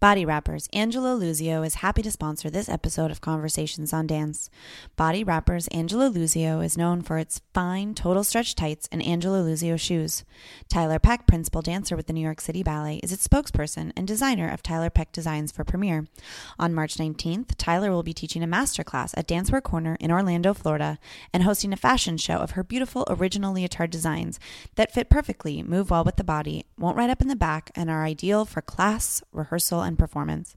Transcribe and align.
Body 0.00 0.24
Wrappers. 0.24 0.66
Angelo 0.72 1.14
Luzio 1.14 1.62
is 1.64 1.74
happy 1.76 2.00
to 2.00 2.10
sponsor 2.10 2.48
this 2.48 2.70
episode 2.70 3.10
of 3.10 3.20
Conversations 3.20 3.92
on 3.92 4.06
Dance. 4.06 4.48
Body 4.96 5.22
Wrappers 5.22 5.68
Angelo 5.68 6.10
Luzio 6.10 6.64
is 6.64 6.78
known 6.78 7.02
for 7.02 7.18
its 7.18 7.42
fine 7.52 7.92
total 7.92 8.24
stretch 8.24 8.54
tights 8.54 8.88
and 8.90 9.02
Angelo 9.02 9.42
Luzio 9.42 9.78
shoes. 9.78 10.24
Tiler 10.70 10.98
Peck, 10.98 11.26
principal 11.26 11.60
dancer 11.60 11.96
with 11.96 12.06
the 12.06 12.14
New 12.14 12.22
York 12.22 12.40
City 12.40 12.62
Ballet, 12.62 13.00
is 13.02 13.12
its 13.12 13.28
spokesperson 13.28 13.92
and 13.94 14.08
designer 14.08 14.48
of 14.48 14.62
Tiler 14.62 14.88
Peck 14.88 15.12
Designs 15.12 15.52
for 15.52 15.64
Premiere. 15.64 16.06
On 16.58 16.72
March 16.72 16.96
19th, 16.96 17.52
Tiler 17.58 17.90
will 17.90 18.02
be 18.02 18.14
teaching 18.14 18.42
a 18.42 18.46
masterclass 18.46 19.12
at 19.18 19.28
Dancewear 19.28 19.62
Corner 19.62 19.98
in 20.00 20.10
Orlando, 20.10 20.54
Florida, 20.54 20.98
and 21.34 21.42
hosting 21.42 21.74
a 21.74 21.76
fashion 21.76 22.16
show 22.16 22.36
of 22.36 22.52
her 22.52 22.64
beautiful 22.64 23.04
original 23.10 23.52
leotard 23.52 23.90
designs 23.90 24.40
that 24.76 24.94
fit 24.94 25.10
perfectly, 25.10 25.62
move 25.62 25.90
well 25.90 26.04
with 26.04 26.16
the 26.16 26.24
body, 26.24 26.64
won't 26.78 26.96
ride 26.96 27.10
up 27.10 27.20
in 27.20 27.28
the 27.28 27.36
back, 27.36 27.70
and 27.74 27.90
are 27.90 28.02
ideal 28.02 28.46
for 28.46 28.62
class, 28.62 29.22
rehearsal, 29.30 29.89
and 29.89 29.89
performance. 29.96 30.56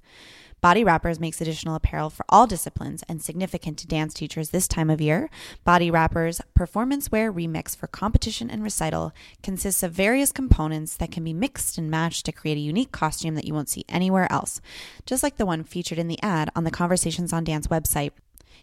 Body 0.64 0.82
Wrappers 0.86 1.20
makes 1.20 1.42
additional 1.42 1.76
apparel 1.76 2.10
for 2.10 2.24
all 2.30 2.48
disciplines 2.48 3.04
and 3.10 3.22
significant 3.22 3.78
to 3.80 3.86
dance 3.86 4.14
teachers 4.14 4.52
this 4.52 4.66
time 4.66 4.90
of 4.90 5.02
year. 5.02 5.30
Body 5.66 5.92
Wrappers 5.92 6.40
Performance 6.54 7.12
Wear 7.12 7.34
Remix 7.34 7.76
for 7.76 7.88
competition 7.88 8.50
and 8.50 8.64
recital 8.64 9.12
consists 9.42 9.84
of 9.84 9.92
various 9.92 10.32
components 10.32 10.96
that 10.96 11.12
can 11.12 11.26
be 11.26 11.34
mixed 11.34 11.78
and 11.78 11.92
matched 11.92 12.26
to 12.28 12.32
create 12.32 12.56
a 12.56 12.62
unique 12.62 12.94
costume 12.94 13.36
that 13.36 13.44
you 13.44 13.54
won't 13.54 13.68
see 13.68 13.84
anywhere 13.90 14.32
else, 14.32 14.62
just 15.06 15.22
like 15.22 15.36
the 15.36 15.46
one 15.46 15.66
featured 15.66 16.00
in 16.00 16.08
the 16.08 16.24
ad 16.24 16.50
on 16.56 16.64
the 16.64 16.72
Conversations 16.72 17.34
on 17.34 17.44
Dance 17.44 17.68
website. 17.68 18.12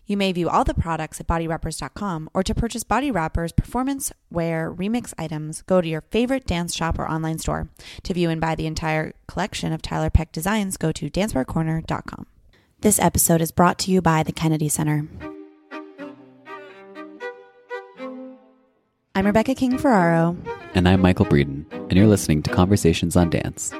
You 0.06 0.16
may 0.16 0.32
view 0.32 0.48
all 0.48 0.64
the 0.64 0.74
products 0.74 1.20
at 1.20 1.26
bodywrappers.com 1.26 2.30
or 2.34 2.42
to 2.42 2.54
purchase 2.54 2.82
Body 2.84 3.10
Wrappers 3.10 3.52
performance 3.52 4.12
wear 4.30 4.72
remix 4.72 5.14
items, 5.18 5.62
go 5.62 5.80
to 5.80 5.88
your 5.88 6.00
favorite 6.10 6.46
dance 6.46 6.74
shop 6.74 6.98
or 6.98 7.08
online 7.08 7.38
store. 7.38 7.68
To 8.04 8.14
view 8.14 8.28
and 8.30 8.40
buy 8.40 8.54
the 8.54 8.66
entire 8.66 9.12
collection 9.28 9.72
of 9.72 9.82
Tiler 9.82 10.10
Peck 10.10 10.32
designs, 10.32 10.76
go 10.76 10.90
to 10.92 11.08
dancewearcorner.com. 11.08 12.26
This 12.80 12.98
episode 12.98 13.40
is 13.40 13.52
brought 13.52 13.78
to 13.80 13.90
you 13.90 14.00
by 14.00 14.22
the 14.22 14.32
Kennedy 14.32 14.68
Center. 14.68 15.06
I'm 19.14 19.26
Rebecca 19.26 19.54
King 19.54 19.76
Ferraro. 19.76 20.36
And 20.74 20.88
I'm 20.88 21.00
Michael 21.00 21.26
Breeden, 21.26 21.70
and 21.72 21.92
you're 21.92 22.06
listening 22.06 22.42
to 22.44 22.50
Conversations 22.50 23.16
on 23.16 23.28
Dance. 23.28 23.72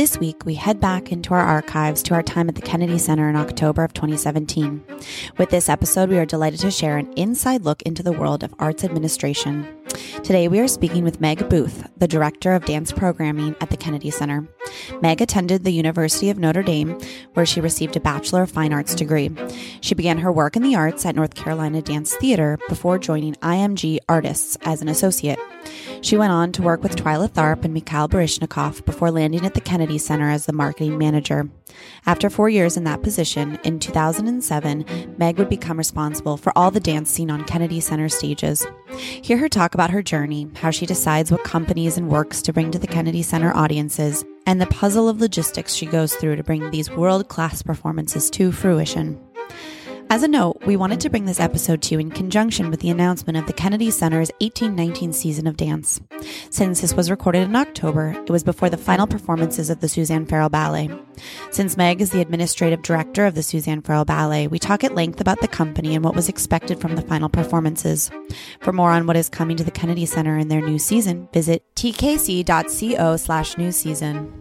This 0.00 0.16
week, 0.16 0.46
we 0.46 0.54
head 0.54 0.80
back 0.80 1.12
into 1.12 1.34
our 1.34 1.42
archives 1.42 2.02
to 2.04 2.14
our 2.14 2.22
time 2.22 2.48
at 2.48 2.54
the 2.54 2.62
Kennedy 2.62 2.96
Center 2.96 3.28
in 3.28 3.36
October 3.36 3.84
of 3.84 3.92
2017. 3.92 4.82
With 5.36 5.50
this 5.50 5.68
episode, 5.68 6.08
we 6.08 6.16
are 6.16 6.24
delighted 6.24 6.58
to 6.60 6.70
share 6.70 6.96
an 6.96 7.12
inside 7.18 7.66
look 7.66 7.82
into 7.82 8.02
the 8.02 8.10
world 8.10 8.42
of 8.42 8.54
arts 8.58 8.82
administration. 8.82 9.68
Today, 10.22 10.48
we 10.48 10.58
are 10.58 10.68
speaking 10.68 11.04
with 11.04 11.20
Meg 11.20 11.46
Booth, 11.50 11.86
the 11.98 12.08
Director 12.08 12.54
of 12.54 12.64
Dance 12.64 12.92
Programming 12.92 13.54
at 13.60 13.68
the 13.68 13.76
Kennedy 13.76 14.10
Center. 14.10 14.48
Meg 15.02 15.20
attended 15.20 15.64
the 15.64 15.70
University 15.70 16.30
of 16.30 16.38
Notre 16.38 16.62
Dame, 16.62 16.98
where 17.34 17.44
she 17.44 17.60
received 17.60 17.94
a 17.94 18.00
Bachelor 18.00 18.44
of 18.44 18.50
Fine 18.50 18.72
Arts 18.72 18.94
degree. 18.94 19.30
She 19.82 19.94
began 19.94 20.16
her 20.16 20.32
work 20.32 20.56
in 20.56 20.62
the 20.62 20.76
arts 20.76 21.04
at 21.04 21.14
North 21.14 21.34
Carolina 21.34 21.82
Dance 21.82 22.14
Theater 22.14 22.58
before 22.70 22.98
joining 22.98 23.34
IMG 23.34 23.98
Artists 24.08 24.56
as 24.62 24.80
an 24.80 24.88
associate. 24.88 25.38
She 26.02 26.16
went 26.16 26.32
on 26.32 26.50
to 26.52 26.62
work 26.62 26.82
with 26.82 26.96
Twyla 26.96 27.28
Tharp 27.28 27.64
and 27.64 27.74
Mikhail 27.74 28.08
Baryshnikov 28.08 28.84
before 28.86 29.10
landing 29.10 29.44
at 29.44 29.52
the 29.52 29.60
Kennedy 29.60 29.98
Center 29.98 30.30
as 30.30 30.46
the 30.46 30.52
marketing 30.52 30.96
manager. 30.96 31.48
After 32.06 32.30
four 32.30 32.48
years 32.48 32.76
in 32.76 32.84
that 32.84 33.02
position, 33.02 33.58
in 33.64 33.78
2007, 33.78 35.14
Meg 35.18 35.38
would 35.38 35.50
become 35.50 35.76
responsible 35.76 36.38
for 36.38 36.52
all 36.56 36.70
the 36.70 36.80
dance 36.80 37.10
scene 37.10 37.30
on 37.30 37.44
Kennedy 37.44 37.80
Center 37.80 38.08
stages. 38.08 38.66
Hear 38.96 39.36
her 39.36 39.48
talk 39.48 39.74
about 39.74 39.90
her 39.90 40.02
journey, 40.02 40.48
how 40.56 40.70
she 40.70 40.86
decides 40.86 41.30
what 41.30 41.44
companies 41.44 41.98
and 41.98 42.08
works 42.08 42.40
to 42.42 42.52
bring 42.52 42.70
to 42.70 42.78
the 42.78 42.86
Kennedy 42.86 43.22
Center 43.22 43.54
audiences, 43.54 44.24
and 44.46 44.60
the 44.60 44.66
puzzle 44.66 45.08
of 45.08 45.20
logistics 45.20 45.74
she 45.74 45.86
goes 45.86 46.14
through 46.14 46.36
to 46.36 46.42
bring 46.42 46.70
these 46.70 46.90
world 46.90 47.28
class 47.28 47.62
performances 47.62 48.30
to 48.30 48.52
fruition. 48.52 49.20
As 50.12 50.24
a 50.24 50.28
note, 50.28 50.60
we 50.66 50.74
wanted 50.76 50.98
to 51.02 51.08
bring 51.08 51.26
this 51.26 51.38
episode 51.38 51.82
to 51.82 51.94
you 51.94 52.00
in 52.00 52.10
conjunction 52.10 52.68
with 52.68 52.80
the 52.80 52.90
announcement 52.90 53.36
of 53.36 53.46
the 53.46 53.52
Kennedy 53.52 53.92
Center's 53.92 54.32
1819 54.40 55.12
season 55.12 55.46
of 55.46 55.56
dance. 55.56 56.00
Since 56.50 56.80
this 56.80 56.94
was 56.94 57.12
recorded 57.12 57.44
in 57.44 57.54
October, 57.54 58.16
it 58.26 58.28
was 58.28 58.42
before 58.42 58.68
the 58.68 58.76
final 58.76 59.06
performances 59.06 59.70
of 59.70 59.78
the 59.78 59.88
Suzanne 59.88 60.26
Farrell 60.26 60.48
Ballet. 60.48 60.90
Since 61.52 61.76
Meg 61.76 62.00
is 62.00 62.10
the 62.10 62.20
administrative 62.20 62.82
director 62.82 63.24
of 63.24 63.36
the 63.36 63.44
Suzanne 63.44 63.82
Farrell 63.82 64.04
Ballet, 64.04 64.48
we 64.48 64.58
talk 64.58 64.82
at 64.82 64.96
length 64.96 65.20
about 65.20 65.40
the 65.42 65.46
company 65.46 65.94
and 65.94 66.04
what 66.04 66.16
was 66.16 66.28
expected 66.28 66.80
from 66.80 66.96
the 66.96 67.02
final 67.02 67.28
performances. 67.28 68.10
For 68.62 68.72
more 68.72 68.90
on 68.90 69.06
what 69.06 69.16
is 69.16 69.28
coming 69.28 69.56
to 69.58 69.64
the 69.64 69.70
Kennedy 69.70 70.06
Center 70.06 70.36
in 70.38 70.48
their 70.48 70.60
new 70.60 70.80
season, 70.80 71.28
visit 71.32 71.62
tkc.co 71.76 73.16
slash 73.16 73.56
new 73.56 73.70
season. 73.70 74.39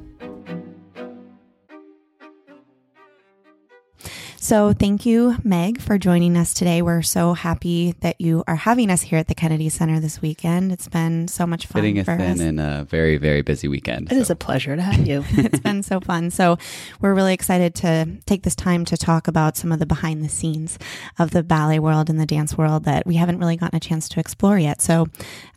So, 4.49 4.73
thank 4.73 5.05
you, 5.05 5.37
Meg, 5.43 5.79
for 5.79 5.99
joining 5.99 6.35
us 6.35 6.55
today. 6.55 6.81
We're 6.81 7.03
so 7.03 7.33
happy 7.35 7.93
that 7.99 8.19
you 8.19 8.43
are 8.47 8.55
having 8.55 8.89
us 8.89 9.03
here 9.03 9.19
at 9.19 9.27
the 9.27 9.35
Kennedy 9.35 9.69
Center 9.69 9.99
this 9.99 10.23
weekend. 10.23 10.71
It's 10.71 10.87
been 10.87 11.27
so 11.27 11.45
much 11.45 11.67
fun. 11.67 11.83
Fitting 11.83 12.03
for 12.03 12.13
us 12.13 12.19
in 12.19 12.31
us. 12.31 12.39
in 12.39 12.57
a 12.57 12.83
very, 12.89 13.17
very 13.17 13.43
busy 13.43 13.67
weekend. 13.67 14.11
It 14.11 14.17
is 14.17 14.31
a 14.31 14.35
pleasure 14.35 14.75
to 14.75 14.81
have 14.81 15.05
you. 15.05 15.23
it's 15.29 15.59
been 15.59 15.83
so 15.83 15.99
fun. 15.99 16.31
So, 16.31 16.57
we're 16.99 17.13
really 17.13 17.35
excited 17.35 17.75
to 17.75 18.07
take 18.25 18.41
this 18.41 18.55
time 18.55 18.85
to 18.85 18.97
talk 18.97 19.27
about 19.27 19.55
some 19.55 19.71
of 19.71 19.77
the 19.77 19.85
behind 19.85 20.25
the 20.25 20.29
scenes 20.29 20.79
of 21.19 21.29
the 21.29 21.43
ballet 21.43 21.77
world 21.77 22.09
and 22.09 22.19
the 22.19 22.25
dance 22.25 22.57
world 22.57 22.85
that 22.85 23.05
we 23.05 23.17
haven't 23.17 23.37
really 23.37 23.55
gotten 23.55 23.77
a 23.77 23.79
chance 23.79 24.09
to 24.09 24.19
explore 24.19 24.57
yet. 24.57 24.81
So, 24.81 25.05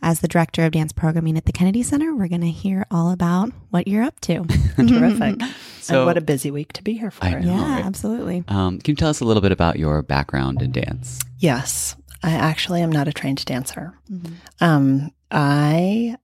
as 0.03 0.19
the 0.19 0.27
director 0.27 0.65
of 0.65 0.71
dance 0.71 0.93
programming 0.93 1.35
at 1.35 1.45
the 1.45 1.51
Kennedy 1.51 1.81
Center, 1.81 2.13
we're 2.13 2.27
going 2.27 2.41
to 2.41 2.51
hear 2.51 2.85
all 2.91 3.09
about 3.09 3.53
what 3.71 3.87
you're 3.87 4.03
up 4.03 4.19
to. 4.19 4.45
Terrific. 4.77 5.41
So- 5.81 5.97
and 5.97 6.05
what 6.05 6.17
a 6.17 6.21
busy 6.21 6.51
week 6.51 6.73
to 6.73 6.83
be 6.83 6.93
here 6.93 7.11
for. 7.11 7.25
I 7.25 7.39
know. 7.39 7.55
yeah, 7.55 7.75
right? 7.75 7.85
absolutely. 7.85 8.43
Um, 8.47 8.79
can 8.83 8.91
you 8.93 8.95
tell 8.95 9.09
us 9.09 9.19
a 9.19 9.25
little 9.25 9.41
bit 9.41 9.51
about 9.51 9.77
your 9.79 10.01
background 10.03 10.61
in 10.61 10.71
dance? 10.71 11.19
Yes, 11.39 11.95
I 12.21 12.31
actually 12.31 12.81
am 12.81 12.91
not 12.91 13.07
a 13.07 13.13
trained 13.13 13.43
dancer. 13.45 13.93
Mhm. 14.11 14.33
Um, 14.61 15.11
I 15.31 16.15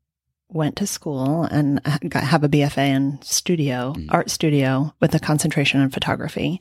went 0.51 0.75
to 0.77 0.87
school 0.87 1.43
and 1.43 1.79
I 1.85 1.97
got, 2.07 2.23
have 2.23 2.43
a 2.43 2.49
BFA 2.49 2.87
in 2.87 3.19
studio, 3.21 3.93
Mhm. 3.97 4.07
art 4.09 4.29
studio, 4.29 4.93
with 4.99 5.13
a 5.13 5.19
concentration 5.19 5.81
in 5.81 5.89
photography. 5.89 6.59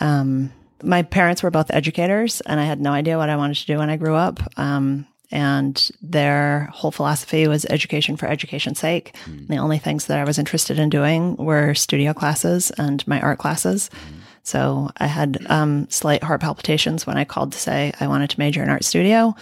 Um, 0.00 0.52
my 0.82 1.02
parents 1.02 1.42
were 1.42 1.50
both 1.50 1.70
educators, 1.70 2.40
and 2.42 2.60
I 2.60 2.64
had 2.64 2.80
no 2.80 2.92
idea 2.92 3.16
what 3.16 3.30
I 3.30 3.36
wanted 3.36 3.56
to 3.56 3.66
do 3.66 3.78
when 3.78 3.90
I 3.90 3.96
grew 3.96 4.14
up. 4.14 4.40
Um, 4.58 5.06
and 5.32 5.90
their 6.02 6.68
whole 6.72 6.90
philosophy 6.90 7.48
was 7.48 7.64
education 7.70 8.16
for 8.16 8.26
education's 8.28 8.78
sake. 8.78 9.16
The 9.48 9.56
only 9.56 9.78
things 9.78 10.06
that 10.06 10.18
I 10.18 10.24
was 10.24 10.38
interested 10.38 10.78
in 10.78 10.90
doing 10.90 11.36
were 11.36 11.74
studio 11.74 12.12
classes 12.12 12.70
and 12.72 13.04
my 13.08 13.20
art 13.20 13.38
classes. 13.38 13.88
So 14.44 14.90
I 14.98 15.06
had 15.06 15.44
um, 15.48 15.88
slight 15.90 16.22
heart 16.22 16.42
palpitations 16.42 17.06
when 17.06 17.16
I 17.16 17.24
called 17.24 17.52
to 17.52 17.58
say 17.58 17.92
I 17.98 18.06
wanted 18.06 18.30
to 18.30 18.38
major 18.38 18.62
in 18.62 18.68
art 18.68 18.84
studio. 18.84 19.34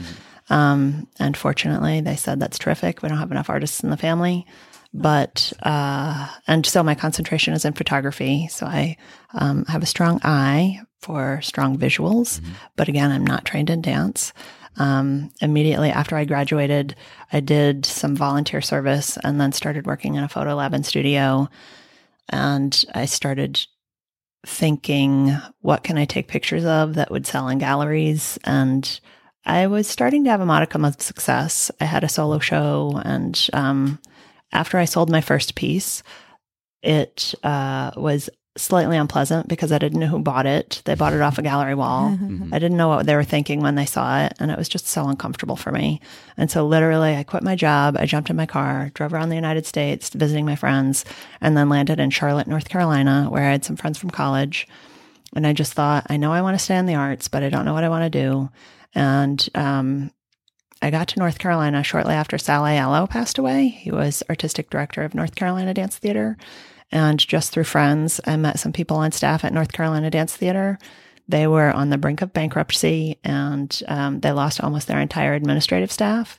Um, 0.49 1.09
and 1.19 1.37
fortunately, 1.37 2.01
they 2.01 2.17
said 2.17 2.39
that's 2.39 2.59
terrific. 2.59 3.03
We 3.03 3.09
don't 3.09 3.19
have 3.19 3.33
enough 3.33 3.51
artists 3.51 3.83
in 3.83 3.91
the 3.91 3.97
family. 3.97 4.47
But, 4.95 5.53
uh, 5.63 6.29
and 6.47 6.65
so 6.65 6.83
my 6.83 6.95
concentration 6.95 7.55
is 7.55 7.65
in 7.65 7.73
photography. 7.73 8.47
So 8.49 8.67
I 8.67 8.97
um, 9.35 9.65
have 9.67 9.83
a 9.83 9.87
strong 9.87 10.21
eye 10.23 10.81
for 11.01 11.41
strong 11.43 11.79
visuals. 11.79 12.41
But 12.77 12.89
again, 12.89 13.11
I'm 13.11 13.27
not 13.27 13.45
trained 13.45 13.71
in 13.71 13.83
dance. 13.83 14.33
Um, 14.77 15.31
immediately 15.41 15.91
after 15.91 16.17
I 16.17 16.25
graduated, 16.25 16.95
I 17.33 17.41
did 17.41 17.87
some 17.87 18.15
volunteer 18.15 18.61
service 18.61 19.19
and 19.25 19.41
then 19.41 19.53
started 19.53 19.87
working 19.87 20.15
in 20.15 20.25
a 20.25 20.29
photo 20.29 20.55
lab 20.55 20.75
and 20.75 20.87
studio. 20.87 21.49
And 22.29 22.85
I 22.95 23.07
started 23.07 23.67
thinking, 24.47 25.37
what 25.61 25.85
can 25.85 25.99
I 25.99 26.05
take 26.05 26.29
pictures 26.29 26.65
of 26.65 26.95
that 26.95 27.11
would 27.11 27.27
sell 27.27 27.49
in 27.49 27.59
galleries? 27.59 28.39
And 28.45 29.01
I 29.45 29.67
was 29.67 29.87
starting 29.87 30.25
to 30.25 30.31
have 30.31 30.41
a 30.41 30.47
modicum 30.47 30.85
of 30.85 31.01
success. 31.01 31.71
I 31.81 31.85
had 31.85 32.05
a 32.05 32.09
solo 32.09 32.39
show, 32.39 33.01
and 33.05 33.49
um, 33.53 33.99
after 34.53 34.79
I 34.79 34.85
sold 34.85 35.11
my 35.11 35.21
first 35.21 35.55
piece, 35.55 36.03
it 36.83 37.35
uh, 37.43 37.93
was 37.97 38.29
slightly 38.57 38.97
unpleasant 38.97 39.49
because 39.49 39.73
I 39.73 39.79
didn't 39.79 40.01
know 40.01 40.07
who 40.07 40.19
bought 40.19 40.45
it. 40.47 40.83
They 40.85 40.95
bought 40.95 41.15
it 41.15 41.21
off 41.23 41.39
a 41.39 41.43
gallery 41.43 41.75
wall. 41.75 42.19
I 42.53 42.59
didn't 42.59 42.77
know 42.77 42.89
what 42.89 43.07
they 43.07 43.15
were 43.15 43.25
thinking 43.25 43.61
when 43.61 43.77
they 43.77 43.87
saw 43.87 44.25
it, 44.25 44.35
and 44.39 44.51
it 44.51 44.59
was 44.59 44.69
just 44.69 44.87
so 44.87 45.09
uncomfortable 45.09 45.57
for 45.57 45.73
me. 45.73 46.01
And 46.37 46.51
so, 46.51 46.67
literally, 46.67 47.17
I 47.17 47.23
quit 47.23 47.43
my 47.43 47.57
job. 47.57 47.97
I 47.99 48.07
jumped 48.07 48.31
in 48.31 48.37
my 48.37 48.47
car, 48.47 48.91
drove 48.95 49.15
around 49.15 49.31
the 49.31 49.37
United 49.37 49.67
States 49.67 50.11
visiting 50.11 50.45
my 50.45 50.57
friends, 50.57 51.05
and 51.41 51.57
then 51.57 51.69
landed 51.69 51.99
in 51.99 52.11
Charlotte, 52.11 52.47
North 52.47 52.69
Carolina, 52.69 53.27
where 53.31 53.45
I 53.45 53.53
had 53.53 53.65
some 53.65 53.77
friends 53.77 53.99
from 53.99 54.11
college. 54.11 54.69
And 55.35 55.47
I 55.47 55.55
just 55.55 55.73
thought, 55.73 56.07
I 56.11 56.19
know 56.19 56.33
I 56.33 56.43
want 56.43 56.59
to 56.59 56.65
stay 56.65 56.77
in 56.77 56.87
the 56.87 56.95
arts, 56.95 57.29
but 57.29 57.43
I 57.43 57.49
don't 57.49 57.65
know 57.65 57.73
what 57.73 57.85
I 57.85 57.89
want 57.89 58.13
to 58.13 58.21
do. 58.21 58.51
And 58.95 59.49
um, 59.55 60.11
I 60.83 60.91
got 60.91 61.09
to 61.09 61.19
North 61.19 61.39
Carolina 61.39 61.83
shortly 61.83 62.13
after 62.15 62.37
Sal 62.37 62.65
Aiello 62.65 63.09
passed 63.09 63.39
away. 63.39 63.69
He 63.69 63.91
was 63.91 64.23
artistic 64.29 64.69
director 64.69 65.03
of 65.03 65.15
North 65.15 65.35
Carolina 65.35 65.73
Dance 65.73 65.97
Theater. 65.97 66.37
And 66.93 67.19
just 67.19 67.53
through 67.53 67.65
friends, 67.65 68.21
I 68.27 68.37
met 68.37 68.59
some 68.59 68.73
people 68.73 68.99
on 68.99 69.13
staff 69.13 69.45
at 69.45 69.53
North 69.53 69.73
Carolina 69.73 70.11
Dance 70.11 70.37
Theater. 70.37 70.79
They 71.29 71.47
were 71.47 71.71
on 71.71 71.91
the 71.91 71.99
brink 71.99 72.21
of 72.21 72.33
bankruptcy 72.33 73.19
and 73.25 73.83
um, 73.89 74.21
they 74.21 74.33
lost 74.33 74.61
almost 74.61 74.89
their 74.89 75.01
entire 75.01 75.35
administrative 75.35 75.91
staff. 75.91 76.39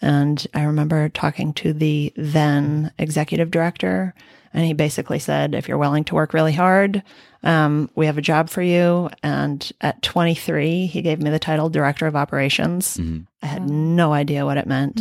And 0.00 0.44
I 0.52 0.64
remember 0.64 1.08
talking 1.08 1.54
to 1.54 1.72
the 1.72 2.12
then 2.16 2.92
executive 2.98 3.52
director, 3.52 4.14
and 4.52 4.64
he 4.64 4.72
basically 4.72 5.20
said, 5.20 5.54
if 5.54 5.68
you're 5.68 5.78
willing 5.78 6.02
to 6.04 6.16
work 6.16 6.34
really 6.34 6.52
hard, 6.52 7.04
um, 7.44 7.88
we 7.94 8.06
have 8.06 8.18
a 8.18 8.22
job 8.22 8.50
for 8.50 8.62
you. 8.62 9.08
And 9.22 9.70
at 9.80 10.02
23, 10.02 10.86
he 10.86 11.02
gave 11.02 11.22
me 11.22 11.30
the 11.30 11.38
title 11.38 11.70
director 11.70 12.08
of 12.08 12.16
operations. 12.16 12.98
I 13.42 13.46
had 13.46 13.70
no 13.70 14.12
idea 14.12 14.44
what 14.44 14.58
it 14.58 14.66
meant. 14.66 14.98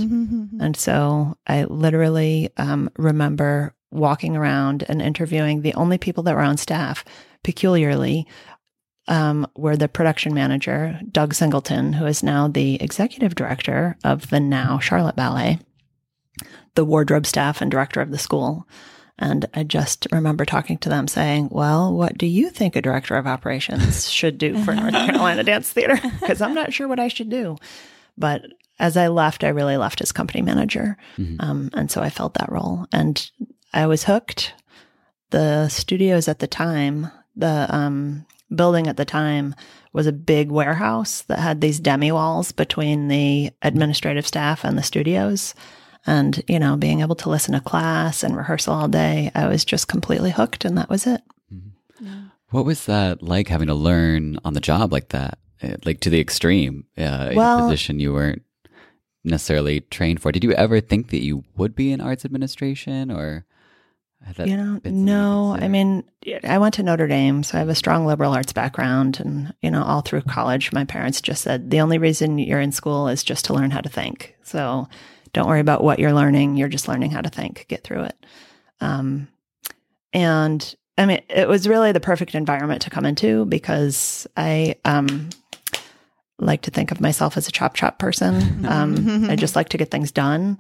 And 0.62 0.78
so 0.78 1.36
I 1.48 1.64
literally 1.64 2.52
um, 2.58 2.92
remember 2.96 3.74
walking 3.92 4.36
around 4.36 4.84
and 4.88 5.02
interviewing 5.02 5.62
the 5.62 5.74
only 5.76 5.98
people 5.98 6.24
that 6.24 6.36
were 6.36 6.42
on 6.42 6.58
staff, 6.58 7.04
peculiarly, 7.44 8.28
um, 9.08 9.48
were 9.56 9.76
the 9.76 9.88
production 9.90 10.34
manager, 10.34 11.00
Doug 11.12 11.34
Singleton, 11.34 11.94
who 11.94 12.06
is 12.06 12.24
now 12.24 12.48
the 12.48 12.82
executive 12.82 13.36
director 13.36 13.98
of 14.04 14.30
the 14.30 14.40
now 14.40 14.80
Charlotte 14.80 15.16
Ballet, 15.16 15.60
the 16.76 16.86
wardrobe 16.86 17.26
staff 17.26 17.62
and 17.62 17.70
director 17.70 18.00
of 18.00 18.12
the 18.12 18.18
school. 18.18 18.68
And 19.20 19.46
I 19.54 19.64
just 19.64 20.08
remember 20.12 20.46
talking 20.46 20.78
to 20.80 20.90
them 20.90 21.08
saying, 21.08 21.50
Well, 21.52 21.94
what 21.94 22.18
do 22.18 22.26
you 22.26 22.50
think 22.50 22.76
a 22.76 22.82
director 22.82 23.16
of 23.18 23.28
operations 23.28 24.10
should 24.10 24.38
do 24.38 24.64
for 24.64 24.74
North 24.74 24.94
Carolina 24.94 25.44
Dance 25.44 25.72
Theater? 25.72 26.00
Because 26.20 26.42
I'm 26.42 26.54
not 26.54 26.74
sure 26.74 26.88
what 26.88 27.00
I 27.00 27.08
should 27.08 27.30
do. 27.30 27.58
But 28.18 28.44
as 28.80 28.96
I 28.96 29.10
left, 29.10 29.44
I 29.44 29.50
really 29.50 29.78
left 29.78 30.02
as 30.02 30.12
company 30.12 30.42
manager. 30.42 30.98
Um, 31.40 31.70
and 31.74 31.92
so 31.92 32.02
I 32.02 32.10
felt 32.10 32.36
that 32.36 32.52
role. 32.52 32.88
And 32.92 33.30
I 33.74 33.88
was 33.88 34.04
hooked. 34.04 34.54
The 35.30 35.70
studios 35.70 36.28
at 36.28 36.40
the 36.40 36.48
time, 36.48 37.10
the 37.36 37.68
um, 37.74 38.26
building 38.54 38.88
at 38.88 38.98
the 38.98 39.06
time 39.06 39.56
was 39.94 40.08
a 40.08 40.12
big 40.14 40.52
warehouse 40.52 41.22
that 41.24 41.40
had 41.40 41.62
these 41.62 41.80
demi 41.80 42.12
walls 42.12 42.52
between 42.52 43.08
the 43.08 43.52
administrative 43.62 44.28
staff 44.28 44.64
and 44.64 44.78
the 44.78 44.84
studios. 44.84 45.54
And, 46.08 46.44
you 46.48 46.60
know, 46.60 46.78
being 46.78 47.02
able 47.02 47.16
to 47.16 47.30
listen 47.30 47.54
to 47.54 47.62
class 47.62 48.24
and 48.24 48.36
rehearsal 48.36 48.74
all 48.74 48.88
day, 48.88 49.32
I 49.36 49.48
was 49.48 49.64
just 49.64 49.88
completely 49.88 50.32
hooked, 50.32 50.66
and 50.66 50.78
that 50.78 50.90
was 50.90 51.06
it. 51.06 51.22
What 52.50 52.66
was 52.66 52.86
that 52.88 53.22
like 53.22 53.48
having 53.48 53.68
to 53.68 53.76
learn 53.76 54.38
on 54.44 54.54
the 54.54 54.60
job 54.60 54.92
like 54.92 55.10
that? 55.10 55.38
Uh, 55.62 55.76
Like 55.86 56.00
to 56.02 56.10
the 56.10 56.20
extreme, 56.20 56.86
uh, 56.98 57.30
in 57.32 57.38
a 57.38 57.64
position 57.64 58.00
you 58.00 58.14
weren't 58.14 58.42
necessarily 59.24 59.82
trained 59.82 60.22
for. 60.22 60.32
Did 60.32 60.44
you 60.44 60.54
ever 60.54 60.82
think 60.82 61.12
that 61.12 61.24
you 61.24 61.44
would 61.56 61.76
be 61.76 61.92
in 61.92 62.02
arts 62.02 62.26
administration 62.26 63.12
or 63.12 63.16
had 63.20 63.30
that 63.30 63.51
you 64.46 64.58
know, 64.58 64.80
been 64.80 64.94
something 64.94 64.98
you 64.98 65.06
no, 65.06 65.58
I 65.60 65.68
mean, 65.68 66.04
I 66.44 66.58
went 66.58 66.76
to 66.76 66.84
Notre 66.84 67.08
Dame, 67.08 67.44
so 67.44 67.58
I 67.58 67.60
have 67.60 67.70
a 67.70 67.76
strong 67.76 68.06
liberal 68.06 68.34
arts 68.34 68.54
background. 68.54 69.20
And, 69.20 69.54
you 69.62 69.72
know, 69.72 69.84
all 69.84 70.02
through 70.02 70.22
college, 70.24 70.72
my 70.72 70.86
parents 70.86 71.22
just 71.22 71.44
said 71.44 71.72
the 71.72 71.82
only 71.82 71.98
reason 71.98 72.38
you're 72.38 72.62
in 72.62 72.72
school 72.72 73.08
is 73.08 73.24
just 73.24 73.46
to 73.46 73.54
learn 73.54 73.72
how 73.72 73.82
to 73.82 73.90
think. 73.90 74.36
So 74.44 74.88
don't 75.34 75.48
worry 75.48 75.60
about 75.60 75.84
what 75.84 76.00
you're 76.00 76.14
learning. 76.14 76.58
You're 76.58 76.70
just 76.70 76.88
learning 76.88 77.12
how 77.12 77.22
to 77.22 77.30
think, 77.30 77.66
get 77.68 77.84
through 77.84 78.04
it. 78.04 78.26
Um, 78.80 79.28
and 80.14 80.76
I 80.98 81.06
mean, 81.06 81.22
it 81.30 81.48
was 81.48 81.68
really 81.68 81.92
the 81.92 82.00
perfect 82.00 82.36
environment 82.36 82.82
to 82.84 82.90
come 82.90 83.06
into 83.06 83.46
because 83.46 84.28
I, 84.38 84.76
um, 84.86 85.30
like 86.42 86.64
to 86.64 86.72
think 86.72 86.92
of 86.92 87.00
myself 87.00 87.38
as 87.38 87.48
a 87.48 87.52
chop 87.52 87.76
chop 87.76 88.00
person. 88.00 88.66
Um, 88.72 89.30
I 89.30 89.36
just 89.36 89.56
like 89.56 89.70
to 89.70 89.78
get 89.78 89.92
things 89.92 90.12
done. 90.12 90.58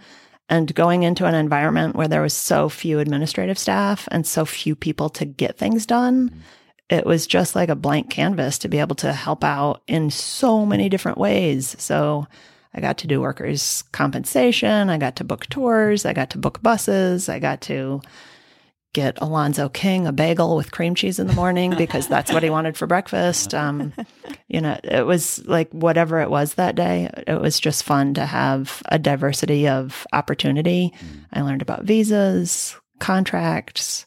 And 0.50 0.74
going 0.76 1.04
into 1.04 1.26
an 1.26 1.36
environment 1.36 1.96
where 1.96 2.08
there 2.08 2.22
was 2.22 2.34
so 2.34 2.68
few 2.68 3.00
administrative 3.00 3.58
staff 3.58 4.08
and 4.12 4.28
so 4.28 4.44
few 4.46 4.76
people 4.76 5.10
to 5.12 5.26
get 5.26 5.58
things 5.58 5.86
done, 5.86 6.30
mm-hmm. 6.30 6.40
it 6.90 7.06
was 7.06 7.26
just 7.26 7.56
like 7.56 7.70
a 7.70 7.76
blank 7.76 8.10
canvas 8.10 8.58
to 8.60 8.68
be 8.68 8.80
able 8.80 8.96
to 8.98 9.14
help 9.14 9.44
out 9.44 9.82
in 9.88 10.10
so 10.10 10.66
many 10.66 10.90
different 10.90 11.18
ways. 11.18 11.76
So 11.80 12.28
I 12.74 12.82
got 12.82 12.98
to 13.00 13.08
do 13.08 13.22
workers' 13.22 13.84
compensation. 13.92 14.90
I 14.90 14.98
got 14.98 15.16
to 15.18 15.24
book 15.24 15.48
tours. 15.48 16.06
I 16.06 16.14
got 16.14 16.30
to 16.32 16.38
book 16.38 16.62
buses. 16.62 17.30
I 17.30 17.40
got 17.40 17.62
to 17.62 18.02
get 18.94 19.18
Alonzo 19.22 19.70
King 19.70 20.06
a 20.08 20.12
bagel 20.12 20.56
with 20.56 20.72
cream 20.72 20.96
cheese 20.96 21.20
in 21.20 21.28
the 21.28 21.34
morning 21.34 21.76
because 21.78 22.08
that's 22.08 22.32
what 22.32 22.44
he 22.44 22.50
wanted 22.58 22.78
for 22.78 22.88
breakfast. 22.88 23.54
Um, 23.54 23.94
you 24.48 24.60
know, 24.62 24.78
it 24.84 25.06
was 25.06 25.44
like 25.46 25.72
whatever 25.72 26.20
it 26.20 26.30
was 26.30 26.56
that 26.56 26.76
day, 26.76 27.10
it 27.28 27.40
was 27.40 27.60
just 27.60 27.84
fun 27.84 28.14
to 28.16 28.26
have 28.26 28.82
a 28.90 29.00
diversity 29.00 29.68
of 29.68 30.06
opportunity. 30.14 30.94
I 31.32 31.42
learned 31.42 31.62
about 31.62 31.84
visas, 31.84 32.76
contracts, 33.00 34.06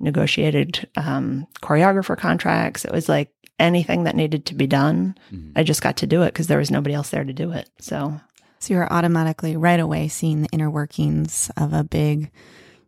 negotiated 0.00 0.88
um, 0.96 1.46
choreographer 1.62 2.16
contracts. 2.18 2.84
It 2.84 2.92
was 2.92 3.08
like 3.08 3.30
anything 3.58 4.04
that 4.04 4.16
needed 4.16 4.46
to 4.46 4.54
be 4.54 4.66
done. 4.66 5.16
I 5.54 5.62
just 5.62 5.82
got 5.82 5.96
to 5.98 6.06
do 6.06 6.22
it 6.22 6.32
because 6.32 6.48
there 6.48 6.58
was 6.58 6.70
nobody 6.70 6.94
else 6.94 7.10
there 7.10 7.24
to 7.24 7.32
do 7.32 7.52
it. 7.52 7.70
So, 7.78 8.20
So 8.58 8.74
you're 8.74 8.92
automatically 8.92 9.56
right 9.56 9.78
away 9.78 10.08
seeing 10.08 10.42
the 10.42 10.48
inner 10.50 10.70
workings 10.70 11.50
of 11.56 11.72
a 11.72 11.84
big 11.84 12.32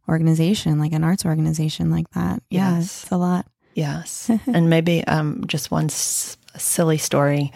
organization, 0.08 0.78
like 0.78 0.92
an 0.92 1.04
arts 1.04 1.25
organization 1.26 1.90
like 1.90 2.10
that. 2.10 2.42
Yeah, 2.50 2.76
Yes. 2.76 3.02
it's 3.04 3.12
a 3.12 3.16
lot. 3.16 3.46
Yes. 3.75 4.30
and 4.46 4.70
maybe 4.70 5.04
um, 5.04 5.44
just 5.46 5.70
one 5.70 5.86
s- 5.86 6.36
silly 6.56 6.98
story. 6.98 7.52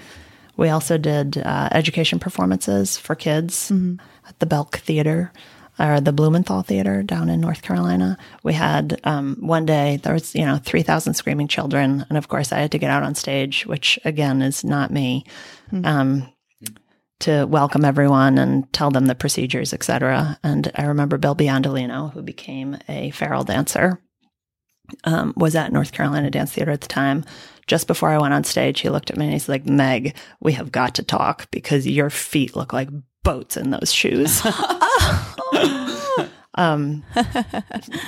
We 0.56 0.68
also 0.68 0.98
did 0.98 1.38
uh, 1.38 1.68
education 1.72 2.18
performances 2.18 2.98
for 2.98 3.14
kids 3.14 3.70
at 4.28 4.38
the 4.40 4.46
Belk 4.46 4.76
Theater 4.78 5.32
or 5.78 5.98
the 6.02 6.12
Blumenthal 6.12 6.60
Theater 6.60 7.02
down 7.02 7.30
in 7.30 7.40
North 7.40 7.62
Carolina. 7.62 8.18
We 8.42 8.52
had 8.52 9.00
um, 9.04 9.36
one 9.40 9.64
day, 9.64 9.96
there 10.02 10.12
was, 10.12 10.34
you 10.34 10.44
know, 10.44 10.58
3,000 10.62 11.14
screaming 11.14 11.48
children. 11.48 12.04
And 12.10 12.18
of 12.18 12.28
course, 12.28 12.52
I 12.52 12.58
had 12.58 12.72
to 12.72 12.78
get 12.78 12.90
out 12.90 13.02
on 13.02 13.14
stage, 13.14 13.64
which 13.64 13.98
again 14.04 14.42
is 14.42 14.62
not 14.62 14.90
me. 14.90 15.24
Um, 15.84 16.28
to 17.20 17.44
welcome 17.44 17.84
everyone 17.84 18.38
and 18.38 18.70
tell 18.72 18.90
them 18.90 19.06
the 19.06 19.14
procedures, 19.14 19.72
et 19.72 19.82
cetera. 19.82 20.38
And 20.42 20.70
I 20.74 20.84
remember 20.84 21.18
Bill 21.18 21.36
Biondolino, 21.36 22.12
who 22.12 22.22
became 22.22 22.78
a 22.88 23.10
Farrell 23.10 23.44
dancer, 23.44 24.00
um, 25.04 25.32
was 25.36 25.54
at 25.54 25.72
North 25.72 25.92
Carolina 25.92 26.30
Dance 26.30 26.52
Theater 26.52 26.72
at 26.72 26.80
the 26.80 26.88
time. 26.88 27.24
Just 27.66 27.86
before 27.86 28.08
I 28.10 28.18
went 28.18 28.34
on 28.34 28.44
stage, 28.44 28.80
he 28.80 28.88
looked 28.88 29.10
at 29.10 29.16
me 29.16 29.26
and 29.26 29.32
he's 29.32 29.48
like, 29.48 29.66
Meg, 29.66 30.16
we 30.40 30.52
have 30.52 30.72
got 30.72 30.94
to 30.96 31.02
talk 31.02 31.50
because 31.50 31.86
your 31.86 32.10
feet 32.10 32.56
look 32.56 32.72
like 32.72 32.88
boats 33.22 33.56
in 33.56 33.70
those 33.70 33.92
shoes. 33.92 34.42
um, 36.54 37.04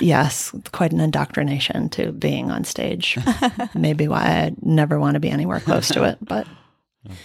yes, 0.01 0.53
quite 0.71 0.91
an 0.91 0.99
indoctrination 0.99 1.89
to 1.89 2.11
being 2.11 2.51
on 2.51 2.63
stage. 2.63 3.17
Maybe 3.75 4.07
why 4.07 4.23
I 4.23 4.55
never 4.61 4.99
want 4.99 5.13
to 5.15 5.19
be 5.19 5.29
anywhere 5.29 5.59
close 5.59 5.87
to 5.89 6.03
it. 6.03 6.17
But 6.21 6.47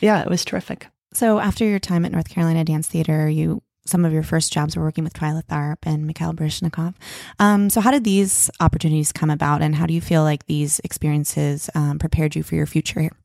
yeah, 0.01 0.23
it 0.23 0.29
was 0.29 0.45
terrific. 0.45 0.87
So 1.13 1.39
after 1.39 1.65
your 1.65 1.79
time 1.79 2.05
at 2.05 2.13
North 2.13 2.29
Carolina 2.29 2.65
Dance 2.65 2.87
Theater, 2.87 3.29
you 3.29 3.63
some 3.87 4.05
of 4.05 4.13
your 4.13 4.23
first 4.23 4.53
jobs 4.53 4.77
were 4.77 4.83
working 4.83 5.03
with 5.03 5.15
Twyla 5.15 5.43
Tharp 5.45 5.79
and 5.85 6.07
Mikhail 6.07 6.35
Baryshnikov. 6.35 6.95
Um, 7.39 7.71
so 7.71 7.81
how 7.81 7.91
did 7.91 8.05
these 8.05 8.51
opportunities 8.61 9.13
come 9.13 9.31
about, 9.31 9.63
and 9.63 9.75
how 9.75 9.87
do 9.87 9.95
you 9.95 10.03
feel 10.03 10.23
like 10.23 10.45
these 10.45 10.79
experiences 10.81 11.71
um, 11.75 11.99
prepared 11.99 12.37
you 12.37 12.43
for 12.43 12.55
your 12.55 12.67
future 12.67 13.01
here? 13.01 13.17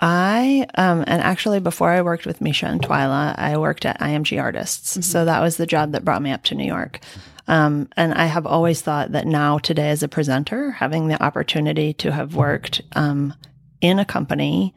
I 0.00 0.66
um 0.76 1.04
and 1.06 1.22
actually 1.22 1.60
before 1.60 1.90
I 1.90 2.00
worked 2.00 2.24
with 2.26 2.40
Misha 2.40 2.66
and 2.66 2.80
Twyla, 2.80 3.38
I 3.38 3.58
worked 3.58 3.84
at 3.84 4.00
IMG 4.00 4.40
Artists. 4.40 5.06
So 5.06 5.24
that 5.26 5.40
was 5.40 5.56
the 5.56 5.66
job 5.66 5.92
that 5.92 6.04
brought 6.04 6.22
me 6.22 6.32
up 6.32 6.42
to 6.44 6.54
New 6.54 6.64
York. 6.64 7.00
Um, 7.46 7.88
and 7.96 8.14
I 8.14 8.26
have 8.26 8.46
always 8.46 8.80
thought 8.80 9.12
that 9.12 9.26
now 9.26 9.58
today 9.58 9.90
as 9.90 10.02
a 10.02 10.08
presenter, 10.08 10.70
having 10.70 11.08
the 11.08 11.22
opportunity 11.22 11.92
to 11.94 12.12
have 12.12 12.34
worked 12.34 12.80
um, 12.92 13.34
in 13.80 13.98
a 13.98 14.04
company, 14.04 14.74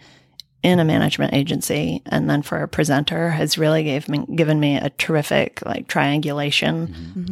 in 0.64 0.80
a 0.80 0.86
management 0.86 1.34
agency, 1.34 2.02
and 2.06 2.30
then 2.30 2.42
for 2.42 2.64
a 2.64 2.68
presenter 2.70 3.30
has 3.30 3.58
really 3.58 3.84
gave 3.84 4.08
me 4.08 4.26
given 4.34 4.60
me 4.60 4.78
a 4.78 4.90
terrific 4.92 5.62
like 5.66 5.88
triangulation 5.88 6.88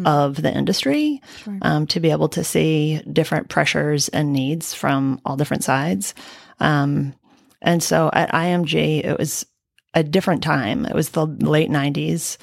of 0.06 0.42
the 0.42 0.54
industry 0.54 1.22
um, 1.62 1.88
to 1.88 2.00
be 2.02 2.12
able 2.12 2.28
to 2.30 2.44
see 2.44 3.02
different 3.12 3.48
pressures 3.48 4.10
and 4.10 4.34
needs 4.34 4.74
from 4.74 5.22
all 5.26 5.38
different 5.38 5.64
sides. 5.64 6.14
Um, 6.60 7.14
and 7.62 7.82
so 7.82 8.10
at 8.12 8.32
IMG, 8.32 9.06
it 9.06 9.18
was 9.18 9.46
a 9.94 10.04
different 10.04 10.44
time. 10.44 10.86
It 10.86 10.96
was 10.96 11.10
the 11.10 11.26
late 11.26 11.70
90s, 11.70 12.38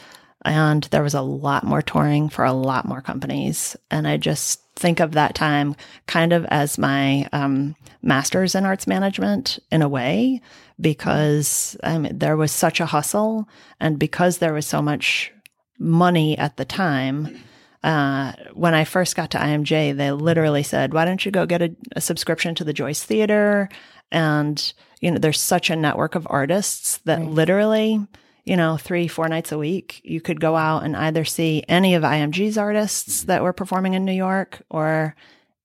and 0.44 0.84
there 0.84 1.02
was 1.02 1.14
a 1.14 1.22
lot 1.22 1.64
more 1.64 1.82
touring 1.82 2.28
for 2.28 2.44
a 2.44 2.52
lot 2.52 2.86
more 2.86 3.00
companies. 3.00 3.76
And 3.90 4.06
I 4.06 4.16
just 4.16 4.62
think 4.76 5.00
of 5.00 5.12
that 5.12 5.34
time 5.34 5.74
kind 6.06 6.32
of 6.32 6.44
as 6.46 6.78
my 6.78 7.28
um, 7.32 7.74
master's 8.02 8.54
in 8.54 8.64
arts 8.64 8.86
management 8.86 9.58
in 9.72 9.82
a 9.82 9.88
way, 9.88 10.40
because 10.80 11.76
I 11.82 11.98
mean, 11.98 12.18
there 12.18 12.36
was 12.36 12.52
such 12.52 12.80
a 12.80 12.86
hustle, 12.86 13.48
and 13.80 13.98
because 13.98 14.38
there 14.38 14.52
was 14.52 14.66
so 14.66 14.80
much 14.80 15.32
money 15.78 16.36
at 16.38 16.56
the 16.56 16.64
time. 16.64 17.38
Uh, 17.84 18.32
when 18.54 18.74
I 18.74 18.82
first 18.82 19.14
got 19.14 19.30
to 19.30 19.38
IMG, 19.38 19.96
they 19.96 20.10
literally 20.10 20.64
said, 20.64 20.92
"Why 20.92 21.04
don't 21.04 21.24
you 21.24 21.30
go 21.30 21.46
get 21.46 21.62
a, 21.62 21.74
a 21.94 22.00
subscription 22.00 22.56
to 22.56 22.64
the 22.64 22.72
Joyce 22.72 23.04
Theater?" 23.04 23.68
And 24.10 24.72
you 25.00 25.10
know, 25.10 25.18
there's 25.18 25.40
such 25.40 25.70
a 25.70 25.76
network 25.76 26.14
of 26.16 26.26
artists 26.28 26.98
that 26.98 27.22
literally, 27.22 28.04
you 28.48 28.56
know, 28.56 28.76
three, 28.78 29.06
four 29.08 29.28
nights 29.28 29.52
a 29.52 29.58
week, 29.58 30.00
you 30.04 30.20
could 30.20 30.40
go 30.40 30.56
out 30.56 30.82
and 30.82 30.96
either 30.96 31.24
see 31.24 31.62
any 31.68 31.94
of 31.94 32.02
IMG's 32.02 32.56
artists 32.56 33.24
that 33.24 33.42
were 33.42 33.52
performing 33.52 33.94
in 33.94 34.04
New 34.04 34.12
York 34.12 34.62
or 34.70 35.14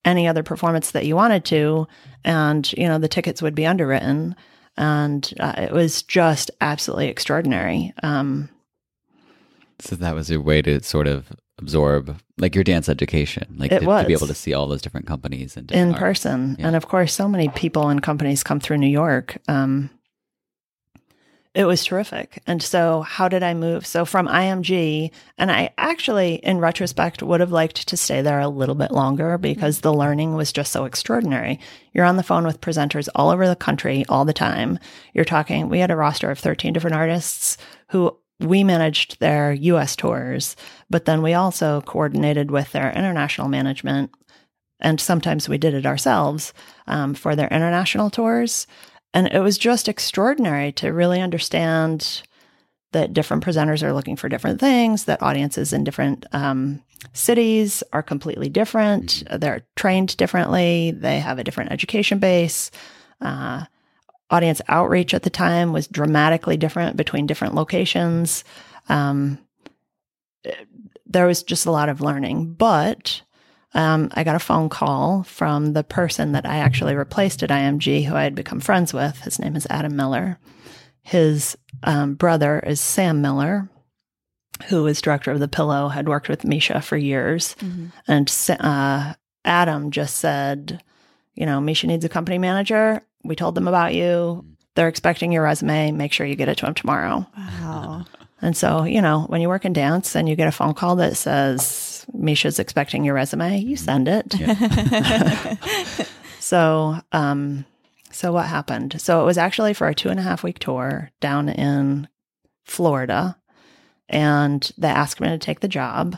any 0.04 0.28
other 0.28 0.44
performance 0.44 0.92
that 0.92 1.06
you 1.06 1.16
wanted 1.16 1.46
to. 1.46 1.88
And, 2.26 2.72
you 2.74 2.88
know, 2.88 3.00
the 3.00 3.08
tickets 3.08 3.42
would 3.42 3.56
be 3.56 3.66
underwritten. 3.66 4.36
And 4.76 5.34
uh, 5.40 5.54
it 5.58 5.72
was 5.72 6.04
just 6.04 6.52
absolutely 6.60 7.08
extraordinary. 7.08 7.94
Um, 8.04 8.50
So 9.80 9.96
that 9.96 10.16
was 10.16 10.30
your 10.30 10.42
way 10.42 10.62
to 10.62 10.84
sort 10.84 11.08
of 11.08 11.32
absorb 11.60 12.18
like 12.38 12.56
your 12.56 12.64
dance 12.64 12.90
education, 12.90 13.56
like 13.58 13.72
It 13.72 13.80
to, 13.80 13.86
to 13.86 14.06
be 14.06 14.14
able 14.14 14.28
to 14.28 14.34
see 14.34 14.54
all 14.54 14.68
those 14.68 14.82
different 14.82 15.08
companies 15.08 15.56
and 15.56 15.72
in 15.72 15.92
art. 15.92 16.00
person. 16.00 16.58
Yeah. 16.60 16.68
And 16.68 16.76
of 16.76 16.88
course, 16.88 17.14
so 17.14 17.28
many 17.28 17.48
people 17.50 17.90
and 17.90 18.02
companies 18.02 18.44
come 18.44 18.60
through 18.60 18.78
New 18.80 18.88
York. 18.88 19.38
Um, 19.48 19.90
it 21.54 21.66
was 21.66 21.86
terrific. 21.86 22.42
And 22.48 22.64
so, 22.64 23.02
how 23.02 23.28
did 23.28 23.44
I 23.44 23.54
move? 23.54 23.86
So, 23.86 24.06
from 24.06 24.28
IMG, 24.28 25.12
and 25.38 25.52
I 25.52 25.70
actually, 25.78 26.36
in 26.36 26.58
retrospect, 26.58 27.22
would 27.22 27.42
have 27.42 27.52
liked 27.52 27.88
to 27.88 27.98
stay 27.98 28.22
there 28.24 28.40
a 28.40 28.48
little 28.48 28.74
bit 28.74 28.92
longer 28.92 29.38
because 29.38 29.82
the 29.82 29.94
learning 29.94 30.34
was 30.34 30.52
just 30.52 30.72
so 30.72 30.86
extraordinary. 30.86 31.60
You're 31.94 32.06
on 32.06 32.18
the 32.18 32.24
phone 32.24 32.46
with 32.46 32.62
presenters 32.62 33.08
all 33.14 33.30
over 33.30 33.48
the 33.48 33.56
country 33.56 34.04
all 34.10 34.26
the 34.26 34.34
time. 34.34 34.80
You're 35.14 35.26
talking, 35.26 35.70
we 35.70 35.80
had 35.80 35.92
a 35.92 35.96
roster 35.96 36.32
of 36.32 36.40
13 36.40 36.74
different 36.74 36.96
artists 36.96 37.58
who 37.90 38.18
we 38.40 38.64
managed 38.64 39.20
their 39.20 39.54
US 39.54 39.96
tours, 39.96 40.56
but 40.90 41.06
then 41.06 41.22
we 41.22 41.36
also 41.36 41.82
coordinated 41.82 42.50
with 42.50 42.72
their 42.72 42.92
international 42.92 43.48
management 43.48 44.12
and 44.84 45.00
sometimes 45.00 45.48
we 45.48 45.58
did 45.58 45.74
it 45.74 45.86
ourselves 45.86 46.54
um, 46.88 47.14
for 47.14 47.36
their 47.36 47.48
international 47.48 48.10
tours. 48.10 48.68
And 49.14 49.28
it 49.28 49.40
was 49.40 49.58
just 49.58 49.88
extraordinary 49.88 50.72
to 50.74 50.92
really 50.92 51.22
understand 51.22 52.24
that 52.94 53.14
different 53.14 53.44
presenters 53.44 53.84
are 53.84 53.94
looking 53.94 54.16
for 54.16 54.30
different 54.30 54.60
things, 54.60 55.06
that 55.06 55.22
audiences 55.22 55.74
in 55.74 55.84
different 55.84 56.26
um, 56.32 56.82
cities 57.12 57.84
are 57.92 58.04
completely 58.04 58.50
different. 58.50 59.24
They're 59.32 59.66
trained 59.76 60.16
differently, 60.18 60.92
they 60.92 61.20
have 61.20 61.40
a 61.40 61.44
different 61.44 61.72
education 61.72 62.20
base. 62.20 62.72
Uh, 63.20 63.66
audience 64.30 64.62
outreach 64.68 65.14
at 65.14 65.24
the 65.24 65.30
time 65.30 65.74
was 65.74 65.88
dramatically 65.88 66.58
different 66.58 66.98
between 66.98 67.28
different 67.28 67.56
locations. 67.56 68.44
Um, 68.90 69.38
there 71.06 71.28
was 71.28 71.44
just 71.44 71.66
a 71.66 71.72
lot 71.72 71.90
of 71.90 72.02
learning, 72.02 72.54
but 72.54 73.22
um, 73.74 74.10
I 74.14 74.24
got 74.24 74.36
a 74.36 74.40
phone 74.40 74.70
call 74.70 75.24
from 75.24 75.74
the 75.74 75.84
person 75.84 76.34
that 76.34 76.46
I 76.46 76.58
actually 76.58 76.96
replaced 76.96 77.42
at 77.44 77.50
IMG, 77.50 78.06
who 78.06 78.16
I 78.16 78.24
had 78.24 78.36
become 78.36 78.60
friends 78.60 78.94
with. 78.94 79.20
His 79.22 79.40
name 79.40 79.56
is 79.56 79.68
Adam 79.70 79.96
Miller. 79.96 80.38
His 81.02 81.58
um, 81.84 82.14
brother 82.14 82.60
is 82.60 82.80
Sam 82.80 83.22
Miller, 83.22 83.70
who 84.68 84.86
is 84.88 85.02
director 85.02 85.32
of 85.32 85.40
The 85.40 85.48
Pillow, 85.48 85.90
had 85.90 86.08
worked 86.08 86.30
with 86.30 86.46
Misha 86.46 86.82
for 86.82 86.98
years. 86.98 87.56
And 88.08 88.32
uh, 88.60 89.14
Adam 89.44 89.92
just 89.92 90.18
said, 90.18 90.82
you 91.34 91.46
know, 91.46 91.60
Misha 91.60 91.88
needs 91.88 92.06
a 92.06 92.10
company 92.10 92.38
manager. 92.38 93.02
We 93.24 93.36
told 93.36 93.56
them 93.56 93.68
about 93.68 93.94
you. 93.94 94.46
They're 94.76 94.88
expecting 94.88 95.32
your 95.32 95.44
resume. 95.44 95.92
Make 95.92 96.14
sure 96.14 96.26
you 96.26 96.36
get 96.36 96.50
it 96.50 96.58
to 96.60 96.66
them 96.66 96.74
tomorrow. 96.74 97.28
Wow. 97.38 98.06
And 98.42 98.56
so, 98.56 98.84
you 98.84 99.02
know, 99.02 99.22
when 99.28 99.42
you 99.42 99.48
work 99.48 99.66
in 99.66 99.74
dance 99.74 100.16
and 100.16 100.28
you 100.28 100.36
get 100.36 100.48
a 100.48 100.52
phone 100.52 100.74
call 100.74 100.98
that 100.98 101.16
says 101.16 101.93
Misha's 102.14 102.60
expecting 102.60 103.04
your 103.04 103.16
resume, 103.16 103.60
you 103.60 103.76
send 103.76 104.08
it. 104.08 104.34
so, 106.40 106.98
um, 107.12 107.66
so 108.12 108.32
what 108.32 108.48
happened? 108.48 109.02
So 109.02 109.22
it 109.22 109.26
was 109.26 109.38
actually 109.38 109.74
for 109.74 109.88
a 109.88 109.96
two 109.96 110.10
and 110.10 110.20
a 110.20 110.24
half 110.24 110.44
week 110.44 110.60
tour 110.60 111.10
down 111.20 111.50
in 111.50 112.08
Florida, 112.64 113.38
and 114.10 114.72
they 114.78 114.88
asked 114.88 115.20
me 115.20 115.30
to 115.30 115.38
take 115.38 115.62
the 115.62 115.68
job, 115.68 116.18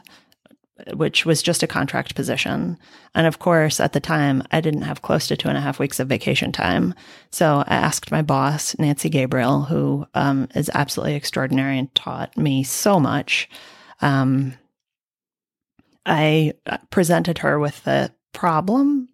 which 0.93 1.25
was 1.25 1.41
just 1.41 1.63
a 1.63 1.67
contract 1.67 2.15
position. 2.15 2.77
And 3.13 3.27
of 3.27 3.39
course, 3.39 3.79
at 3.79 3.93
the 3.93 3.99
time, 3.99 4.43
I 4.51 4.59
didn't 4.59 4.81
have 4.81 5.01
close 5.01 5.27
to 5.27 5.37
two 5.37 5.47
and 5.47 5.57
a 5.57 5.61
half 5.61 5.79
weeks 5.79 5.99
of 5.99 6.09
vacation 6.09 6.51
time. 6.51 6.93
So 7.31 7.63
I 7.65 7.75
asked 7.75 8.11
my 8.11 8.21
boss, 8.21 8.77
Nancy 8.77 9.09
Gabriel, 9.09 9.61
who 9.61 10.05
um, 10.13 10.49
is 10.53 10.69
absolutely 10.73 11.15
extraordinary 11.15 11.79
and 11.79 11.93
taught 11.95 12.35
me 12.37 12.63
so 12.63 12.99
much. 12.99 13.49
Um, 14.01 14.55
I 16.05 16.53
uh, 16.65 16.77
presented 16.89 17.39
her 17.39 17.59
with 17.59 17.83
the 17.83 18.11
problem 18.33 19.09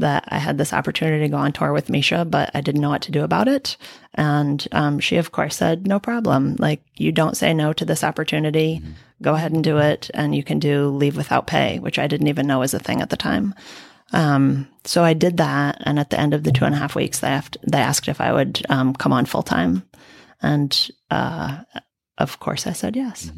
that 0.00 0.24
I 0.28 0.38
had 0.38 0.58
this 0.58 0.72
opportunity 0.72 1.24
to 1.24 1.28
go 1.28 1.36
on 1.36 1.52
tour 1.52 1.72
with 1.72 1.88
Misha, 1.88 2.24
but 2.24 2.50
I 2.52 2.60
didn't 2.60 2.80
know 2.80 2.90
what 2.90 3.02
to 3.02 3.12
do 3.12 3.22
about 3.22 3.48
it. 3.48 3.76
And 4.14 4.66
um, 4.72 4.98
she, 4.98 5.16
of 5.16 5.32
course, 5.32 5.56
said, 5.56 5.86
No 5.86 5.98
problem. 5.98 6.56
Like, 6.58 6.82
you 6.96 7.12
don't 7.12 7.36
say 7.36 7.54
no 7.54 7.72
to 7.72 7.84
this 7.84 8.04
opportunity. 8.04 8.82
Go 9.22 9.34
ahead 9.34 9.52
and 9.52 9.64
do 9.64 9.78
it. 9.78 10.10
And 10.12 10.34
you 10.34 10.42
can 10.42 10.58
do 10.58 10.88
leave 10.88 11.16
without 11.16 11.46
pay, 11.46 11.78
which 11.78 11.98
I 11.98 12.06
didn't 12.06 12.26
even 12.26 12.46
know 12.46 12.58
was 12.58 12.74
a 12.74 12.78
thing 12.78 13.00
at 13.00 13.08
the 13.08 13.16
time. 13.16 13.54
Um, 14.12 14.68
so 14.84 15.02
I 15.02 15.14
did 15.14 15.38
that. 15.38 15.80
And 15.86 15.98
at 15.98 16.10
the 16.10 16.20
end 16.20 16.34
of 16.34 16.42
the 16.42 16.52
two 16.52 16.64
and 16.64 16.74
a 16.74 16.78
half 16.78 16.94
weeks, 16.94 17.20
they, 17.20 17.28
have 17.28 17.50
they 17.66 17.78
asked 17.78 18.08
if 18.08 18.20
I 18.20 18.32
would 18.32 18.62
um, 18.68 18.94
come 18.94 19.12
on 19.12 19.26
full 19.26 19.42
time. 19.42 19.88
And 20.42 20.90
uh, 21.10 21.60
of 22.18 22.40
course, 22.40 22.66
I 22.66 22.72
said 22.72 22.96
yes. 22.96 23.30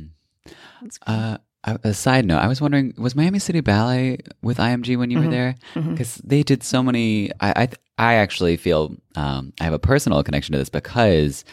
Uh, 1.06 1.38
a 1.64 1.92
side 1.92 2.24
note, 2.24 2.38
I 2.38 2.46
was 2.48 2.60
wondering, 2.60 2.94
was 2.96 3.14
Miami 3.14 3.38
City 3.38 3.60
Ballet 3.60 4.18
with 4.42 4.58
IMG 4.58 4.96
when 4.96 5.10
you 5.10 5.18
were 5.18 5.28
there? 5.28 5.54
Because 5.74 6.16
they 6.16 6.42
did 6.42 6.62
so 6.62 6.82
many. 6.82 7.30
I 7.40 7.50
I, 7.64 7.68
I 7.98 8.14
actually 8.14 8.56
feel 8.56 8.96
um, 9.16 9.52
I 9.60 9.64
have 9.64 9.72
a 9.72 9.78
personal 9.78 10.22
connection 10.22 10.52
to 10.52 10.58
this 10.58 10.68
because 10.68 11.44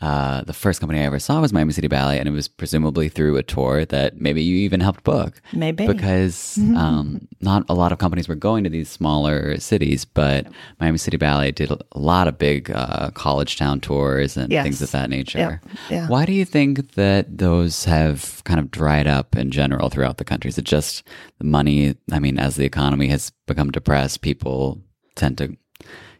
uh, 0.00 0.42
the 0.44 0.52
first 0.52 0.80
company 0.80 1.00
I 1.00 1.04
ever 1.04 1.18
saw 1.18 1.40
was 1.40 1.52
Miami 1.52 1.72
City 1.72 1.88
Ballet, 1.88 2.18
and 2.18 2.26
it 2.26 2.32
was 2.32 2.48
presumably 2.48 3.08
through 3.08 3.36
a 3.36 3.42
tour 3.42 3.84
that 3.86 4.20
maybe 4.20 4.42
you 4.42 4.56
even 4.56 4.80
helped 4.80 5.04
book. 5.04 5.40
Maybe. 5.52 5.86
because 5.86 6.56
um, 6.76 7.28
not 7.40 7.64
a 7.68 7.74
lot 7.74 7.92
of 7.92 7.98
companies 7.98 8.26
were 8.28 8.34
going 8.34 8.64
to 8.64 8.70
these 8.70 8.88
smaller 8.88 9.58
cities, 9.60 10.04
but 10.04 10.46
Miami 10.80 10.98
City 10.98 11.16
Ballet 11.16 11.50
did 11.52 11.70
a 11.70 11.78
lot 11.94 12.28
of 12.28 12.38
big 12.38 12.70
uh, 12.70 13.10
college 13.12 13.56
town 13.56 13.80
tours 13.80 14.36
and 14.36 14.50
Yes. 14.50 14.64
things 14.64 14.82
of 14.82 14.90
that 14.92 15.10
nature. 15.10 15.60
yeah. 15.90 16.08
Why 16.08 16.24
do 16.24 16.32
you 16.32 16.44
think 16.44 16.92
that 16.94 17.38
those 17.38 17.84
have 17.84 18.42
kind 18.44 18.58
of 18.58 18.70
dried 18.70 19.06
up 19.06 19.36
in 19.36 19.50
general 19.50 19.90
throughout 19.90 20.16
the 20.16 20.24
country? 20.24 20.48
Is 20.48 20.58
it 20.58 20.64
just 20.64 21.02
the 21.38 21.44
money? 21.44 21.94
I 22.10 22.18
mean, 22.18 22.38
as 22.38 22.56
the 22.56 22.64
economy 22.64 23.08
has 23.08 23.32
become 23.46 23.70
depressed, 23.70 24.22
people 24.22 24.80
tend 25.14 25.36
to, 25.38 25.56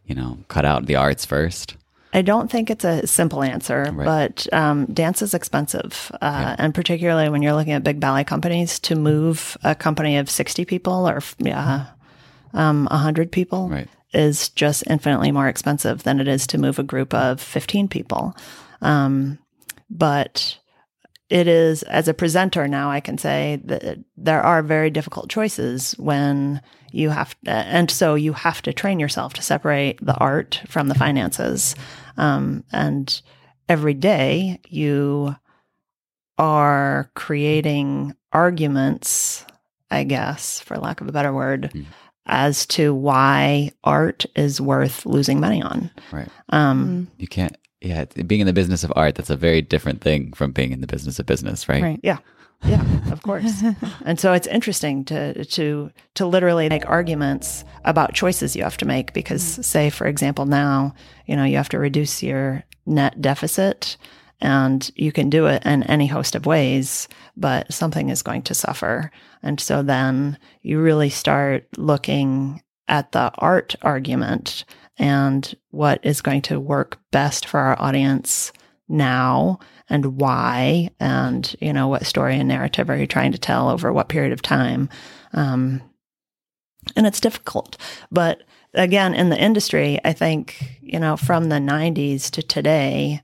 you 0.05 0.15
know, 0.15 0.39
cut 0.49 0.65
out 0.65 0.87
the 0.87 0.97
arts 0.97 1.25
first. 1.25 1.77
I 2.13 2.23
don't 2.23 2.51
think 2.51 2.71
it's 2.71 2.85
a 2.85 3.07
simple 3.07 3.43
answer, 3.43 3.91
Right. 3.93 4.05
but 4.05 4.53
um, 4.53 4.87
dance 4.87 5.23
is 5.23 5.33
expensive. 5.35 6.11
Uh, 6.21 6.57
And 6.59 6.75
particularly 6.75 7.29
when 7.29 7.43
you're 7.43 7.55
looking 7.55 7.73
at 7.73 7.85
big 7.85 8.01
ballet 8.01 8.25
companies, 8.25 8.79
to 8.81 8.97
move 8.97 9.57
a 9.63 9.75
company 9.75 10.17
of 10.19 10.29
60 10.29 10.65
people 10.65 11.09
or 11.09 11.21
yeah, 11.39 11.87
um, 12.53 12.87
100 12.91 13.31
people 13.31 13.69
Right. 13.69 13.89
is 14.13 14.49
just 14.51 14.83
infinitely 14.89 15.31
more 15.31 15.47
expensive 15.49 16.03
than 16.03 16.19
it 16.21 16.27
is 16.27 16.47
to 16.49 16.59
move 16.59 16.79
a 16.81 16.83
group 16.83 17.15
of 17.15 17.41
15 17.41 17.87
people. 17.89 18.35
Um, 18.83 19.39
but 19.89 20.59
it 21.29 21.47
is 21.47 21.85
as 21.85 22.09
a 22.09 22.15
presenter 22.15 22.67
now 22.67 22.91
i 22.91 22.99
can 22.99 23.17
say 23.17 23.61
that 23.65 23.99
there 24.17 24.43
are 24.43 24.63
very 24.65 24.91
difficult 24.91 25.31
choices 25.31 25.93
when 25.99 26.61
you 26.91 27.11
have 27.11 27.37
and 27.47 27.91
so 27.91 28.15
you 28.15 28.33
have 28.33 28.63
to 28.63 28.73
train 28.73 29.01
yourself 29.01 29.33
to 29.35 29.43
separate 29.43 29.99
the 30.05 30.15
art 30.15 30.61
from 30.69 30.89
the 30.89 30.95
finances 30.95 31.75
um, 32.17 32.65
and 32.73 33.23
every 33.69 33.95
day 33.95 34.61
you 34.69 35.35
are 36.39 37.11
creating 37.15 38.15
arguments 38.33 39.45
i 39.91 40.05
guess 40.05 40.61
for 40.61 40.77
lack 40.77 41.01
of 41.01 41.09
a 41.09 41.13
better 41.13 41.33
word 41.33 41.71
mm. 41.75 41.85
as 42.27 42.67
to 42.67 42.95
why 42.95 43.71
art 43.85 44.27
is 44.37 44.61
worth 44.61 45.07
losing 45.07 45.41
money 45.41 45.63
on 45.63 45.91
right 46.13 46.29
um, 46.51 47.09
you 47.19 47.29
can't 47.29 47.57
yeah, 47.81 48.05
being 48.27 48.43
in 48.43 48.47
the 48.47 48.53
business 48.53 48.85
of 48.85 48.93
art, 48.95 49.15
that's 49.15 49.31
a 49.31 49.37
very 49.37 49.63
different 49.63 50.03
thing 50.03 50.33
from 50.35 50.53
being 50.53 50.73
in 50.73 50.81
the 50.81 50.87
business 50.87 51.19
of 51.19 51.27
business, 51.27 51.69
right? 51.69 51.83
Right. 51.83 52.01
Yeah. 52.03 52.19
Yeah, 52.65 52.85
of 53.13 53.23
course. 53.23 53.63
and 54.05 54.19
so 54.19 54.33
it's 54.33 54.47
interesting 54.47 55.05
to 55.07 55.45
to 55.45 55.91
to 56.15 56.27
literally 56.27 56.69
make 56.69 56.89
arguments 56.89 57.65
about 57.85 58.15
choices 58.15 58.55
you 58.55 58.63
have 58.63 58.77
to 58.79 58.87
make 58.87 59.13
because 59.13 59.43
mm-hmm. 59.43 59.63
say 59.63 59.91
for 59.91 60.07
example 60.07 60.47
now, 60.47 60.95
you 61.27 61.37
know, 61.37 61.45
you 61.45 61.57
have 61.57 61.69
to 61.71 61.79
reduce 61.79 62.23
your 62.23 62.65
net 62.87 63.21
deficit 63.21 63.97
and 64.41 64.91
you 64.95 65.13
can 65.13 65.29
do 65.29 65.47
it 65.47 65.65
in 65.67 65.83
any 65.85 66.07
host 66.07 66.35
of 66.35 66.47
ways, 66.47 67.09
but 67.37 67.73
something 67.73 68.09
is 68.09 68.23
going 68.23 68.43
to 68.43 68.55
suffer. 68.55 69.11
And 69.43 69.61
so 69.61 69.83
then 69.83 70.39
you 70.63 70.81
really 70.81 71.11
start 71.11 71.67
looking 71.77 72.63
at 72.89 73.13
the 73.13 73.31
art 73.39 73.77
argument 73.83 74.65
and 74.99 75.55
what 75.71 76.01
is 76.03 76.21
going 76.21 76.43
to 76.43 76.59
work 76.59 76.99
best 77.11 77.47
for 77.47 77.61
our 77.61 77.81
audience 77.81 78.53
now 78.89 79.59
and 79.91 80.19
why 80.19 80.91
and 81.01 81.55
you 81.61 81.73
know 81.73 81.89
what 81.89 82.07
story 82.07 82.37
and 82.37 82.49
narrative 82.49 82.89
are 82.89 82.97
you 82.97 83.07
trying 83.07 83.33
to 83.33 83.39
tell 83.39 83.69
over 83.69 83.93
what 83.93 84.09
period 84.09 84.33
of 84.33 84.41
time 84.41 84.89
um, 85.35 85.83
and 86.97 87.07
it's 87.07 87.21
difficult 87.21 87.77
but 88.11 88.43
again 88.75 89.15
in 89.15 89.29
the 89.29 89.39
industry 89.39 89.99
i 90.05 90.13
think 90.13 90.79
you 90.81 90.99
know 90.99 91.17
from 91.17 91.49
the 91.49 91.57
90s 91.57 92.31
to 92.31 92.43
today 92.43 93.21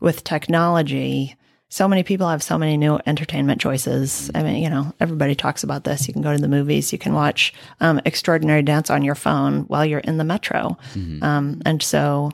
with 0.00 0.24
technology 0.24 1.36
so 1.68 1.88
many 1.88 2.02
people 2.02 2.28
have 2.28 2.42
so 2.42 2.56
many 2.56 2.76
new 2.76 2.98
entertainment 3.06 3.60
choices. 3.60 4.30
I 4.34 4.42
mean, 4.42 4.62
you 4.62 4.70
know, 4.70 4.94
everybody 5.00 5.34
talks 5.34 5.64
about 5.64 5.82
this. 5.84 6.06
You 6.06 6.14
can 6.14 6.22
go 6.22 6.32
to 6.32 6.40
the 6.40 6.48
movies, 6.48 6.92
you 6.92 6.98
can 6.98 7.12
watch 7.12 7.52
um, 7.80 8.00
Extraordinary 8.04 8.62
Dance 8.62 8.88
on 8.88 9.02
your 9.02 9.16
phone 9.16 9.62
while 9.62 9.84
you're 9.84 9.98
in 10.00 10.16
the 10.16 10.24
metro. 10.24 10.78
Mm-hmm. 10.94 11.22
Um, 11.24 11.60
and 11.66 11.82
so 11.82 12.30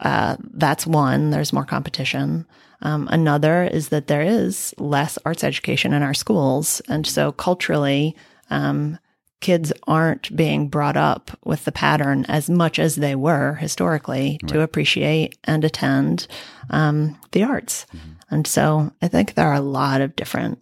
uh, 0.00 0.36
that's 0.52 0.86
one, 0.86 1.30
there's 1.30 1.52
more 1.52 1.64
competition. 1.64 2.46
Um, 2.82 3.08
another 3.10 3.64
is 3.64 3.88
that 3.88 4.06
there 4.06 4.22
is 4.22 4.74
less 4.78 5.18
arts 5.24 5.42
education 5.42 5.92
in 5.92 6.02
our 6.02 6.14
schools. 6.14 6.82
And 6.88 7.06
so 7.06 7.32
culturally, 7.32 8.14
um, 8.50 8.98
kids 9.40 9.72
aren't 9.86 10.34
being 10.34 10.68
brought 10.68 10.96
up 10.96 11.30
with 11.44 11.64
the 11.64 11.72
pattern 11.72 12.24
as 12.28 12.48
much 12.50 12.78
as 12.78 12.96
they 12.96 13.14
were 13.14 13.54
historically 13.54 14.38
right. 14.42 14.48
to 14.48 14.60
appreciate 14.60 15.38
and 15.44 15.64
attend 15.64 16.26
um, 16.70 17.18
the 17.32 17.42
arts. 17.42 17.86
Mm-hmm. 17.94 18.10
And 18.30 18.46
so 18.46 18.92
I 19.02 19.08
think 19.08 19.34
there 19.34 19.48
are 19.48 19.54
a 19.54 19.60
lot 19.60 20.00
of 20.00 20.16
different 20.16 20.58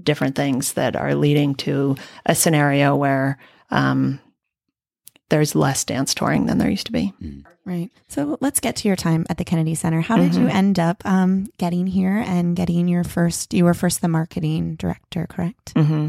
different 0.00 0.36
things 0.36 0.74
that 0.74 0.94
are 0.94 1.16
leading 1.16 1.54
to 1.56 1.96
a 2.24 2.34
scenario 2.34 2.94
where 2.94 3.38
um, 3.70 4.20
there's 5.30 5.54
less 5.54 5.84
dance 5.84 6.14
touring 6.14 6.46
than 6.46 6.58
there 6.58 6.70
used 6.70 6.86
to 6.86 6.92
be. 6.92 7.12
Mm. 7.22 7.44
Right. 7.64 7.90
So 8.08 8.36
let's 8.40 8.58
get 8.58 8.76
to 8.76 8.88
your 8.88 8.96
time 8.96 9.26
at 9.30 9.38
the 9.38 9.44
Kennedy 9.44 9.74
Center. 9.74 10.00
How 10.00 10.16
did 10.16 10.32
mm-hmm. 10.32 10.42
you 10.42 10.48
end 10.48 10.78
up 10.78 11.04
um, 11.06 11.46
getting 11.58 11.86
here 11.86 12.24
and 12.26 12.56
getting 12.56 12.88
your 12.88 13.04
first? 13.04 13.54
You 13.54 13.64
were 13.64 13.74
first 13.74 14.00
the 14.00 14.08
marketing 14.08 14.76
director, 14.76 15.26
correct? 15.28 15.74
Mm-hmm. 15.74 16.08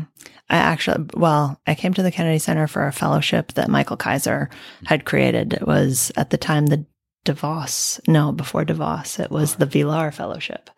I 0.50 0.56
actually, 0.56 1.06
well, 1.14 1.60
I 1.68 1.76
came 1.76 1.94
to 1.94 2.04
the 2.04 2.12
Kennedy 2.12 2.40
Center 2.40 2.68
for 2.68 2.88
a 2.88 2.92
fellowship 2.92 3.54
that 3.54 3.70
Michael 3.70 3.98
Kaiser 3.98 4.50
had 4.86 5.06
created. 5.06 5.54
It 5.54 5.68
was 5.68 6.12
at 6.16 6.30
the 6.30 6.38
time 6.38 6.68
the 6.68 6.86
DeVos. 7.26 8.00
No, 8.08 8.32
before 8.32 8.66
DeVos, 8.66 9.20
it 9.20 9.30
was 9.30 9.56
the 9.56 9.68
Vilar 9.68 10.12
Fellowship. 10.12 10.70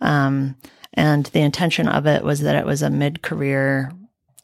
Um, 0.00 0.56
and 0.94 1.26
the 1.26 1.40
intention 1.40 1.88
of 1.88 2.06
it 2.06 2.24
was 2.24 2.40
that 2.40 2.56
it 2.56 2.66
was 2.66 2.82
a 2.82 2.90
mid 2.90 3.22
career 3.22 3.92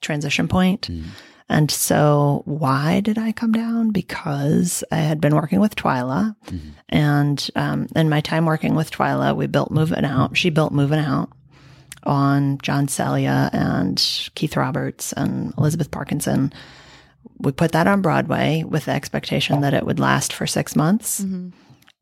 transition 0.01 0.49
point. 0.49 0.89
Mm. 0.89 1.05
And 1.53 1.71
so, 1.71 2.43
why 2.47 3.01
did 3.01 3.19
I 3.19 3.33
come 3.33 3.53
down? 3.53 3.91
Because 3.91 4.83
I 4.91 4.97
had 4.97 5.21
been 5.21 5.37
working 5.37 5.61
with 5.61 5.77
Twyla, 5.77 6.35
mm-hmm. 6.47 6.71
and 6.89 7.51
um, 7.57 7.87
in 7.95 8.09
my 8.09 8.21
time 8.21 8.47
working 8.47 8.75
with 8.75 8.91
Twyla, 8.91 9.37
we 9.37 9.47
built 9.47 9.71
Moving 9.71 10.05
Out. 10.05 10.37
She 10.37 10.51
built 10.51 10.73
Moving 10.73 10.99
Out 10.99 11.31
on 12.05 12.59
John 12.63 12.87
Selya 12.87 13.51
and 13.53 14.31
Keith 14.35 14.57
Roberts 14.57 15.13
and 15.13 15.53
Elizabeth 15.57 15.91
Parkinson 15.91 16.53
we 17.39 17.53
put 17.53 17.73
that 17.73 17.87
on 17.87 18.03
Broadway 18.03 18.65
with 18.67 18.87
the 18.87 18.93
expectation 18.93 19.61
that 19.61 19.75
it 19.75 19.85
would 19.85 20.01
last 20.01 20.33
for 20.33 20.47
six 20.47 20.77
months. 20.77 21.21
Mm-hmm. 21.21 21.51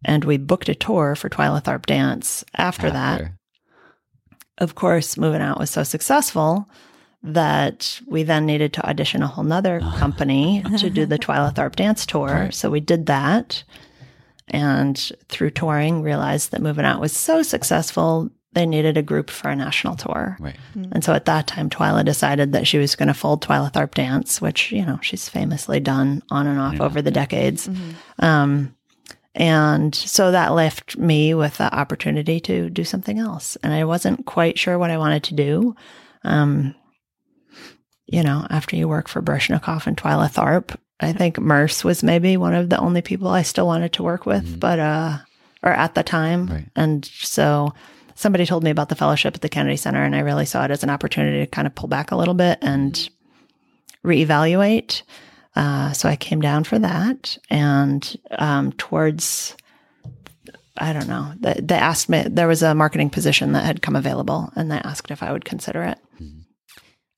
And 0.05 0.25
we 0.25 0.37
booked 0.37 0.69
a 0.69 0.75
tour 0.75 1.15
for 1.15 1.29
Twyla 1.29 1.63
Tharp 1.63 1.87
Dance 1.87 2.45
after, 2.55 2.87
after, 2.87 2.91
that. 2.91 3.33
Of 4.59 4.75
course, 4.75 5.17
Moving 5.17 5.41
Out 5.43 5.59
was 5.59 5.71
so 5.71 5.83
successful 5.83 6.69
that 7.23 8.01
we 8.07 8.23
then 8.23 8.47
needed 8.47 8.73
to 8.75 8.89
audition 8.89 9.23
a 9.23 9.27
whole 9.27 9.45
nother 9.45 9.81
company 9.97 10.63
to 10.79 10.91
do 10.91 11.07
the 11.07 11.19
Twyla 11.19 11.55
Tharp 11.55 11.77
Dance 11.77 12.07
tour. 12.07 12.27
Right. 12.29 12.55
So 12.55 12.71
we 12.71 12.81
did 12.81 13.07
that. 13.07 13.63
And 14.49 15.13
through 15.29 15.51
touring, 15.51 16.03
realized 16.03 16.51
that 16.51 16.63
Moving 16.63 16.85
Out 16.85 17.01
was 17.01 17.17
so 17.17 17.43
successful 17.43 18.31
they 18.53 18.67
needed 18.67 18.97
a 18.97 19.03
group 19.03 19.31
for 19.31 19.49
a 19.49 19.57
national 19.57 19.97
tour. 19.97 20.37
Right. 20.41 20.57
Mm-hmm. 20.75 20.93
And 20.93 21.05
so 21.05 21.13
at 21.13 21.27
that 21.27 21.47
time, 21.47 21.71
Twyla 21.71 22.05
decided 22.05 22.53
that 22.53 22.67
she 22.67 22.79
was 22.79 22.97
going 22.97 23.07
to 23.09 23.15
fold 23.15 23.45
Twyla 23.45 23.73
Tharp 23.73 23.95
Dance, 23.95 24.41
which, 24.41 24.73
you 24.73 24.85
know, 24.85 24.99
she's 25.03 25.29
famously 25.29 25.79
done 25.79 26.23
on 26.31 26.47
and 26.47 26.59
off 26.59 26.75
yeah. 26.75 26.83
over 26.83 27.01
the 27.01 27.13
decades. 27.13 27.69
Mm-hmm. 27.69 28.25
Um, 28.25 28.75
and 29.37 29.95
so 29.95 30.33
that 30.33 30.53
left 30.53 30.99
me 30.99 31.35
with 31.35 31.59
the 31.59 31.73
opportunity 31.73 32.41
to 32.41 32.69
do 32.71 32.83
something 32.83 33.21
else. 33.21 33.57
And 33.63 33.73
I 33.73 33.85
wasn't 33.85 34.27
quite 34.27 34.59
sure 34.59 34.79
what 34.79 34.91
I 34.91 34.99
wanted 34.99 35.23
to 35.25 35.35
do. 35.35 35.77
Um, 36.25 36.75
you 38.11 38.23
know, 38.23 38.47
after 38.51 38.77
you 38.77 38.89
work 38.89 39.09
for 39.09 39.23
Baryshnikov 39.23 39.87
and 39.87 39.97
Twyla 39.97 40.31
Tharp, 40.31 40.77
I 40.99 41.13
think 41.13 41.39
Merce 41.39 41.85
was 41.85 42.03
maybe 42.03 42.37
one 42.37 42.55
of 42.55 42.69
the 42.69 42.79
only 42.79 43.03
people 43.03 43.29
I 43.29 43.43
still 43.43 43.67
wanted 43.67 43.93
to 43.95 44.03
work 44.03 44.27
with, 44.27 44.45
mm-hmm. 44.45 44.59
but, 44.59 44.79
uh, 44.79 45.19
or 45.63 45.73
at 45.73 45.95
the 45.95 46.03
time. 46.03 46.47
Right. 46.47 46.69
And 46.75 47.05
so, 47.05 47.73
somebody 48.17 48.45
told 48.45 48.65
me 48.65 48.71
about 48.71 48.89
the 48.89 48.97
fellowship 48.97 49.35
at 49.35 49.41
the 49.41 49.49
Kennedy 49.49 49.77
Center, 49.77 50.03
and 50.03 50.15
I 50.15 50.21
really 50.21 50.45
saw 50.45 50.65
it 50.65 50.71
as 50.71 50.83
an 50.83 50.91
opportunity 50.91 51.39
to 51.39 51.47
kind 51.47 51.67
of 51.67 51.75
pull 51.75 51.89
back 51.89 52.11
a 52.11 52.17
little 52.17 52.35
bit 52.35 52.59
and 52.61 53.09
reevaluate. 54.05 55.03
Uh, 55.57 55.93
so 55.93 56.09
I 56.09 56.17
came 56.17 56.41
down 56.41 56.65
for 56.65 56.79
that, 56.79 57.39
and 57.49 58.17
um, 58.33 58.73
towards 58.73 59.57
I 60.77 60.93
don't 60.93 61.09
know, 61.09 61.33
they, 61.39 61.55
they, 61.61 61.75
asked 61.75 62.09
me. 62.09 62.25
There 62.27 62.49
was 62.49 62.63
a 62.63 62.75
marketing 62.75 63.11
position 63.11 63.53
that 63.53 63.65
had 63.65 63.83
come 63.83 63.97
available, 63.97 64.51
and 64.57 64.71
they 64.71 64.79
asked 64.79 65.11
if 65.11 65.23
I 65.23 65.33
would 65.33 65.45
consider 65.45 65.83
it. 65.83 65.99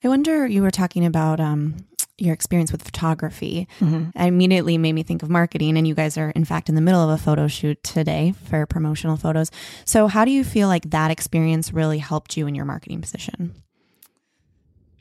I 0.04 0.08
wonder. 0.08 0.46
You 0.46 0.62
were 0.62 0.70
talking 0.70 1.04
about 1.06 1.38
um, 1.40 1.86
your 2.18 2.34
experience 2.34 2.70
with 2.70 2.82
photography 2.82 3.68
mm-hmm. 3.80 4.16
immediately 4.18 4.78
made 4.78 4.92
me 4.92 5.02
think 5.02 5.22
of 5.22 5.30
marketing 5.30 5.76
and 5.76 5.88
you 5.88 5.94
guys 5.94 6.16
are 6.16 6.30
in 6.30 6.44
fact 6.44 6.68
in 6.68 6.74
the 6.74 6.80
middle 6.80 7.00
of 7.00 7.10
a 7.10 7.22
photo 7.22 7.48
shoot 7.48 7.82
today 7.82 8.32
for 8.48 8.64
promotional 8.66 9.16
photos 9.16 9.50
so 9.84 10.06
how 10.06 10.24
do 10.24 10.30
you 10.30 10.44
feel 10.44 10.68
like 10.68 10.90
that 10.90 11.10
experience 11.10 11.72
really 11.72 11.98
helped 11.98 12.36
you 12.36 12.46
in 12.46 12.54
your 12.54 12.64
marketing 12.64 13.00
position 13.00 13.54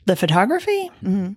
the 0.06 0.16
photography 0.16 0.90
mm-hmm. 1.02 1.32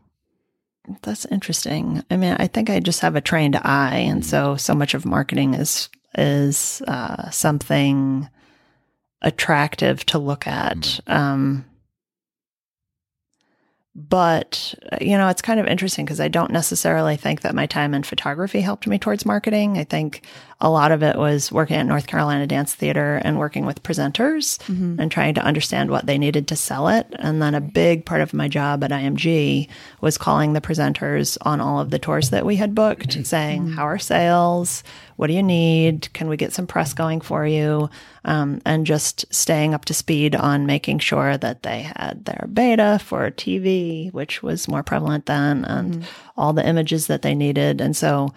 that's 1.03 1.25
interesting 1.25 2.03
i 2.09 2.17
mean 2.17 2.35
i 2.39 2.47
think 2.47 2.69
i 2.69 2.79
just 2.79 3.01
have 3.01 3.15
a 3.15 3.21
trained 3.21 3.57
eye 3.57 3.97
and 3.97 4.25
so 4.25 4.55
so 4.55 4.73
much 4.73 4.93
of 4.93 5.05
marketing 5.05 5.53
is 5.53 5.89
is 6.17 6.81
uh, 6.87 7.29
something 7.29 8.29
attractive 9.21 10.05
to 10.05 10.17
look 10.17 10.47
at 10.47 10.77
mm-hmm. 10.77 11.11
um, 11.11 11.65
but, 13.95 14.75
you 14.99 15.17
know, 15.17 15.29
it's 15.29 15.41
kind 15.41 15.57
of 15.57 15.67
interesting 15.67 16.03
because 16.03 16.19
I 16.19 16.27
don't 16.27 16.51
necessarily 16.51 17.15
think 17.15 17.41
that 17.41 17.55
my 17.55 17.65
time 17.65 17.93
in 17.93 18.03
photography 18.03 18.59
helped 18.59 18.87
me 18.87 18.99
towards 18.99 19.25
marketing. 19.25 19.77
I 19.77 19.85
think 19.85 20.25
a 20.59 20.69
lot 20.69 20.91
of 20.91 21.01
it 21.01 21.17
was 21.17 21.49
working 21.49 21.77
at 21.77 21.85
North 21.85 22.05
Carolina 22.05 22.45
Dance 22.45 22.75
Theater 22.75 23.21
and 23.23 23.39
working 23.39 23.65
with 23.65 23.83
presenters 23.83 24.57
mm-hmm. 24.63 24.99
and 24.99 25.09
trying 25.09 25.33
to 25.35 25.41
understand 25.41 25.91
what 25.91 26.07
they 26.07 26.17
needed 26.17 26.45
to 26.49 26.57
sell 26.57 26.89
it. 26.89 27.07
And 27.19 27.41
then 27.41 27.55
a 27.55 27.61
big 27.61 28.05
part 28.05 28.19
of 28.19 28.33
my 28.33 28.49
job 28.49 28.83
at 28.83 28.91
IMG 28.91 29.69
was 30.01 30.17
calling 30.17 30.51
the 30.51 30.61
presenters 30.61 31.37
on 31.43 31.61
all 31.61 31.79
of 31.79 31.89
the 31.89 31.99
tours 31.99 32.31
that 32.31 32.45
we 32.45 32.57
had 32.57 32.75
booked, 32.75 33.09
mm-hmm. 33.09 33.23
saying, 33.23 33.67
How 33.69 33.83
are 33.83 33.99
sales? 33.99 34.83
What 35.15 35.27
do 35.27 35.33
you 35.33 35.43
need? 35.43 36.11
Can 36.13 36.27
we 36.27 36.37
get 36.37 36.53
some 36.53 36.67
press 36.67 36.93
going 36.93 37.21
for 37.21 37.45
you? 37.45 37.89
Um, 38.25 38.61
and 38.65 38.85
just 38.85 39.33
staying 39.33 39.73
up 39.73 39.85
to 39.85 39.93
speed 39.93 40.35
on 40.35 40.65
making 40.65 40.99
sure 40.99 41.37
that 41.37 41.63
they 41.63 41.81
had 41.81 42.25
their 42.25 42.47
beta 42.51 42.99
for 43.03 43.31
TV, 43.31 44.11
which 44.13 44.43
was 44.43 44.67
more 44.67 44.83
prevalent 44.83 45.25
then, 45.25 45.63
and 45.65 45.95
mm-hmm. 45.95 46.29
all 46.37 46.53
the 46.53 46.67
images 46.67 47.07
that 47.07 47.21
they 47.21 47.35
needed. 47.35 47.81
And 47.81 47.95
so, 47.95 48.33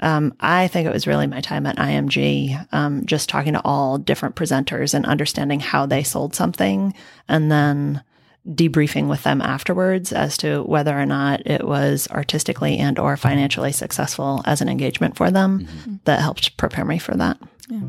um, 0.00 0.34
I 0.40 0.68
think 0.68 0.86
it 0.86 0.92
was 0.92 1.06
really 1.06 1.26
my 1.26 1.40
time 1.40 1.66
at 1.66 1.76
IMG, 1.78 2.68
um, 2.72 3.06
just 3.06 3.28
talking 3.28 3.54
to 3.54 3.62
all 3.64 3.98
different 3.98 4.36
presenters 4.36 4.92
and 4.92 5.06
understanding 5.06 5.60
how 5.60 5.86
they 5.86 6.02
sold 6.02 6.34
something, 6.34 6.92
and 7.28 7.50
then 7.50 8.02
debriefing 8.48 9.08
with 9.08 9.22
them 9.24 9.42
afterwards 9.42 10.12
as 10.12 10.36
to 10.38 10.62
whether 10.62 10.98
or 10.98 11.06
not 11.06 11.46
it 11.46 11.66
was 11.66 12.08
artistically 12.10 12.78
and 12.78 12.98
or 12.98 13.16
financially 13.16 13.72
successful 13.72 14.42
as 14.44 14.60
an 14.60 14.68
engagement 14.68 15.16
for 15.16 15.30
them 15.30 15.60
mm-hmm. 15.60 15.96
that 16.04 16.20
helped 16.20 16.56
prepare 16.56 16.84
me 16.84 16.98
for 16.98 17.14
that. 17.16 17.38
Yeah. 17.68 17.80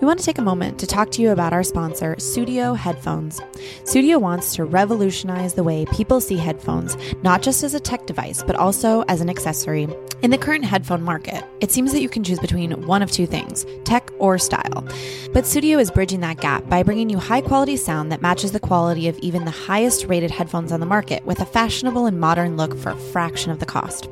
We 0.00 0.06
want 0.06 0.20
to 0.20 0.24
take 0.24 0.38
a 0.38 0.42
moment 0.42 0.78
to 0.78 0.86
talk 0.86 1.10
to 1.12 1.22
you 1.22 1.32
about 1.32 1.52
our 1.52 1.64
sponsor, 1.64 2.14
Sudio 2.16 2.76
Headphones. 2.76 3.40
Sudio 3.82 4.20
wants 4.20 4.54
to 4.54 4.64
revolutionize 4.64 5.54
the 5.54 5.64
way 5.64 5.86
people 5.86 6.20
see 6.20 6.36
headphones, 6.36 6.96
not 7.24 7.42
just 7.42 7.64
as 7.64 7.74
a 7.74 7.80
tech 7.80 8.06
device, 8.06 8.44
but 8.44 8.54
also 8.54 9.02
as 9.08 9.20
an 9.20 9.28
accessory. 9.28 9.88
In 10.22 10.30
the 10.30 10.38
current 10.38 10.64
headphone 10.64 11.02
market, 11.02 11.44
it 11.60 11.72
seems 11.72 11.90
that 11.92 12.00
you 12.00 12.08
can 12.08 12.22
choose 12.22 12.38
between 12.38 12.86
one 12.86 13.02
of 13.02 13.10
two 13.10 13.26
things 13.26 13.66
tech 13.82 14.08
or 14.20 14.38
style. 14.38 14.86
But 15.32 15.44
Sudio 15.44 15.80
is 15.80 15.90
bridging 15.90 16.20
that 16.20 16.40
gap 16.40 16.68
by 16.68 16.84
bringing 16.84 17.10
you 17.10 17.18
high 17.18 17.40
quality 17.40 17.76
sound 17.76 18.12
that 18.12 18.22
matches 18.22 18.52
the 18.52 18.60
quality 18.60 19.08
of 19.08 19.18
even 19.18 19.44
the 19.44 19.50
highest 19.50 20.04
rated 20.06 20.30
headphones 20.30 20.70
on 20.70 20.78
the 20.78 20.86
market 20.86 21.24
with 21.26 21.40
a 21.40 21.46
fashionable 21.46 22.06
and 22.06 22.20
modern 22.20 22.56
look 22.56 22.76
for 22.78 22.90
a 22.90 22.96
fraction 22.96 23.50
of 23.50 23.58
the 23.58 23.66
cost. 23.66 24.08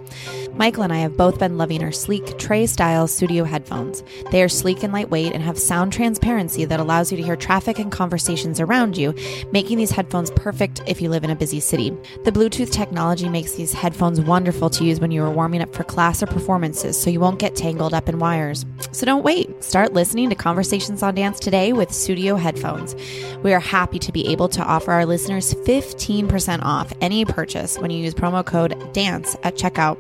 Michael 0.57 0.85
and 0.85 0.93
I 0.93 1.01
have 1.01 1.19
both 1.19 1.39
been 1.39 1.59
loving 1.59 1.85
our 1.85 1.93
sleek 1.93 2.39
Tre 2.39 2.65
style 2.65 3.07
Sudio 3.07 3.47
headphones. 3.47 4.03
They 4.31 4.43
are 4.43 4.49
sleek 4.49 4.83
and 4.83 4.91
lightweight 4.91 5.35
and 5.35 5.43
have 5.43 5.59
sound 5.59 5.93
transparency 5.93 6.65
that 6.65 6.81
allows 6.81 7.13
you 7.13 7.19
to 7.19 7.23
hear 7.23 7.37
traffic 7.37 7.79
and 7.79 7.93
conversations 7.93 8.59
around 8.59 8.97
you, 8.97 9.15
making 9.53 9.77
these 9.77 9.91
headphones 9.91 10.31
perfect 10.31 10.81
if 10.87 11.03
you 11.03 11.11
live 11.11 11.25
in 11.25 11.31
a 11.31 11.37
busy 11.37 11.61
city. 11.61 11.91
The 12.25 12.33
Bluetooth 12.33 12.73
technology 12.73 13.29
makes 13.29 13.53
these 13.53 13.75
headphones 13.75 14.19
wonderful 14.19 14.71
to 14.71 14.85
use 14.85 14.99
when 14.99 15.11
you 15.11 15.23
are 15.25 15.31
warming 15.31 15.61
up 15.61 15.75
for 15.75 15.85
class 15.85 16.23
or 16.23 16.27
performances 16.27 16.99
so 16.99 17.11
you 17.11 17.21
won't 17.21 17.39
get 17.39 17.55
tangled 17.55 17.93
up 17.93 18.09
in 18.09 18.19
wires. 18.19 18.65
So 18.93 19.05
don't 19.05 19.25
wait. 19.25 19.63
Start 19.63 19.93
listening 19.93 20.31
to 20.31 20.37
Conversations 20.37 21.03
on 21.03 21.17
Dance 21.17 21.39
today 21.39 21.75
with 21.75 21.91
Sudio 21.91 22.41
headphones. 22.41 22.97
We 23.43 23.53
are 23.53 23.61
happy 23.61 23.99
to 23.99 24.11
be 24.11 24.27
able 24.29 24.49
to 24.49 24.63
offer 24.63 24.93
our 24.93 25.05
listeners 25.05 25.53
15% 25.53 26.63
off 26.63 26.95
any 27.03 27.27
purchase 27.27 27.79
when 27.79 27.91
you 27.91 28.03
use 28.03 28.15
promo 28.15 28.45
code 28.45 28.75
DANCE 28.95 29.37
at 29.43 29.57
checkout. 29.57 29.99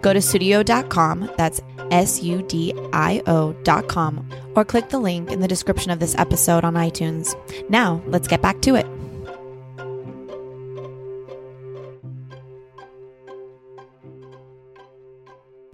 Go 0.00 0.12
to 0.12 0.20
sudio.com, 0.20 1.30
that's 1.36 1.60
S 1.90 2.22
U 2.22 2.42
D 2.42 2.74
I 2.92 3.22
O.com, 3.26 4.28
or 4.54 4.64
click 4.64 4.88
the 4.88 4.98
link 4.98 5.30
in 5.30 5.40
the 5.40 5.48
description 5.48 5.90
of 5.90 6.00
this 6.00 6.14
episode 6.16 6.64
on 6.64 6.74
iTunes. 6.74 7.34
Now, 7.70 8.02
let's 8.06 8.28
get 8.28 8.42
back 8.42 8.60
to 8.62 8.74
it. 8.74 8.86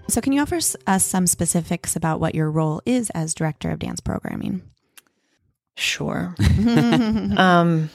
So, 0.08 0.20
can 0.20 0.32
you 0.32 0.42
offer 0.42 0.60
us 0.86 1.04
some 1.04 1.26
specifics 1.26 1.96
about 1.96 2.20
what 2.20 2.34
your 2.34 2.50
role 2.50 2.80
is 2.86 3.10
as 3.10 3.34
director 3.34 3.70
of 3.70 3.80
dance 3.80 4.00
programming? 4.00 4.62
Sure. 5.76 6.36
um, 7.36 7.90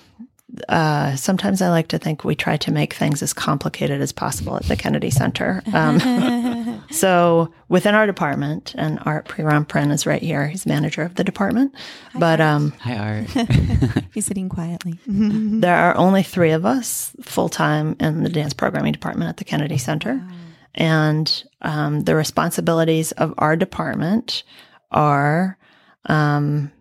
uh, 0.68 1.16
sometimes 1.16 1.62
I 1.62 1.70
like 1.70 1.88
to 1.90 1.98
think 1.98 2.24
we 2.24 2.36
try 2.36 2.58
to 2.58 2.72
make 2.72 2.94
things 2.94 3.22
as 3.22 3.34
complicated 3.34 4.02
as 4.02 4.12
possible 4.12 4.56
at 4.56 4.64
the 4.64 4.76
Kennedy 4.76 5.10
Center. 5.10 5.62
Um, 5.74 6.84
so 6.92 7.54
within 7.70 7.96
our 7.96 8.06
department, 8.06 8.74
and 8.78 9.00
Art 9.06 9.28
Prirampren 9.28 9.92
is 9.92 10.06
right 10.06 10.22
here. 10.22 10.48
He's 10.48 10.66
manager 10.66 11.04
of 11.04 11.16
the 11.16 11.24
department. 11.24 11.74
Hi, 12.14 12.20
but 12.20 12.42
um, 12.42 12.72
hi, 12.80 12.98
Art. 12.98 14.04
He's 14.14 14.26
sitting 14.26 14.50
quietly. 14.50 15.00
there 15.08 15.76
are 15.76 15.96
only 15.96 16.24
three 16.24 16.52
of 16.52 16.66
us 16.66 17.14
full 17.22 17.50
time 17.50 17.96
in 18.00 18.24
the 18.24 18.30
dance 18.30 18.54
programming 18.54 18.92
department 18.92 19.30
at 19.30 19.38
the 19.38 19.46
Kennedy 19.46 19.78
Center, 19.78 20.16
wow. 20.16 20.36
and 20.76 21.44
um, 21.62 22.02
the 22.02 22.16
responsibilities 22.16 23.12
of 23.14 23.34
our 23.38 23.56
department 23.56 24.44
are 24.92 25.58
um, 26.06 26.72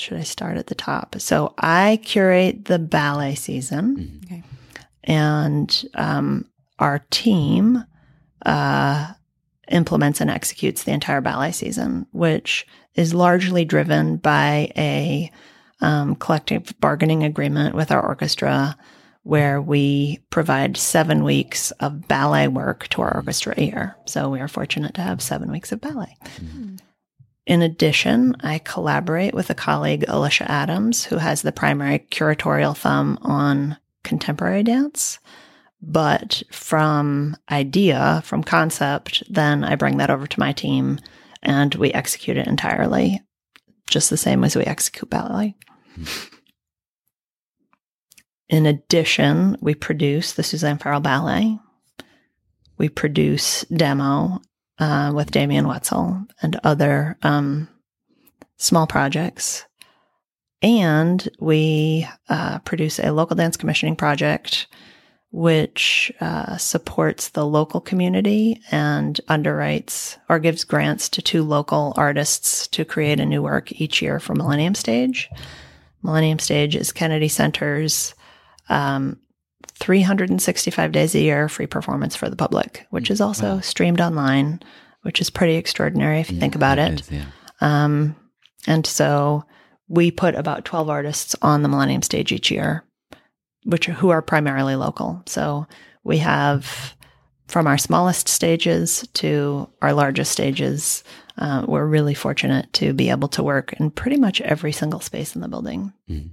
should 0.00 0.18
I 0.18 0.22
start 0.22 0.56
at 0.56 0.66
the 0.66 0.74
top? 0.74 1.16
So 1.18 1.54
I 1.58 2.00
curate 2.02 2.64
the 2.64 2.78
ballet 2.78 3.34
season, 3.34 3.96
mm-hmm. 3.96 4.34
okay. 4.34 4.42
and 5.04 5.84
um, 5.94 6.46
our 6.78 7.04
team 7.10 7.84
uh, 8.46 9.12
implements 9.68 10.20
and 10.20 10.30
executes 10.30 10.84
the 10.84 10.92
entire 10.92 11.20
ballet 11.20 11.52
season, 11.52 12.06
which 12.12 12.66
is 12.94 13.14
largely 13.14 13.64
driven 13.64 14.16
by 14.16 14.72
a 14.76 15.30
um, 15.80 16.14
collective 16.16 16.74
bargaining 16.80 17.22
agreement 17.22 17.74
with 17.74 17.90
our 17.90 18.04
orchestra 18.04 18.76
where 19.22 19.60
we 19.60 20.18
provide 20.30 20.76
seven 20.76 21.22
weeks 21.24 21.70
of 21.72 22.08
ballet 22.08 22.48
work 22.48 22.88
to 22.88 23.02
our 23.02 23.14
orchestra 23.14 23.54
a 23.56 23.62
year. 23.62 23.96
So 24.06 24.28
we 24.30 24.40
are 24.40 24.48
fortunate 24.48 24.94
to 24.94 25.02
have 25.02 25.20
seven 25.20 25.52
weeks 25.52 25.72
of 25.72 25.80
ballet. 25.80 26.16
Mm-hmm. 26.36 26.76
In 27.50 27.62
addition, 27.62 28.36
I 28.42 28.60
collaborate 28.60 29.34
with 29.34 29.50
a 29.50 29.56
colleague, 29.56 30.04
Alicia 30.06 30.48
Adams, 30.48 31.04
who 31.04 31.16
has 31.16 31.42
the 31.42 31.50
primary 31.50 31.98
curatorial 31.98 32.76
thumb 32.76 33.18
on 33.22 33.76
contemporary 34.04 34.62
dance. 34.62 35.18
But 35.82 36.44
from 36.52 37.36
idea, 37.50 38.22
from 38.24 38.44
concept, 38.44 39.24
then 39.28 39.64
I 39.64 39.74
bring 39.74 39.96
that 39.96 40.10
over 40.10 40.28
to 40.28 40.38
my 40.38 40.52
team 40.52 41.00
and 41.42 41.74
we 41.74 41.90
execute 41.92 42.36
it 42.36 42.46
entirely, 42.46 43.20
just 43.88 44.10
the 44.10 44.16
same 44.16 44.44
as 44.44 44.54
we 44.54 44.62
execute 44.62 45.10
ballet. 45.10 45.56
Hmm. 45.96 46.04
In 48.48 48.64
addition, 48.64 49.56
we 49.60 49.74
produce 49.74 50.34
the 50.34 50.44
Suzanne 50.44 50.78
Farrell 50.78 51.00
Ballet. 51.00 51.58
We 52.78 52.88
produce 52.88 53.62
demo 53.64 54.40
uh, 54.80 55.12
with 55.14 55.30
Damian 55.30 55.66
Woetzel 55.66 56.26
and 56.42 56.58
other 56.64 57.16
um, 57.22 57.68
small 58.56 58.86
projects. 58.86 59.64
And 60.62 61.26
we 61.38 62.06
uh, 62.28 62.58
produce 62.60 62.98
a 62.98 63.12
local 63.12 63.36
dance 63.36 63.56
commissioning 63.56 63.96
project, 63.96 64.66
which 65.30 66.12
uh, 66.20 66.56
supports 66.56 67.28
the 67.28 67.46
local 67.46 67.80
community 67.80 68.60
and 68.70 69.20
underwrites 69.28 70.18
or 70.28 70.38
gives 70.38 70.64
grants 70.64 71.08
to 71.10 71.22
two 71.22 71.42
local 71.42 71.94
artists 71.96 72.66
to 72.68 72.84
create 72.84 73.20
a 73.20 73.26
new 73.26 73.42
work 73.42 73.72
each 73.80 74.02
year 74.02 74.18
for 74.18 74.34
Millennium 74.34 74.74
Stage. 74.74 75.30
Millennium 76.02 76.38
Stage 76.38 76.74
is 76.74 76.92
Kennedy 76.92 77.28
Center's 77.28 78.14
um, 78.68 79.18
365 79.80 80.92
days 80.92 81.14
a 81.14 81.20
year 81.20 81.48
free 81.48 81.66
performance 81.66 82.14
for 82.14 82.28
the 82.28 82.36
public, 82.36 82.86
which 82.90 83.10
is 83.10 83.20
also 83.20 83.56
wow. 83.56 83.60
streamed 83.60 84.00
online, 84.00 84.60
which 85.02 85.20
is 85.20 85.30
pretty 85.30 85.56
extraordinary 85.56 86.20
if 86.20 86.30
you 86.30 86.36
yeah, 86.36 86.40
think 86.40 86.54
about 86.54 86.78
it. 86.78 87.00
Is, 87.00 87.10
yeah. 87.10 87.24
um, 87.60 88.14
and 88.66 88.86
so 88.86 89.44
we 89.88 90.10
put 90.10 90.34
about 90.34 90.64
12 90.64 90.88
artists 90.88 91.34
on 91.42 91.62
the 91.62 91.68
Millennium 91.68 92.02
stage 92.02 92.30
each 92.30 92.50
year, 92.50 92.84
which 93.64 93.86
who 93.86 94.10
are 94.10 94.22
primarily 94.22 94.76
local. 94.76 95.22
So 95.26 95.66
we 96.04 96.18
have 96.18 96.94
from 97.48 97.66
our 97.66 97.78
smallest 97.78 98.28
stages 98.28 99.06
to 99.14 99.68
our 99.82 99.92
largest 99.92 100.30
stages. 100.30 101.02
Uh, 101.36 101.64
we're 101.66 101.86
really 101.86 102.14
fortunate 102.14 102.72
to 102.74 102.92
be 102.92 103.10
able 103.10 103.28
to 103.28 103.42
work 103.42 103.72
in 103.74 103.90
pretty 103.90 104.16
much 104.16 104.40
every 104.42 104.72
single 104.72 105.00
space 105.00 105.34
in 105.34 105.40
the 105.40 105.48
building. 105.48 105.92
Mm. 106.08 106.30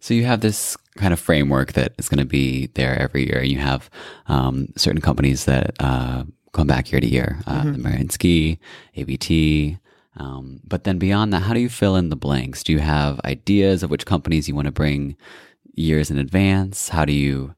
So 0.00 0.14
you 0.14 0.24
have 0.24 0.40
this 0.40 0.76
kind 0.96 1.12
of 1.12 1.20
framework 1.20 1.74
that 1.74 1.92
is 1.98 2.08
going 2.08 2.18
to 2.18 2.24
be 2.24 2.68
there 2.74 2.98
every 2.98 3.26
year. 3.26 3.42
You 3.42 3.58
have 3.58 3.90
um, 4.26 4.68
certain 4.76 5.00
companies 5.00 5.44
that 5.44 5.74
uh, 5.80 6.24
come 6.52 6.66
back 6.66 6.90
year 6.90 7.00
to 7.00 7.06
year, 7.06 7.40
uh, 7.46 7.62
mm-hmm. 7.62 9.00
ABT. 9.00 9.78
Um, 10.16 10.60
but 10.66 10.84
then 10.84 10.98
beyond 10.98 11.32
that, 11.32 11.42
how 11.42 11.54
do 11.54 11.60
you 11.60 11.68
fill 11.68 11.96
in 11.96 12.08
the 12.08 12.16
blanks? 12.16 12.64
Do 12.64 12.72
you 12.72 12.80
have 12.80 13.20
ideas 13.24 13.82
of 13.82 13.90
which 13.90 14.06
companies 14.06 14.48
you 14.48 14.54
want 14.54 14.66
to 14.66 14.72
bring 14.72 15.16
years 15.74 16.10
in 16.10 16.18
advance? 16.18 16.88
How 16.88 17.04
do 17.04 17.12
you 17.12 17.54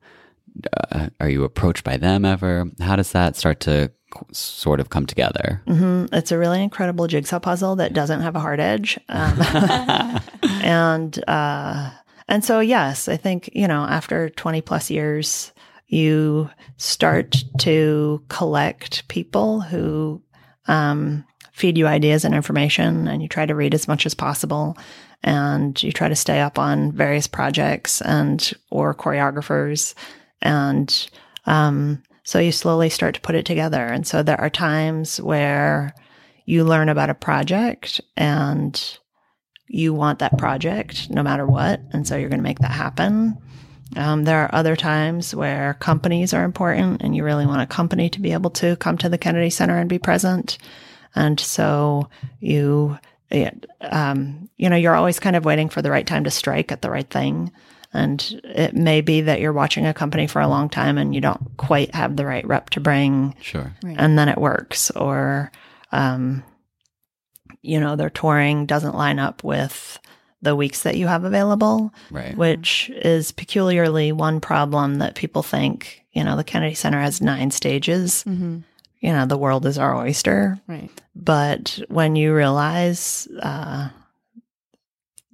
uh, 0.93 1.09
are 1.21 1.29
you 1.29 1.45
approached 1.45 1.85
by 1.85 1.97
them 1.97 2.25
ever? 2.25 2.67
How 2.81 2.97
does 2.97 3.13
that 3.13 3.37
start 3.37 3.61
to 3.61 3.91
sort 4.33 4.81
of 4.81 4.91
come 4.91 5.07
together? 5.07 5.63
Mm-hmm. 5.67 6.15
It's 6.15 6.33
a 6.33 6.39
really 6.39 6.63
incredible 6.63 7.07
jigsaw 7.07 7.39
puzzle 7.39 7.77
that 7.77 7.93
doesn't 7.93 8.21
have 8.21 8.37
a 8.37 8.41
hard 8.41 8.61
edge, 8.61 8.99
um, 9.09 9.41
and 10.63 11.23
uh, 11.29 11.91
and 12.31 12.45
so, 12.45 12.61
yes, 12.61 13.09
I 13.09 13.17
think, 13.17 13.51
you 13.53 13.67
know, 13.67 13.83
after 13.83 14.31
20 14.31 14.61
plus 14.63 14.89
years, 14.89 15.53
you 15.89 16.49
start 16.77 17.43
to 17.59 18.23
collect 18.29 19.09
people 19.09 19.61
who 19.61 20.23
um, 20.69 21.25
feed 21.53 21.77
you 21.77 21.89
ideas 21.89 22.25
and 22.25 22.33
information, 22.33 23.09
and 23.09 23.21
you 23.21 23.29
try 23.29 23.47
to 23.47 23.55
read 23.57 23.75
as 23.75 23.89
much 23.89 24.07
as 24.07 24.15
possible. 24.15 24.79
And 25.25 25.83
you 25.83 25.91
try 25.91 26.09
to 26.09 26.15
stay 26.15 26.41
up 26.41 26.57
on 26.57 26.93
various 26.93 27.27
projects 27.27 28.01
and 28.01 28.53
or 28.71 28.95
choreographers. 28.95 29.95
And 30.41 31.11
um, 31.47 32.01
so 32.23 32.39
you 32.39 32.53
slowly 32.53 32.91
start 32.91 33.17
to 33.17 33.21
put 33.21 33.35
it 33.35 33.45
together. 33.45 33.85
And 33.85 34.07
so 34.07 34.23
there 34.23 34.41
are 34.41 34.49
times 34.49 35.21
where 35.21 35.93
you 36.47 36.63
learn 36.63 36.89
about 36.89 37.11
a 37.11 37.15
project 37.15 38.01
and 38.17 38.99
you 39.73 39.95
want 39.95 40.19
that 40.19 40.37
project 40.37 41.09
no 41.11 41.23
matter 41.23 41.47
what. 41.47 41.81
And 41.93 42.07
so 42.07 42.17
you're 42.17 42.29
going 42.29 42.41
to 42.41 42.45
make 42.45 42.59
that 42.59 42.73
happen. 42.73 43.39
Um, 43.97 44.25
there 44.25 44.43
are 44.43 44.55
other 44.55 44.75
times 44.75 45.33
where 45.35 45.75
companies 45.75 46.35
are 46.35 46.45
important 46.45 47.03
and 47.03 47.15
you 47.15 47.25
really 47.25 47.47
want 47.47 47.63
a 47.63 47.67
company 47.67 48.11
to 48.11 48.21
be 48.21 48.33
able 48.33 48.51
to 48.51 48.75
come 48.77 48.99
to 48.99 49.09
the 49.09 49.19
Kennedy 49.19 49.49
Center 49.49 49.79
and 49.79 49.89
be 49.89 49.99
present. 49.99 50.59
And 51.15 51.39
so 51.39 52.09
you, 52.41 52.99
um, 53.81 54.49
you 54.57 54.69
know, 54.69 54.77
you're 54.77 54.95
always 54.97 55.21
kind 55.21 55.37
of 55.37 55.45
waiting 55.45 55.69
for 55.69 55.83
the 55.83 55.91
right 55.91 56.07
time 56.07 56.25
to 56.25 56.31
strike 56.31 56.73
at 56.73 56.83
the 56.83 56.91
right 56.91 57.09
thing. 57.09 57.53
And 57.93 58.41
it 58.45 58.75
may 58.75 59.01
be 59.01 59.23
that 59.23 59.41
you're 59.41 59.53
watching 59.53 59.87
a 59.87 59.95
company 59.95 60.27
for 60.27 60.41
a 60.41 60.49
long 60.49 60.69
time 60.69 60.99
and 60.99 61.15
you 61.15 61.21
don't 61.21 61.57
quite 61.57 61.95
have 61.95 62.17
the 62.17 62.27
right 62.27 62.47
rep 62.47 62.71
to 62.71 62.81
bring. 62.81 63.37
Sure. 63.41 63.73
And 63.85 64.19
then 64.19 64.29
it 64.29 64.39
works. 64.39 64.91
Or, 64.93 65.53
um, 65.93 66.43
you 67.63 67.79
know, 67.81 67.97
their 67.97 68.11
touring 68.11 68.67
doesn't 68.67 68.95
line 68.97 69.19
up 69.19 69.45
with 69.45 69.99
the 70.43 70.57
weeks 70.57 70.83
that 70.85 70.97
you 70.97 71.07
have 71.07 71.25
available, 71.25 71.93
Right. 72.11 72.35
which 72.37 72.91
is 72.95 73.31
peculiarly 73.33 74.11
one 74.13 74.41
problem 74.41 74.97
that 74.99 75.15
people 75.15 75.43
think, 75.43 76.03
you 76.13 76.25
know, 76.25 76.35
the 76.37 76.45
Kennedy 76.45 76.75
Center 76.75 77.01
has 77.01 77.21
nine 77.21 77.51
stages. 77.51 78.25
You 78.27 79.13
know, 79.15 79.25
the 79.27 79.37
world 79.39 79.65
is 79.67 79.79
our 79.79 79.95
oyster. 79.97 80.59
Right. 80.67 80.91
But 81.15 81.81
when 81.89 82.17
you 82.17 82.35
realize 82.35 83.29
uh, 83.43 83.89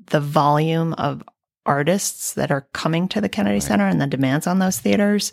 the 0.06 0.20
volume 0.20 0.92
of 0.94 1.22
artists 1.64 2.34
that 2.34 2.50
are 2.52 2.66
coming 2.72 3.08
to 3.08 3.20
the 3.20 3.28
Kennedy 3.28 3.60
Center 3.60 3.86
and 3.88 4.00
the 4.00 4.06
demands 4.06 4.46
on 4.46 4.58
those 4.60 4.78
theaters, 4.78 5.32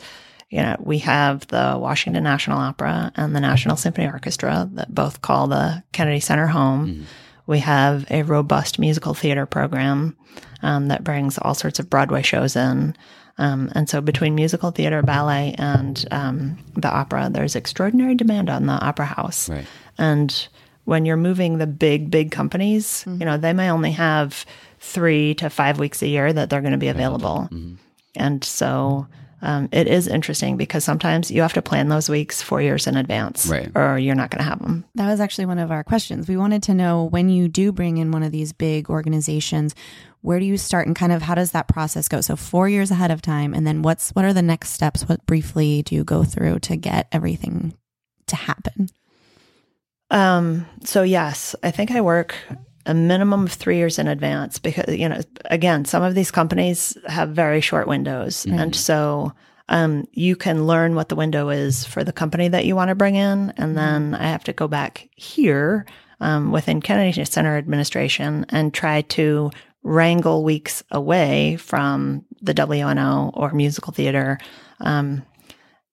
you 0.53 0.61
know, 0.61 0.75
we 0.79 0.99
have 0.99 1.47
the 1.47 1.75
Washington 1.79 2.23
National 2.23 2.59
Opera 2.59 3.11
and 3.15 3.35
the 3.35 3.39
National 3.39 3.75
Symphony 3.75 4.05
Orchestra 4.05 4.69
that 4.73 4.93
both 4.93 5.23
call 5.23 5.47
the 5.47 5.81
Kennedy 5.93 6.19
Center 6.19 6.45
home. 6.45 7.07
We 7.47 7.57
have 7.59 8.05
a 8.11 8.21
robust 8.21 8.77
musical 8.77 9.15
theater 9.15 9.47
program 9.47 10.15
um, 10.61 10.89
that 10.89 11.03
brings 11.03 11.39
all 11.39 11.55
sorts 11.55 11.79
of 11.79 11.89
Broadway 11.89 12.21
shows 12.21 12.55
in. 12.55 12.95
Um, 13.39 13.71
and 13.73 13.89
so 13.89 13.99
between 13.99 14.35
musical 14.35 14.69
theater, 14.69 15.01
ballet, 15.01 15.55
and 15.57 16.05
um, 16.11 16.59
the 16.75 16.87
opera, 16.87 17.31
there's 17.31 17.55
extraordinary 17.55 18.13
demand 18.13 18.51
on 18.51 18.67
the 18.67 18.73
opera 18.73 19.05
house. 19.05 19.49
Right. 19.49 19.65
And 19.97 20.47
when 20.83 21.03
you're 21.07 21.17
moving 21.17 21.57
the 21.57 21.65
big, 21.65 22.11
big 22.11 22.29
companies, 22.29 23.03
you 23.07 23.25
know, 23.25 23.37
they 23.37 23.53
may 23.53 23.71
only 23.71 23.91
have 23.93 24.45
three 24.79 25.33
to 25.35 25.49
five 25.49 25.79
weeks 25.79 26.03
a 26.03 26.07
year 26.07 26.31
that 26.31 26.51
they're 26.51 26.61
going 26.61 26.73
to 26.73 26.77
be 26.77 26.89
available. 26.89 27.49
And 28.15 28.43
so 28.43 29.07
um, 29.43 29.69
it 29.71 29.87
is 29.87 30.07
interesting 30.07 30.57
because 30.57 30.83
sometimes 30.83 31.29
you 31.29 31.41
have 31.43 31.53
to 31.53 31.61
plan 31.61 31.89
those 31.89 32.09
weeks 32.09 32.41
four 32.41 32.61
years 32.61 32.87
in 32.87 32.97
advance, 32.97 33.45
Right. 33.45 33.69
or 33.75 33.99
you're 33.99 34.15
not 34.15 34.31
going 34.31 34.39
to 34.39 34.49
have 34.49 34.59
them. 34.59 34.85
That 34.95 35.07
was 35.07 35.19
actually 35.19 35.45
one 35.45 35.59
of 35.59 35.69
our 35.69 35.83
questions. 35.83 36.27
We 36.27 36.37
wanted 36.37 36.63
to 36.63 36.73
know 36.73 37.03
when 37.03 37.29
you 37.29 37.47
do 37.47 37.71
bring 37.71 37.97
in 37.97 38.11
one 38.11 38.23
of 38.23 38.31
these 38.31 38.53
big 38.53 38.89
organizations, 38.89 39.75
where 40.21 40.39
do 40.39 40.45
you 40.45 40.57
start 40.57 40.87
and 40.87 40.95
kind 40.95 41.11
of 41.11 41.21
how 41.21 41.35
does 41.35 41.51
that 41.51 41.67
process 41.67 42.07
go? 42.07 42.21
So 42.21 42.35
4 42.37 42.69
years 42.69 42.89
ahead 42.89 43.11
of 43.11 43.21
time 43.21 43.53
and 43.53 43.67
then 43.67 43.81
what's 43.81 44.11
what 44.11 44.23
are 44.25 44.33
the 44.33 44.41
next 44.41 44.69
steps? 44.69 45.07
What 45.09 45.25
briefly 45.25 45.83
do 45.83 45.93
you 45.93 46.03
go 46.05 46.23
through 46.23 46.59
to 46.59 46.77
get 46.77 47.07
everything 47.11 47.73
to 48.27 48.35
happen? 48.37 48.87
Um, 50.09 50.65
so 50.85 51.03
yes, 51.03 51.55
I 51.63 51.71
think 51.71 51.91
I 51.91 52.01
work 52.01 52.35
a 52.85 52.93
minimum 52.93 53.45
of 53.45 53.51
three 53.51 53.77
years 53.77 53.99
in 53.99 54.07
advance 54.07 54.59
because, 54.59 54.95
you 54.95 55.07
know, 55.07 55.21
again, 55.45 55.85
some 55.85 56.03
of 56.03 56.15
these 56.15 56.31
companies 56.31 56.97
have 57.07 57.29
very 57.29 57.61
short 57.61 57.87
windows. 57.87 58.45
And 58.45 58.75
so, 58.75 59.33
um, 59.69 60.07
you 60.11 60.35
can 60.35 60.67
learn 60.67 60.95
what 60.95 61.09
the 61.09 61.15
window 61.15 61.49
is 61.49 61.85
for 61.85 62.03
the 62.03 62.11
company 62.11 62.49
that 62.49 62.65
you 62.65 62.75
want 62.75 62.89
to 62.89 62.95
bring 62.95 63.15
in. 63.15 63.53
And 63.57 63.77
then 63.77 64.13
I 64.15 64.23
have 64.23 64.43
to 64.45 64.53
go 64.53 64.67
back 64.67 65.09
here, 65.15 65.85
um, 66.19 66.51
within 66.51 66.81
Kennedy 66.81 67.23
Center 67.25 67.57
administration 67.57 68.45
and 68.49 68.73
try 68.73 69.01
to 69.01 69.51
wrangle 69.83 70.43
weeks 70.43 70.83
away 70.91 71.57
from 71.57 72.25
the 72.41 72.53
WNO 72.53 73.31
or 73.33 73.51
musical 73.51 73.93
theater. 73.93 74.37
Um, 74.79 75.23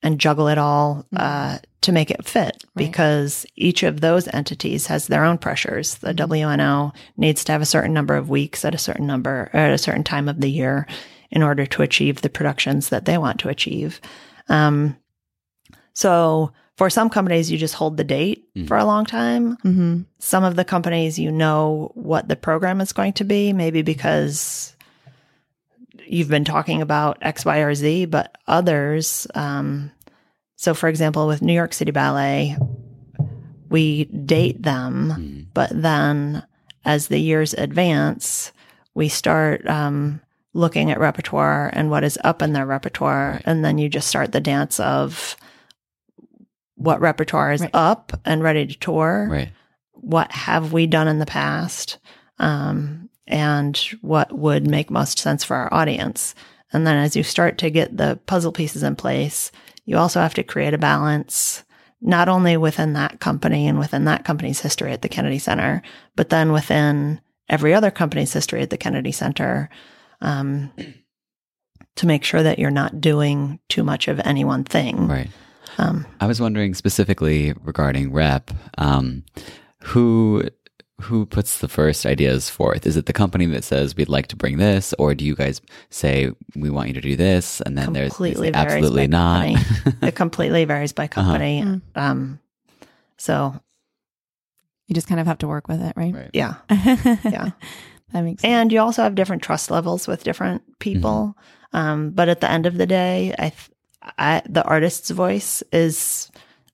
and 0.02 0.20
juggle 0.20 0.48
it 0.48 0.58
all 0.58 1.06
uh, 1.16 1.58
to 1.82 1.92
make 1.92 2.10
it 2.10 2.26
fit 2.26 2.64
because 2.76 3.46
each 3.56 3.82
of 3.82 4.00
those 4.00 4.28
entities 4.28 4.86
has 4.86 5.06
their 5.06 5.24
own 5.24 5.38
pressures. 5.38 5.96
The 5.96 6.14
WNO 6.14 6.92
needs 7.16 7.44
to 7.44 7.52
have 7.52 7.62
a 7.62 7.66
certain 7.66 7.92
number 7.92 8.16
of 8.16 8.30
weeks 8.30 8.64
at 8.64 8.74
a 8.74 8.78
certain 8.78 9.06
number 9.06 9.50
or 9.52 9.60
at 9.60 9.72
a 9.72 9.78
certain 9.78 10.04
time 10.04 10.28
of 10.28 10.40
the 10.40 10.50
year 10.50 10.86
in 11.30 11.42
order 11.42 11.66
to 11.66 11.82
achieve 11.82 12.20
the 12.20 12.30
productions 12.30 12.88
that 12.88 13.04
they 13.04 13.18
want 13.18 13.40
to 13.40 13.48
achieve. 13.48 14.00
Um, 14.48 14.96
so 15.92 16.52
for 16.76 16.88
some 16.88 17.10
companies, 17.10 17.50
you 17.50 17.58
just 17.58 17.74
hold 17.74 17.96
the 17.96 18.04
date 18.04 18.48
for 18.66 18.76
a 18.76 18.86
long 18.86 19.04
time. 19.04 19.56
Mm-hmm. 19.58 20.02
Some 20.18 20.44
of 20.44 20.56
the 20.56 20.64
companies, 20.64 21.18
you 21.18 21.30
know 21.30 21.92
what 21.94 22.28
the 22.28 22.36
program 22.36 22.80
is 22.80 22.92
going 22.92 23.12
to 23.14 23.24
be, 23.24 23.52
maybe 23.52 23.82
because 23.82 24.74
you've 26.12 26.28
been 26.28 26.44
talking 26.44 26.82
about 26.82 27.18
X, 27.22 27.44
Y, 27.44 27.58
or 27.58 27.74
Z, 27.74 28.06
but 28.06 28.36
others, 28.46 29.26
um, 29.34 29.90
so 30.56 30.74
for 30.74 30.88
example, 30.88 31.26
with 31.26 31.40
New 31.42 31.52
York 31.54 31.72
City 31.72 31.90
Ballet, 31.90 32.56
we 33.68 34.04
date 34.06 34.62
them, 34.62 35.48
but 35.54 35.70
then 35.72 36.42
as 36.84 37.08
the 37.08 37.18
years 37.18 37.54
advance, 37.54 38.52
we 38.94 39.08
start 39.08 39.66
um, 39.68 40.20
looking 40.54 40.90
at 40.90 40.98
repertoire 40.98 41.70
and 41.72 41.90
what 41.90 42.02
is 42.04 42.18
up 42.24 42.42
in 42.42 42.52
their 42.52 42.66
repertoire. 42.66 43.40
And 43.44 43.64
then 43.64 43.78
you 43.78 43.88
just 43.88 44.08
start 44.08 44.32
the 44.32 44.40
dance 44.40 44.80
of 44.80 45.36
what 46.74 47.00
repertoire 47.00 47.52
is 47.52 47.60
Right. 47.60 47.70
up 47.74 48.12
and 48.24 48.42
ready 48.42 48.66
to 48.66 48.78
tour 48.78 49.28
Right. 49.30 49.50
what 49.92 50.32
have 50.32 50.72
we 50.72 50.86
done 50.86 51.08
in 51.08 51.18
the 51.18 51.26
past 51.26 51.98
um, 52.38 53.09
and 53.30 53.76
what 54.02 54.36
would 54.36 54.66
make 54.66 54.90
most 54.90 55.18
sense 55.18 55.42
for 55.44 55.56
our 55.56 55.72
audience 55.72 56.34
and 56.72 56.86
then 56.86 56.96
as 56.96 57.16
you 57.16 57.22
start 57.22 57.58
to 57.58 57.70
get 57.70 57.96
the 57.96 58.18
puzzle 58.26 58.52
pieces 58.52 58.82
in 58.82 58.94
place 58.96 59.50
you 59.86 59.96
also 59.96 60.20
have 60.20 60.34
to 60.34 60.42
create 60.42 60.74
a 60.74 60.78
balance 60.78 61.64
not 62.02 62.28
only 62.28 62.56
within 62.56 62.92
that 62.94 63.20
company 63.20 63.66
and 63.66 63.78
within 63.78 64.04
that 64.04 64.24
company's 64.24 64.60
history 64.60 64.92
at 64.92 65.02
the 65.02 65.08
kennedy 65.08 65.38
center 65.38 65.80
but 66.16 66.28
then 66.30 66.52
within 66.52 67.20
every 67.48 67.72
other 67.74 67.90
company's 67.90 68.32
history 68.32 68.60
at 68.62 68.70
the 68.70 68.76
kennedy 68.78 69.12
center 69.12 69.68
um, 70.20 70.70
to 71.96 72.06
make 72.06 72.24
sure 72.24 72.42
that 72.42 72.58
you're 72.58 72.70
not 72.70 73.00
doing 73.00 73.58
too 73.68 73.82
much 73.82 74.08
of 74.08 74.20
any 74.20 74.44
one 74.44 74.64
thing 74.64 75.08
Right. 75.08 75.30
um, 75.78 76.06
I 76.20 76.26
was 76.26 76.40
wondering 76.40 76.74
specifically 76.74 77.52
regarding 77.64 78.12
rep, 78.12 78.50
um, 78.78 79.24
who 79.82 80.44
who 81.00 81.26
puts 81.26 81.58
the 81.58 81.68
first 81.68 82.06
ideas 82.06 82.48
forth? 82.50 82.86
Is 82.86 82.96
it 82.96 83.06
the 83.06 83.12
company 83.12 83.46
that 83.46 83.64
says 83.64 83.96
we'd 83.96 84.08
like 84.08 84.26
to 84.28 84.36
bring 84.36 84.58
this, 84.58 84.94
or 84.98 85.14
do 85.14 85.24
you 85.24 85.34
guys 85.34 85.60
say 85.90 86.30
we 86.56 86.70
want 86.70 86.88
you 86.88 86.94
to 86.94 87.00
do 87.00 87.16
this, 87.16 87.60
and 87.62 87.76
then 87.76 87.92
there's, 87.92 88.10
completely 88.12 88.50
there's 88.50 88.64
varies 88.64 88.84
absolutely 88.84 89.06
not? 89.08 89.46
it 90.02 90.14
completely 90.14 90.64
varies 90.64 90.92
by 90.92 91.06
company. 91.06 91.62
Mm. 91.62 91.80
Um, 91.94 92.38
so 93.16 93.54
You 94.88 94.94
just 94.94 95.06
kind 95.08 95.20
of 95.20 95.26
have 95.26 95.38
to 95.38 95.48
work 95.48 95.68
with 95.68 95.80
it, 95.80 95.92
right? 95.96 96.14
Right. 96.14 96.30
yeah, 96.32 96.54
yeah. 96.70 97.50
That 98.12 98.22
makes 98.22 98.42
sense. 98.42 98.50
and 98.50 98.72
you 98.72 98.80
also 98.80 99.02
have 99.02 99.14
different 99.14 99.42
trust 99.42 99.70
levels 99.70 100.08
with 100.08 100.24
different 100.24 100.62
people. 100.80 101.36
Mm-hmm. 101.72 101.76
Um, 101.76 102.10
but 102.10 102.28
at 102.28 102.40
the 102.40 102.50
end 102.50 102.66
of 102.66 102.76
the 102.76 102.86
day, 102.86 103.32
I, 103.38 103.50
th- 103.50 103.70
I 104.18 104.42
the 104.48 104.64
artist's 104.64 105.10
voice 105.10 105.62
is 105.72 106.28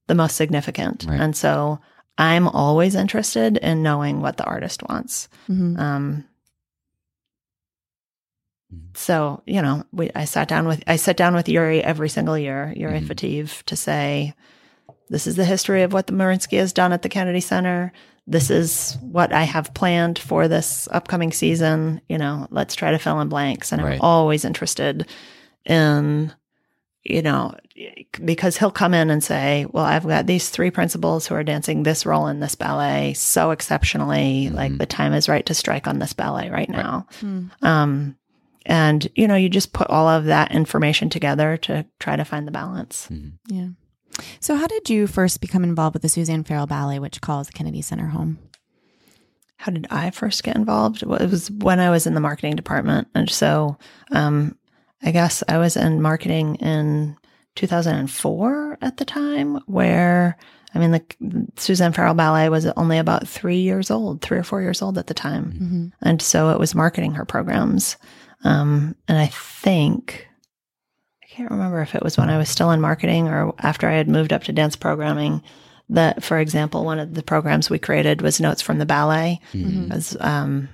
the 0.06 0.14
most 0.14 0.36
significant, 0.36 1.04
Right. 1.06 1.20
and 1.20 1.36
so 1.36 1.78
I'm 2.18 2.48
always 2.48 2.94
interested 2.94 3.56
in 3.58 3.82
knowing 3.82 4.20
what 4.22 4.36
the 4.36 4.44
artist 4.44 4.82
wants. 4.88 5.28
Mhm. 5.48 5.78
Um, 5.78 6.24
Mhm. 8.72 8.96
so 8.96 9.42
you 9.46 9.62
know, 9.62 9.84
we 9.92 10.10
I 10.14 10.24
sat 10.24 10.48
down 10.48 10.66
with 10.66 10.82
I 10.86 10.96
sat 10.96 11.16
down 11.16 11.34
with 11.34 11.48
Yuri 11.48 11.82
every 11.82 12.08
single 12.08 12.36
year, 12.38 12.72
Yuri 12.76 13.00
Mhm. 13.00 13.06
Fateyev, 13.06 13.62
to 13.64 13.76
say, 13.76 14.34
this 15.08 15.26
is 15.26 15.36
the 15.36 15.44
history 15.44 15.82
of 15.82 15.92
what 15.92 16.06
the 16.08 16.12
Mariinsky 16.12 16.58
has 16.58 16.72
done 16.72 16.92
at 16.92 17.02
the 17.02 17.08
Kennedy 17.08 17.40
Center. 17.40 17.92
This 18.26 18.50
is 18.50 18.98
what 19.02 19.32
I 19.32 19.44
have 19.44 19.72
planned 19.72 20.18
for 20.18 20.48
this 20.48 20.88
upcoming 20.90 21.30
season. 21.32 22.00
You 22.08 22.18
know, 22.18 22.48
let's 22.50 22.74
try 22.74 22.90
to 22.90 22.98
fill 22.98 23.20
in 23.20 23.28
blanks. 23.28 23.70
And 23.70 23.80
Right. 23.82 23.94
I'm 23.94 24.00
always 24.00 24.44
interested 24.44 25.06
in, 25.64 26.32
you 27.08 27.22
know, 27.22 27.54
because 28.24 28.56
he'll 28.56 28.70
come 28.70 28.94
in 28.94 29.10
and 29.10 29.22
say, 29.22 29.66
well, 29.70 29.84
I've 29.84 30.06
got 30.06 30.26
these 30.26 30.50
three 30.50 30.70
principals 30.70 31.26
who 31.26 31.34
are 31.34 31.44
dancing 31.44 31.82
this 31.82 32.04
role 32.06 32.26
in 32.26 32.40
this 32.40 32.54
ballet 32.54 33.14
so 33.14 33.50
exceptionally. 33.50 34.50
Like 34.50 34.76
the 34.78 34.86
time 34.86 35.12
is 35.12 35.28
right 35.28 35.44
to 35.46 35.54
strike 35.54 35.86
on 35.86 35.98
this 35.98 36.12
ballet 36.12 36.50
right 36.50 36.68
now. 36.68 37.06
Mm. 37.20 37.50
Um, 37.62 38.16
and, 38.64 39.08
you 39.14 39.28
know, 39.28 39.36
you 39.36 39.48
just 39.48 39.72
put 39.72 39.88
all 39.88 40.08
of 40.08 40.24
that 40.24 40.52
information 40.52 41.08
together 41.08 41.56
to 41.58 41.86
try 42.00 42.16
to 42.16 42.24
find 42.24 42.46
the 42.48 42.52
balance. 42.52 43.08
Mhm. 43.10 43.32
Yeah. 43.46 43.68
So, 44.40 44.56
how 44.56 44.66
did 44.66 44.90
you 44.90 45.06
first 45.06 45.40
become 45.40 45.62
involved 45.62 45.94
with 45.94 46.02
the 46.02 46.08
Suzanne 46.08 46.42
Farrell 46.42 46.66
Ballet, 46.66 46.98
which 46.98 47.20
calls 47.20 47.46
the 47.46 47.52
Kennedy 47.52 47.82
Center 47.82 48.06
home? 48.08 48.38
how 49.58 49.72
did 49.72 49.86
I 49.90 50.10
first 50.10 50.44
get 50.44 50.54
involved? 50.54 51.02
Well, 51.02 51.18
It 51.20 51.30
was 51.30 51.50
when 51.50 51.80
I 51.80 51.90
was 51.90 52.06
in 52.06 52.14
the 52.14 52.20
marketing 52.20 52.56
department. 52.56 53.08
And 53.14 53.28
so 53.30 53.78
um, 54.12 54.56
I 55.02 55.10
guess 55.10 55.42
I 55.48 55.58
was 55.58 55.76
in 55.76 56.00
marketing 56.02 56.56
in 56.56 57.16
2004 57.56 58.78
at 58.80 58.96
the 58.96 59.04
time, 59.04 59.60
where 59.66 60.36
I 60.76 60.78
mean, 60.78 60.90
the 60.90 61.46
Suzanne 61.56 61.92
Farrell 61.92 62.14
Ballet 62.14 62.50
was 62.50 62.66
only 62.66 62.98
about 62.98 63.26
three 63.26 63.60
years 63.60 63.90
old, 63.90 64.20
three 64.20 64.36
or 64.36 64.42
four 64.42 64.60
years 64.60 64.82
old 64.82 64.98
at 64.98 65.06
the 65.06 65.14
time. 65.14 65.52
Mm-hmm. 65.52 65.86
And 66.02 66.20
so 66.20 66.50
it 66.50 66.58
was 66.58 66.74
marketing 66.74 67.12
her 67.12 67.24
programs. 67.24 67.96
Um, 68.44 68.94
and 69.08 69.16
I 69.16 69.26
think 69.26 70.28
I 71.22 71.26
can't 71.28 71.50
remember 71.50 71.80
if 71.80 71.94
it 71.94 72.02
was 72.02 72.18
when 72.18 72.28
I 72.28 72.36
was 72.36 72.50
still 72.50 72.70
in 72.72 72.80
marketing 72.82 73.28
or 73.28 73.54
after 73.60 73.88
I 73.88 73.94
had 73.94 74.08
moved 74.08 74.34
up 74.34 74.44
to 74.44 74.52
dance 74.52 74.76
programming. 74.76 75.42
That, 75.88 76.22
for 76.22 76.38
example, 76.38 76.84
one 76.84 76.98
of 76.98 77.14
the 77.14 77.22
programs 77.22 77.70
we 77.70 77.78
created 77.78 78.20
was 78.20 78.40
Notes 78.40 78.60
from 78.60 78.78
the 78.78 78.86
Ballet. 78.86 79.40
As, 79.92 80.16
um, 80.20 80.68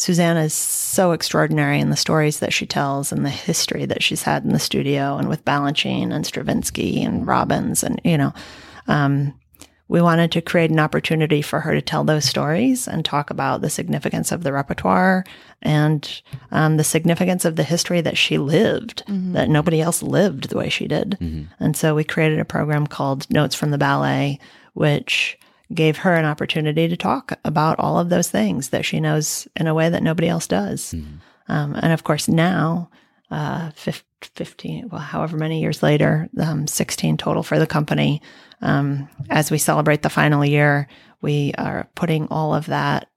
Suzanne 0.00 0.38
is 0.38 0.54
so 0.54 1.12
extraordinary 1.12 1.78
in 1.78 1.90
the 1.90 1.96
stories 1.96 2.38
that 2.38 2.54
she 2.54 2.64
tells 2.64 3.12
and 3.12 3.22
the 3.22 3.28
history 3.28 3.84
that 3.84 4.02
she's 4.02 4.22
had 4.22 4.44
in 4.44 4.52
the 4.54 4.58
studio 4.58 5.18
and 5.18 5.28
with 5.28 5.44
Balanchine 5.44 6.10
and 6.10 6.24
Stravinsky 6.24 7.02
and 7.02 7.26
Robbins 7.26 7.84
and 7.84 8.00
you 8.02 8.16
know, 8.16 8.32
um, 8.88 9.34
we 9.88 10.00
wanted 10.00 10.32
to 10.32 10.40
create 10.40 10.70
an 10.70 10.78
opportunity 10.78 11.42
for 11.42 11.60
her 11.60 11.74
to 11.74 11.82
tell 11.82 12.02
those 12.04 12.24
stories 12.24 12.88
and 12.88 13.04
talk 13.04 13.28
about 13.28 13.60
the 13.60 13.68
significance 13.68 14.32
of 14.32 14.42
the 14.42 14.54
repertoire 14.54 15.22
and 15.60 16.22
um, 16.50 16.78
the 16.78 16.84
significance 16.84 17.44
of 17.44 17.56
the 17.56 17.62
history 17.62 18.00
that 18.00 18.16
she 18.16 18.38
lived, 18.38 19.02
that 19.34 19.50
nobody 19.50 19.82
else 19.82 20.02
lived 20.02 20.48
the 20.48 20.56
way 20.56 20.70
she 20.70 20.88
did. 20.88 21.18
And 21.58 21.76
so 21.76 21.94
we 21.94 22.04
created 22.04 22.38
a 22.38 22.44
program 22.46 22.86
called 22.86 23.28
Notes 23.30 23.54
from 23.54 23.70
the 23.70 23.78
Ballet, 23.78 24.38
which 24.72 25.36
gave 25.72 25.98
her 25.98 26.14
an 26.14 26.24
opportunity 26.24 26.88
to 26.88 26.96
talk 26.96 27.38
about 27.44 27.78
all 27.78 27.98
of 27.98 28.08
those 28.08 28.30
things 28.30 28.70
that 28.70 28.84
she 28.84 29.00
knows 29.00 29.46
in 29.56 29.66
a 29.66 29.74
way 29.74 29.88
that 29.88 30.02
nobody 30.02 30.28
else 30.28 30.46
does. 30.46 30.92
Um, 31.48 31.74
and 31.74 31.92
of 31.92 32.04
course, 32.04 32.28
now, 32.28 32.90
uh, 33.30 33.70
15, 33.74 34.88
well, 34.90 35.00
however 35.00 35.36
many 35.36 35.60
years 35.60 35.82
later, 35.82 36.28
um, 36.40 36.66
16 36.66 37.16
total 37.16 37.42
for 37.42 37.58
the 37.58 37.66
company. 37.66 38.22
Um, 38.62 39.08
as 39.30 39.50
we 39.50 39.58
celebrate 39.58 40.02
the 40.02 40.10
final 40.10 40.44
year, 40.44 40.88
we 41.22 41.52
are 41.58 41.88
putting 41.94 42.26
all 42.28 42.54
of 42.54 42.66
that 42.66 43.08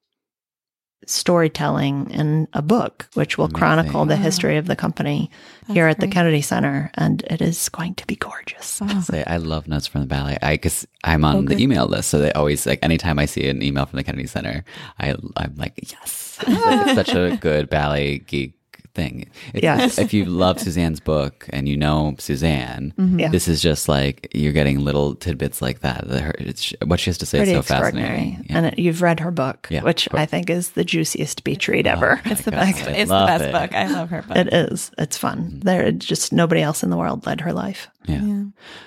storytelling 1.07 2.09
in 2.11 2.47
a 2.53 2.61
book, 2.61 3.07
which 3.13 3.37
will 3.37 3.49
chronicle 3.49 4.05
the 4.05 4.15
history 4.15 4.57
of 4.57 4.67
the 4.67 4.75
company 4.75 5.29
here 5.67 5.87
at 5.87 5.99
the 5.99 6.07
Kennedy 6.07 6.41
Center. 6.41 6.91
And 6.95 7.23
it 7.23 7.41
is 7.41 7.69
going 7.69 7.95
to 7.95 8.07
be 8.07 8.15
gorgeous. 8.15 8.81
Say, 9.01 9.23
I 9.25 9.37
love 9.37 9.67
notes 9.67 9.87
from 9.87 10.01
the 10.01 10.07
ballet. 10.07 10.37
I 10.41 10.55
because 10.55 10.87
I'm 11.03 11.25
on 11.25 11.45
the 11.45 11.57
email 11.57 11.87
list, 11.87 12.09
so 12.09 12.19
they 12.19 12.31
always 12.33 12.65
like 12.65 12.79
anytime 12.81 13.19
I 13.19 13.25
see 13.25 13.47
an 13.47 13.61
email 13.61 13.85
from 13.85 13.97
the 13.97 14.03
Kennedy 14.03 14.27
Center, 14.27 14.63
I 14.99 15.15
I'm 15.37 15.55
like 15.55 15.73
yes, 15.91 16.39
like, 16.47 16.95
such 16.95 17.13
a 17.13 17.37
good 17.39 17.69
ballet 17.69 18.19
geek 18.19 18.55
thing. 18.93 19.29
It's, 19.53 19.63
Yes. 19.63 19.97
If 19.97 20.13
you 20.13 20.25
love 20.25 20.59
Suzanne's 20.59 20.99
book 20.99 21.47
and 21.51 21.67
you 21.67 21.75
know 21.77 22.15
Suzanne, 22.19 22.93
mm-hmm. 22.97 23.19
Yeah. 23.19 23.29
this 23.29 23.47
is 23.47 23.61
just 23.61 23.87
like 23.89 24.27
you're 24.33 24.53
getting 24.53 24.79
little 24.79 25.15
tidbits 25.15 25.61
like 25.61 25.79
that. 25.79 26.07
that 26.07 26.21
her, 26.21 26.33
it's, 26.37 26.73
what 26.85 26.99
she 26.99 27.09
has 27.09 27.17
to 27.19 27.25
say 27.25 27.39
Pretty 27.39 27.51
is 27.51 27.55
so 27.55 27.59
extraordinary. 27.75 28.07
fascinating. 28.17 28.45
Yeah. 28.49 28.57
And 28.57 28.65
it, 28.67 28.79
you've 28.79 29.01
read 29.01 29.19
her 29.19 29.31
book, 29.31 29.67
Yeah, 29.71 29.83
which. 29.83 30.07
I 30.13 30.25
think 30.25 30.49
is 30.49 30.71
the 30.71 30.83
juiciest 30.85 31.43
beach 31.43 31.67
read 31.67 31.87
ever. 31.87 32.21
Oh 32.25 32.29
it's 32.31 32.41
the 32.43 32.51
God, 32.51 32.57
best. 32.59 32.87
I 32.87 32.91
It's 32.91 33.09
the 33.09 33.25
best 33.25 33.43
it. 33.45 33.51
book. 33.51 33.73
I 33.73 33.87
love 33.91 34.09
her 34.09 34.21
book. 34.21 34.37
It 34.37 34.53
is. 34.53 34.91
It's 34.97 35.17
fun. 35.17 35.39
Mm-hmm. 35.39 35.59
There, 35.59 35.91
just 35.91 36.31
nobody 36.33 36.61
else 36.61 36.83
in 36.83 36.89
the 36.89 36.97
world 36.97 37.25
led 37.25 37.41
her 37.41 37.53
life. 37.53 37.87
yeah. 38.05 38.43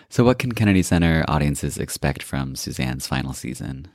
So, 0.09 0.23
what 0.25 0.39
can 0.39 0.53
Kennedy 0.53 0.83
Center 0.83 1.25
audiences 1.29 1.79
expect 1.79 2.23
from 2.23 2.55
Suzanne's 2.55 3.07
final 3.07 3.33
season? 3.33 3.89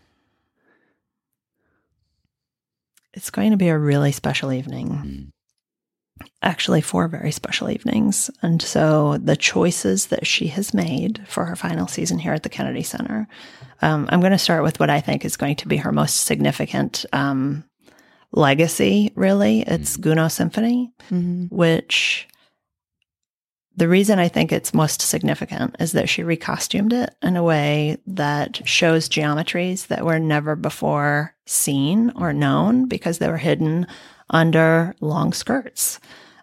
It's 3.14 3.30
going 3.30 3.52
to 3.52 3.58
be 3.58 3.68
a 3.70 3.78
really 3.78 4.12
special 4.12 4.52
evening. 4.54 4.88
Mm. 4.90 5.32
Actually, 6.42 6.82
four 6.82 7.08
very 7.08 7.32
special 7.32 7.70
evenings. 7.70 8.30
And 8.42 8.62
so 8.62 9.18
the 9.18 9.36
choices 9.36 10.08
that 10.08 10.26
she 10.26 10.48
has 10.48 10.74
made 10.74 11.22
for 11.28 11.46
her 11.46 11.56
final 11.56 11.88
season 11.88 12.20
here 12.20 12.34
at 12.34 12.44
the 12.44 12.50
Kennedy 12.50 12.84
Center, 12.84 13.28
um, 13.82 14.08
I'm 14.10 14.20
going 14.20 14.32
to 14.32 14.38
start 14.38 14.64
with 14.64 14.80
what 14.80 14.90
I 14.90 15.02
think 15.02 15.26
is 15.26 15.38
going 15.38 15.56
to 15.58 15.68
be 15.68 15.78
her 15.78 15.92
most 15.92 16.22
significant 16.22 17.06
um, 17.14 17.64
legacy, 18.32 19.12
really. 19.16 19.62
It's 19.62 19.98
Gounod 19.98 20.32
Symphony, 20.32 20.92
which 21.50 22.28
the 23.76 23.88
reason 23.88 24.20
I 24.20 24.28
think 24.28 24.52
it's 24.52 24.74
most 24.74 25.02
significant 25.02 25.78
is 25.80 25.94
that 25.94 26.10
she 26.10 26.24
recostumed 26.24 26.94
it 26.94 27.16
in 27.22 27.38
a 27.38 27.44
way 27.44 27.98
that 28.06 28.68
shows 28.68 29.10
geometries 29.10 29.88
that 29.88 30.06
were 30.06 30.20
never 30.20 30.56
before 30.56 31.34
seen 31.46 32.12
or 32.16 32.34
known 32.34 32.88
because 32.88 33.18
they 33.18 33.30
were 33.30 33.38
hidden 33.38 33.88
under 34.32 34.96
long 35.00 35.34
skirts. 35.34 36.00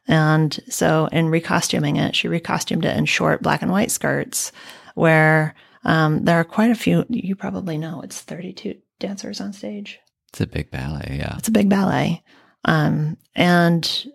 And 0.06 0.58
so 0.68 1.08
in 1.12 1.28
recostuming 1.28 1.96
it, 1.96 2.14
she 2.14 2.28
recostumed 2.28 2.84
it 2.84 2.96
in 2.96 3.04
short 3.04 3.42
black 3.42 3.60
and 3.60 3.70
white 3.70 3.90
skirts 3.90 4.52
where 4.94 5.54
um, 5.84 6.24
there 6.24 6.38
are 6.38 6.44
quite 6.44 6.70
a 6.70 6.74
few, 6.74 7.04
you 7.08 7.36
probably 7.36 7.76
know 7.76 8.00
it's 8.02 8.20
32 8.20 8.76
dancers 8.98 9.40
on 9.40 9.52
stage. 9.52 9.98
It's 10.30 10.40
a 10.40 10.46
big 10.46 10.70
ballet, 10.70 11.16
yeah. 11.18 11.36
It's 11.38 11.48
a 11.48 11.52
big 11.52 11.68
ballet. 11.68 12.22
Um, 12.64 13.16
and, 13.34 14.06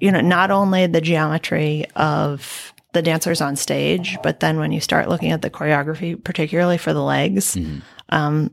you 0.00 0.12
know, 0.12 0.20
not 0.20 0.50
only 0.50 0.86
the 0.86 1.00
geometry 1.00 1.86
of 1.96 2.72
the 2.92 3.02
dancers 3.02 3.40
on 3.40 3.56
stage, 3.56 4.16
but 4.22 4.40
then 4.40 4.58
when 4.58 4.72
you 4.72 4.80
start 4.80 5.08
looking 5.08 5.32
at 5.32 5.42
the 5.42 5.50
choreography, 5.50 6.22
particularly 6.22 6.78
for 6.78 6.94
the 6.94 7.02
legs, 7.02 7.56
um, 8.08 8.50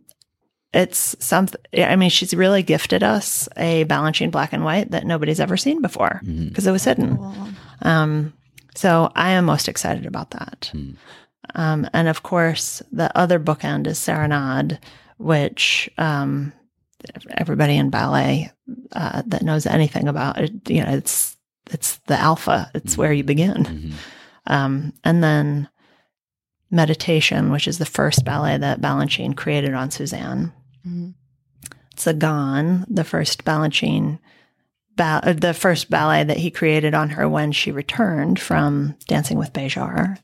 it's 0.76 1.16
something, 1.20 1.60
I 1.78 1.96
mean, 1.96 2.10
she's 2.10 2.34
really 2.34 2.62
gifted 2.62 3.02
us 3.02 3.48
a 3.58 3.86
Balanchine 3.86 4.30
black 4.30 4.54
and 4.54 4.64
white 4.64 4.92
that 4.92 5.06
nobody's 5.06 5.40
ever 5.40 5.58
seen 5.58 5.82
before 5.82 6.20
because 6.50 6.68
it 6.68 6.72
was 6.72 6.84
hidden. 6.84 7.18
Um, 7.82 8.34
so 8.76 9.10
I 9.16 9.32
am 9.32 9.46
most 9.46 9.68
excited 9.70 10.06
about 10.06 10.32
that. 10.32 10.72
Um, 11.56 11.88
and 11.94 12.08
of 12.08 12.24
course, 12.24 12.82
the 12.92 13.10
other 13.18 13.40
bookend 13.40 13.88
is 13.88 13.98
Serenade, 13.98 14.80
which 15.18 15.90
um, 15.98 16.52
everybody 17.38 17.78
in 17.78 17.90
ballet 17.90 18.52
uh, 18.92 19.22
that 19.28 19.44
knows 19.44 19.66
anything 19.66 20.08
about 20.10 20.38
it, 20.40 20.70
you 20.70 20.84
know, 20.84 20.92
it's 20.92 21.38
it's 21.72 21.98
the 22.08 22.20
alpha. 22.20 22.70
It's 22.76 22.98
where 22.98 23.14
you 23.14 23.24
begin. 23.24 23.94
Um, 24.48 24.94
and 25.04 25.24
then 25.24 25.68
Meditation, 26.72 27.52
which 27.52 27.68
is 27.68 27.78
the 27.78 27.86
first 27.86 28.26
ballet 28.26 28.58
that 28.58 28.82
Balanchine 28.82 29.36
created 29.38 29.74
on 29.74 29.90
Suzanne. 29.92 30.52
Sagan, 31.96 32.86
the 32.90 33.04
first 33.04 33.44
Balanchine, 33.46 34.20
ba- 34.96 35.22
uh, 35.24 35.34
the 35.34 35.54
first 35.54 35.90
ballet 35.90 36.24
that 36.24 36.38
he 36.38 36.52
created 36.52 36.94
on 36.94 37.10
her 37.12 37.28
when 37.28 37.52
she 37.52 37.72
returned 37.72 38.40
from 38.40 38.96
Dancing 39.08 39.38
with 39.38 39.54
Béjart, 39.54 40.20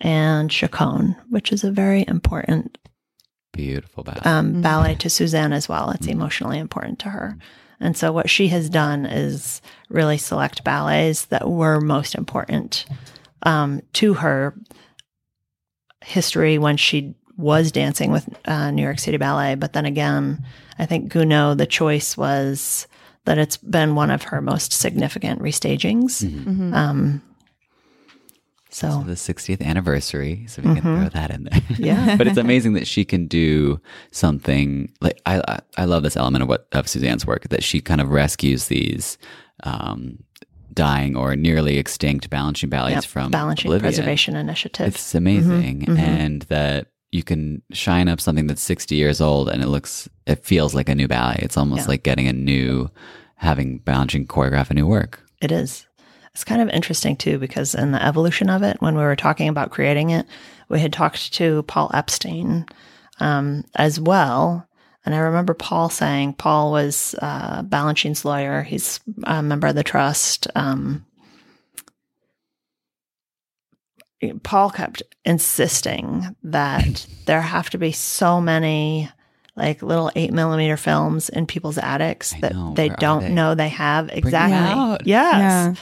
and 0.00 0.52
Chaconne, 0.52 1.16
which 1.30 1.52
is 1.52 1.64
a 1.64 1.70
very 1.70 2.04
important 2.06 2.76
Beautiful 3.52 4.02
ballet. 4.04 4.20
um, 4.24 4.62
ballet 4.62 4.94
to 4.96 5.10
Suzanne 5.10 5.52
as 5.52 5.68
well. 5.68 5.90
It's 5.90 6.06
emotionally 6.06 6.58
important 6.58 6.98
to 7.00 7.08
her. 7.10 7.36
And 7.80 7.96
so 7.96 8.12
what 8.12 8.30
she 8.30 8.48
has 8.48 8.70
done 8.70 9.06
is 9.06 9.60
really 9.88 10.16
select 10.18 10.62
ballets 10.64 11.26
that 11.26 11.48
were 11.48 11.80
most 11.80 12.14
important 12.14 12.86
um, 13.42 13.82
to 13.94 14.14
her 14.14 14.54
history 16.04 16.58
when 16.58 16.76
she 16.76 17.14
was 17.36 17.72
dancing 17.72 18.12
with 18.12 18.28
uh, 18.46 18.70
New 18.70 18.82
York 18.82 18.98
City 18.98 19.16
Ballet. 19.16 19.54
But 19.54 19.72
then 19.72 19.86
again, 19.86 20.44
I 20.78 20.86
think 20.86 21.12
Gounod, 21.12 21.58
the 21.58 21.66
choice 21.66 22.16
was 22.16 22.86
that 23.24 23.38
it's 23.38 23.56
been 23.56 23.94
one 23.94 24.10
of 24.10 24.24
her 24.24 24.40
most 24.40 24.72
significant 24.72 25.40
restagings. 25.40 26.22
Um, 26.74 27.22
so, 28.70 29.04
the 29.06 29.12
60th 29.12 29.60
anniversary, 29.60 30.46
so 30.48 30.62
we 30.62 30.74
can 30.74 30.82
throw 30.82 31.08
that 31.10 31.30
in 31.30 31.44
there. 31.44 31.60
Yeah. 31.76 32.16
but 32.18 32.26
it's 32.26 32.38
amazing 32.38 32.72
that 32.72 32.86
she 32.86 33.04
can 33.04 33.26
do 33.26 33.78
something 34.12 34.90
like 35.02 35.20
I 35.26 35.60
I, 35.76 35.84
love 35.84 36.02
this 36.02 36.16
element 36.16 36.42
of 36.42 36.48
what 36.48 36.68
of 36.72 36.88
Suzanne's 36.88 37.26
work 37.26 37.48
that 37.50 37.62
she 37.62 37.82
kind 37.82 38.00
of 38.00 38.08
rescues 38.08 38.68
these 38.68 39.18
um, 39.62 40.24
dying 40.72 41.16
or 41.16 41.36
nearly 41.36 41.76
extinct 41.76 42.30
Balanchine 42.30 42.70
ballets 42.70 42.94
Yep, 42.94 43.04
from 43.04 43.30
Balanchine 43.30 43.66
oblivion. 43.66 43.80
Preservation 43.80 44.36
Initiative. 44.36 44.94
It's 44.94 45.14
amazing, 45.14 45.86
and 45.98 46.42
that 46.42 46.86
you 47.12 47.22
can 47.22 47.62
shine 47.72 48.08
up 48.08 48.20
something 48.20 48.46
that's 48.48 48.62
60 48.62 48.94
years 48.96 49.20
old 49.20 49.48
and 49.48 49.62
it 49.62 49.68
looks 49.68 50.08
it 50.26 50.44
feels 50.44 50.74
like 50.74 50.88
a 50.88 50.94
new 50.94 51.06
ballet. 51.06 51.38
It's 51.40 51.56
almost 51.56 51.82
Yeah. 51.82 51.88
like 51.88 52.02
getting 52.02 52.26
a 52.26 52.32
new 52.32 52.90
having 53.36 53.80
Balanchine 53.80 54.26
choreograph 54.26 54.70
a 54.70 54.74
new 54.74 54.86
work. 54.86 55.22
It 55.40 55.52
is. 55.52 55.86
It's 56.32 56.44
kind 56.44 56.62
of 56.62 56.68
interesting 56.70 57.16
too, 57.16 57.38
because 57.38 57.74
in 57.74 57.92
the 57.92 58.02
evolution 58.02 58.48
of 58.48 58.62
it, 58.62 58.76
when 58.80 58.94
we 58.96 59.02
were 59.02 59.16
talking 59.16 59.48
about 59.48 59.70
creating 59.70 60.10
it, 60.10 60.26
we 60.70 60.80
had 60.80 60.92
talked 60.92 61.32
to 61.34 61.62
Paul 61.64 61.90
Epstein 61.92 62.64
um, 63.20 63.64
as 63.76 64.00
well. 64.00 64.66
And 65.04 65.14
I 65.14 65.18
remember 65.18 65.52
Paul 65.52 65.90
saying, 65.90 66.34
Paul 66.34 66.70
was 66.72 67.14
uh, 67.20 67.62
Balanchine's 67.64 68.24
lawyer. 68.24 68.62
He's 68.62 69.00
a 69.24 69.42
member 69.42 69.66
of 69.66 69.74
the 69.74 69.82
trust. 69.82 70.46
Um, 70.54 71.04
Paul 74.42 74.70
kept 74.70 75.02
insisting 75.24 76.34
that 76.44 77.06
there 77.26 77.40
have 77.42 77.70
to 77.70 77.78
be 77.78 77.92
so 77.92 78.40
many 78.40 79.08
like 79.54 79.82
little 79.82 80.10
eight 80.16 80.32
millimeter 80.32 80.76
films 80.76 81.28
in 81.28 81.46
people's 81.46 81.76
attics 81.78 82.32
I 82.34 82.40
that 82.40 82.52
know. 82.54 82.72
they 82.74 82.88
don't 82.88 83.22
they? 83.24 83.28
know 83.28 83.54
they 83.54 83.68
have 83.68 84.08
it 84.08 84.18
exactly. 84.18 84.56
out. 84.56 85.06
Yes. 85.06 85.38
Yeah. 85.38 85.74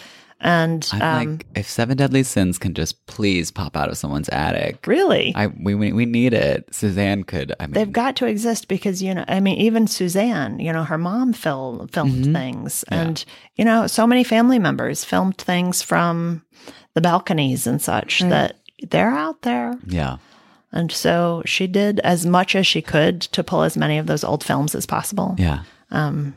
And 0.43 0.89
I'm 0.95 1.03
um, 1.03 1.37
like, 1.37 1.47
if 1.55 1.69
Seven 1.69 1.99
Deadly 1.99 2.23
Sins 2.23 2.57
can 2.57 2.73
just 2.73 3.05
please 3.07 3.51
pop 3.51 3.77
out 3.77 3.91
of 3.91 3.99
someone's 3.99 4.31
attic, 4.31 4.87
really, 4.87 5.35
I 5.37 5.49
we 5.49 5.75
we, 5.75 5.93
we 5.93 6.07
need 6.07 6.33
it. 6.33 6.65
Suzanne 6.75 7.25
could. 7.25 7.55
I 7.61 7.67
mean, 7.67 7.75
they've 7.75 7.93
got 7.93 8.17
to 8.17 8.27
exist 8.27 8.67
because 8.67 9.03
you 9.03 9.15
know, 9.15 9.25
I 9.29 9.41
mean, 9.41 9.59
even 9.59 9.87
Suzanne, 9.87 10.59
you 10.59 10.73
know, 10.73 10.83
her 10.85 10.97
mom 10.97 11.35
fil- 11.35 11.89
filmed 11.93 12.33
things, 12.33 12.85
Yeah. 12.91 13.03
and 13.03 13.25
you 13.57 13.67
know, 13.67 13.87
so 13.87 14.07
many 14.07 14.25
family 14.25 14.59
members 14.59 15.05
filmed 15.05 15.37
things 15.37 15.83
from 15.83 16.43
the 16.95 17.01
balconies 17.01 17.67
and 17.67 17.81
such 17.81 18.21
that 18.21 18.57
they're 18.91 19.11
out 19.11 19.43
there. 19.43 19.79
Yeah. 19.87 20.19
And 20.73 20.93
so 20.93 21.43
she 21.47 21.67
did 21.67 22.01
as 22.01 22.25
much 22.25 22.55
as 22.55 22.67
she 22.67 22.81
could 22.81 23.21
to 23.23 23.43
pull 23.43 23.63
as 23.63 23.77
many 23.77 23.99
of 23.99 24.07
those 24.07 24.25
old 24.25 24.45
films 24.45 24.75
as 24.75 24.87
possible. 24.87 25.35
Yeah. 25.39 25.65
Um, 25.91 26.35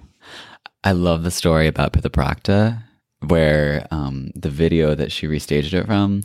I 0.83 0.91
love 0.91 1.23
the 1.23 1.31
story 1.31 1.67
about 1.67 1.93
Pithoprakta 1.93 2.81
where 3.27 3.87
um, 3.91 4.31
the 4.35 4.49
video 4.49 4.95
that 4.95 5.11
she 5.11 5.27
restaged 5.27 5.73
it 5.73 5.85
from, 5.85 6.23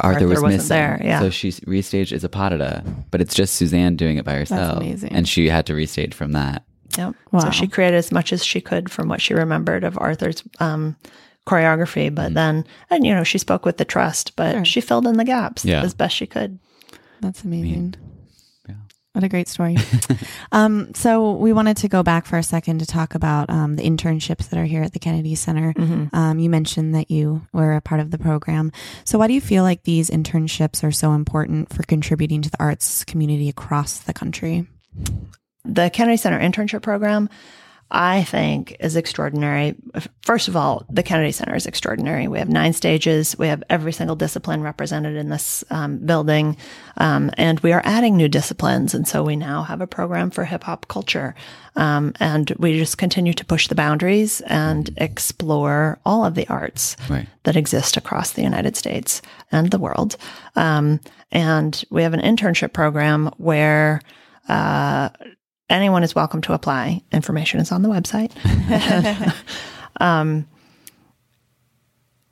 Arthur, 0.00 0.14
Arthur 0.14 0.28
was 0.28 0.40
wasn't 0.40 0.62
missing. 0.62 0.68
there, 0.68 1.00
yeah. 1.04 1.20
So 1.20 1.30
she 1.30 1.52
restaged 1.52 2.16
Isapatida, 2.16 3.04
but 3.10 3.20
it's 3.20 3.34
just 3.34 3.54
Suzanne 3.54 3.96
doing 3.96 4.16
it 4.16 4.24
by 4.24 4.34
herself. 4.34 4.78
amazing. 4.78 5.12
And 5.12 5.28
she 5.28 5.48
had 5.48 5.66
to 5.66 5.74
restage 5.74 6.14
from 6.14 6.32
that. 6.32 6.64
Yep. 6.96 7.14
Wow. 7.32 7.40
So 7.40 7.50
she 7.50 7.66
created 7.66 7.96
as 7.96 8.10
much 8.10 8.32
as 8.32 8.44
she 8.44 8.60
could 8.60 8.90
from 8.90 9.08
what 9.08 9.20
she 9.20 9.34
remembered 9.34 9.84
of 9.84 9.98
Arthur's 9.98 10.42
um, 10.58 10.96
choreography, 11.48 12.14
but 12.14 12.34
then, 12.34 12.64
and 12.90 13.06
you 13.06 13.14
know, 13.14 13.24
she 13.24 13.38
spoke 13.38 13.64
with 13.64 13.78
the 13.78 13.84
trust, 13.84 14.36
but 14.36 14.66
she 14.66 14.80
filled 14.80 15.06
in 15.06 15.16
the 15.16 15.24
gaps 15.24 15.64
Yeah. 15.64 15.82
as 15.82 15.94
best 15.94 16.14
she 16.14 16.26
could. 16.26 16.58
That's 17.20 17.42
amazing. 17.42 17.94
yeah. 18.68 18.74
What 19.14 19.24
a 19.24 19.28
great 19.28 19.48
story. 19.48 19.76
um, 20.52 20.94
so 20.94 21.32
we 21.32 21.52
wanted 21.52 21.78
to 21.78 21.88
go 21.88 22.02
back 22.04 22.26
for 22.26 22.38
a 22.38 22.42
second 22.42 22.78
to 22.80 22.86
talk 22.86 23.14
about 23.16 23.50
um, 23.50 23.74
the 23.76 23.82
internships 23.82 24.50
that 24.50 24.58
are 24.58 24.64
here 24.66 24.82
at 24.82 24.92
the 24.92 25.00
Kennedy 25.00 25.34
Center. 25.34 25.74
Um, 26.12 26.38
you 26.38 26.48
mentioned 26.50 26.94
that 26.94 27.10
you 27.10 27.42
were 27.52 27.74
a 27.74 27.80
part 27.80 28.00
of 28.00 28.10
the 28.12 28.18
program. 28.18 28.70
So 29.04 29.18
why 29.18 29.26
do 29.26 29.32
you 29.34 29.40
feel 29.40 29.64
like 29.64 29.82
these 29.82 30.10
internships 30.10 30.84
are 30.84 30.92
so 30.92 31.12
important 31.14 31.72
for 31.74 31.82
contributing 31.84 32.42
to 32.42 32.50
the 32.50 32.60
arts 32.62 33.02
community 33.04 33.48
across 33.48 33.98
the 33.98 34.12
country? 34.12 34.66
The 35.64 35.90
Kennedy 35.90 36.16
Center 36.18 36.38
internship 36.38 36.82
program, 36.82 37.28
I 37.90 38.22
think, 38.22 38.76
is 38.80 38.96
extraordinary. 38.96 39.74
First 40.22 40.48
of 40.48 40.56
all, 40.56 40.84
the 40.90 41.02
Kennedy 41.02 41.32
Center 41.32 41.54
is 41.56 41.64
extraordinary. 41.64 42.28
We 42.28 42.38
have 42.38 42.50
nine 42.50 42.74
stages. 42.74 43.34
We 43.38 43.48
have 43.48 43.62
every 43.70 43.92
single 43.92 44.14
discipline 44.14 44.62
represented 44.62 45.16
in 45.16 45.30
this 45.30 45.64
um, 45.70 45.96
building. 45.98 46.58
Um, 46.98 47.30
and 47.38 47.58
we 47.60 47.72
are 47.72 47.80
adding 47.86 48.14
new 48.16 48.28
disciplines. 48.28 48.92
And 48.92 49.08
so 49.08 49.22
we 49.22 49.36
now 49.36 49.62
have 49.62 49.80
a 49.80 49.86
program 49.86 50.30
for 50.30 50.44
hip 50.44 50.64
hop 50.64 50.86
culture. 50.88 51.34
Um, 51.76 52.12
and 52.20 52.50
we 52.58 52.76
just 52.78 52.98
continue 52.98 53.32
to 53.32 53.44
push 53.46 53.68
the 53.68 53.74
boundaries 53.74 54.42
and 54.42 54.90
explore 54.98 55.98
all 56.04 56.26
of 56.26 56.34
the 56.34 56.46
arts 56.48 56.96
Right. 57.08 57.26
that 57.44 57.56
exist 57.56 57.96
across 57.96 58.32
the 58.32 58.42
United 58.42 58.76
States 58.76 59.22
and 59.50 59.70
the 59.70 59.78
world. 59.78 60.16
Um, 60.56 61.00
and 61.32 61.82
we 61.90 62.02
have 62.02 62.12
an 62.14 62.20
internship 62.20 62.72
program 62.74 63.30
where 63.38 64.02
uh, 64.48 65.08
anyone 65.70 66.02
is 66.02 66.14
welcome 66.14 66.40
to 66.42 66.52
apply. 66.52 67.02
Information 67.12 67.60
is 67.60 67.72
on 67.72 67.82
the 67.82 67.88
website. 67.88 68.32
um, 70.00 70.46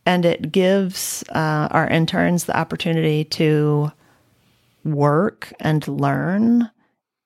and 0.04 0.24
it 0.24 0.52
gives 0.52 1.24
uh, 1.30 1.68
our 1.70 1.88
interns 1.88 2.44
the 2.44 2.56
opportunity 2.56 3.24
to 3.24 3.90
work 4.84 5.52
and 5.60 5.86
learn 5.88 6.70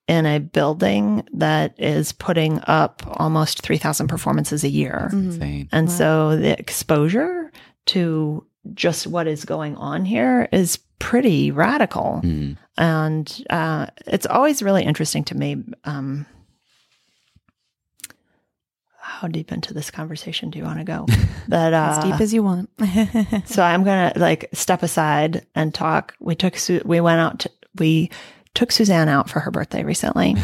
in 0.07 0.25
a 0.25 0.39
building 0.39 1.25
that 1.31 1.79
is 1.79 2.11
putting 2.11 2.59
up 2.67 3.03
almost 3.19 3.61
3,000 3.61 4.07
performances 4.07 4.63
a 4.63 4.69
year. 4.69 5.09
Insane. 5.13 5.69
And 5.71 5.91
so 5.91 6.35
the 6.35 6.59
exposure 6.59 7.51
to 7.87 8.45
just 8.73 9.07
what 9.07 9.27
is 9.27 9.45
going 9.45 9.75
on 9.77 10.03
here 10.05 10.49
is 10.51 10.77
pretty 10.99 11.51
radical. 11.51 12.21
Mhm. 12.23 12.57
And 12.81 13.45
uh, 13.47 13.85
it's 14.07 14.25
always 14.25 14.63
really 14.63 14.83
interesting 14.83 15.23
to 15.25 15.37
me. 15.37 15.63
Um, 15.83 16.25
how 18.99 19.27
deep 19.27 19.51
into 19.51 19.71
this 19.75 19.91
conversation 19.91 20.49
do 20.49 20.57
you 20.57 20.65
want 20.65 20.79
to 20.79 20.83
go? 20.83 21.05
That 21.47 21.73
uh, 21.73 21.97
As 21.97 22.03
deep 22.03 22.21
as 22.21 22.33
you 22.33 22.43
want. 22.43 22.69
so 23.45 23.61
I'm 23.61 23.83
gonna 23.83 24.13
like 24.15 24.47
step 24.53 24.83
aside 24.83 25.45
and 25.53 25.73
talk. 25.73 26.15
We 26.19 26.33
took 26.33 26.55
Su- 26.55 26.83
we 26.85 27.01
went 27.01 27.19
out. 27.19 27.39
To, 27.39 27.51
we 27.77 28.09
took 28.53 28.71
Suzanne 28.71 29.09
out 29.09 29.29
for 29.29 29.41
her 29.41 29.51
birthday 29.51 29.83
recently, 29.83 30.35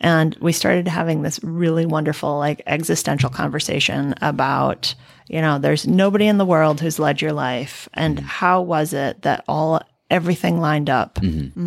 and 0.00 0.34
we 0.40 0.52
started 0.52 0.88
having 0.88 1.22
this 1.22 1.42
really 1.42 1.84
wonderful 1.84 2.38
like 2.38 2.62
existential 2.66 3.28
conversation 3.28 4.14
about 4.22 4.94
you 5.26 5.42
know 5.42 5.58
there's 5.58 5.86
nobody 5.86 6.26
in 6.26 6.38
the 6.38 6.46
world 6.46 6.80
who's 6.80 6.98
led 6.98 7.20
your 7.20 7.32
life, 7.32 7.88
and 7.92 8.18
how 8.18 8.62
was 8.62 8.94
it 8.94 9.22
that 9.22 9.44
all 9.46 9.82
everything 10.10 10.60
lined 10.60 10.90
up 10.90 11.18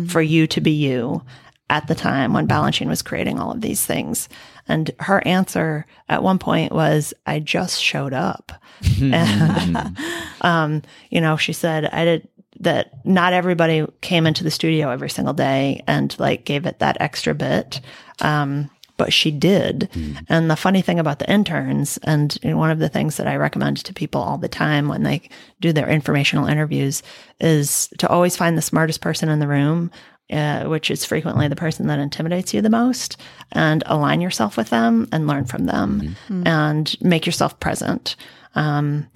for 0.08 0.22
you 0.22 0.46
to 0.48 0.60
be 0.60 0.72
you 0.72 1.22
at 1.68 1.86
the 1.86 1.94
time 1.94 2.32
when 2.32 2.48
Balanchine 2.48 2.88
was 2.88 3.00
creating 3.00 3.38
all 3.38 3.52
of 3.52 3.60
these 3.60 3.86
things. 3.86 4.28
And 4.66 4.90
her 4.98 5.26
answer 5.26 5.86
at 6.08 6.22
one 6.22 6.38
point 6.38 6.72
was, 6.72 7.14
I 7.26 7.38
just 7.38 7.80
showed 7.80 8.12
up. 8.12 8.52
And, 9.00 9.96
um, 10.40 10.82
you 11.10 11.20
know, 11.20 11.36
she 11.36 11.52
said, 11.52 11.86
I 11.86 12.04
did 12.04 12.28
that 12.60 13.06
not 13.06 13.32
everybody 13.32 13.86
came 14.02 14.26
into 14.26 14.44
the 14.44 14.50
studio 14.50 14.90
every 14.90 15.08
single 15.08 15.32
day 15.32 15.82
and 15.86 16.14
like 16.18 16.44
gave 16.44 16.66
it 16.66 16.78
that 16.78 16.96
extra 17.00 17.34
bit. 17.34 17.80
Um, 18.20 18.70
but 19.00 19.14
she 19.14 19.30
did. 19.30 19.88
And 20.28 20.50
the 20.50 20.56
funny 20.56 20.82
thing 20.82 20.98
about 20.98 21.20
the 21.20 21.32
interns, 21.32 21.98
and 22.02 22.38
one 22.42 22.70
of 22.70 22.80
the 22.80 22.88
things 22.90 23.16
that 23.16 23.26
I 23.26 23.36
recommend 23.36 23.78
to 23.78 23.94
people 23.94 24.20
all 24.20 24.36
the 24.36 24.46
time 24.46 24.88
when 24.88 25.04
they 25.04 25.22
do 25.58 25.72
their 25.72 25.88
informational 25.88 26.46
interviews 26.46 27.02
is 27.40 27.88
to 27.96 28.06
always 28.10 28.36
find 28.36 28.58
the 28.58 28.62
smartest 28.62 29.00
person 29.00 29.30
in 29.30 29.38
the 29.38 29.48
room. 29.48 29.90
Uh, 30.30 30.66
which 30.66 30.92
is 30.92 31.04
frequently 31.04 31.48
the 31.48 31.56
person 31.56 31.88
that 31.88 31.98
intimidates 31.98 32.54
you 32.54 32.62
the 32.62 32.70
most, 32.70 33.16
and 33.50 33.82
align 33.86 34.20
yourself 34.20 34.56
with 34.56 34.70
them 34.70 35.08
and 35.10 35.26
learn 35.26 35.44
from 35.44 35.66
them 35.66 36.14
and 36.46 36.94
make 37.00 37.26
yourself 37.26 37.58
present. 37.58 38.14
Um, 38.54 39.08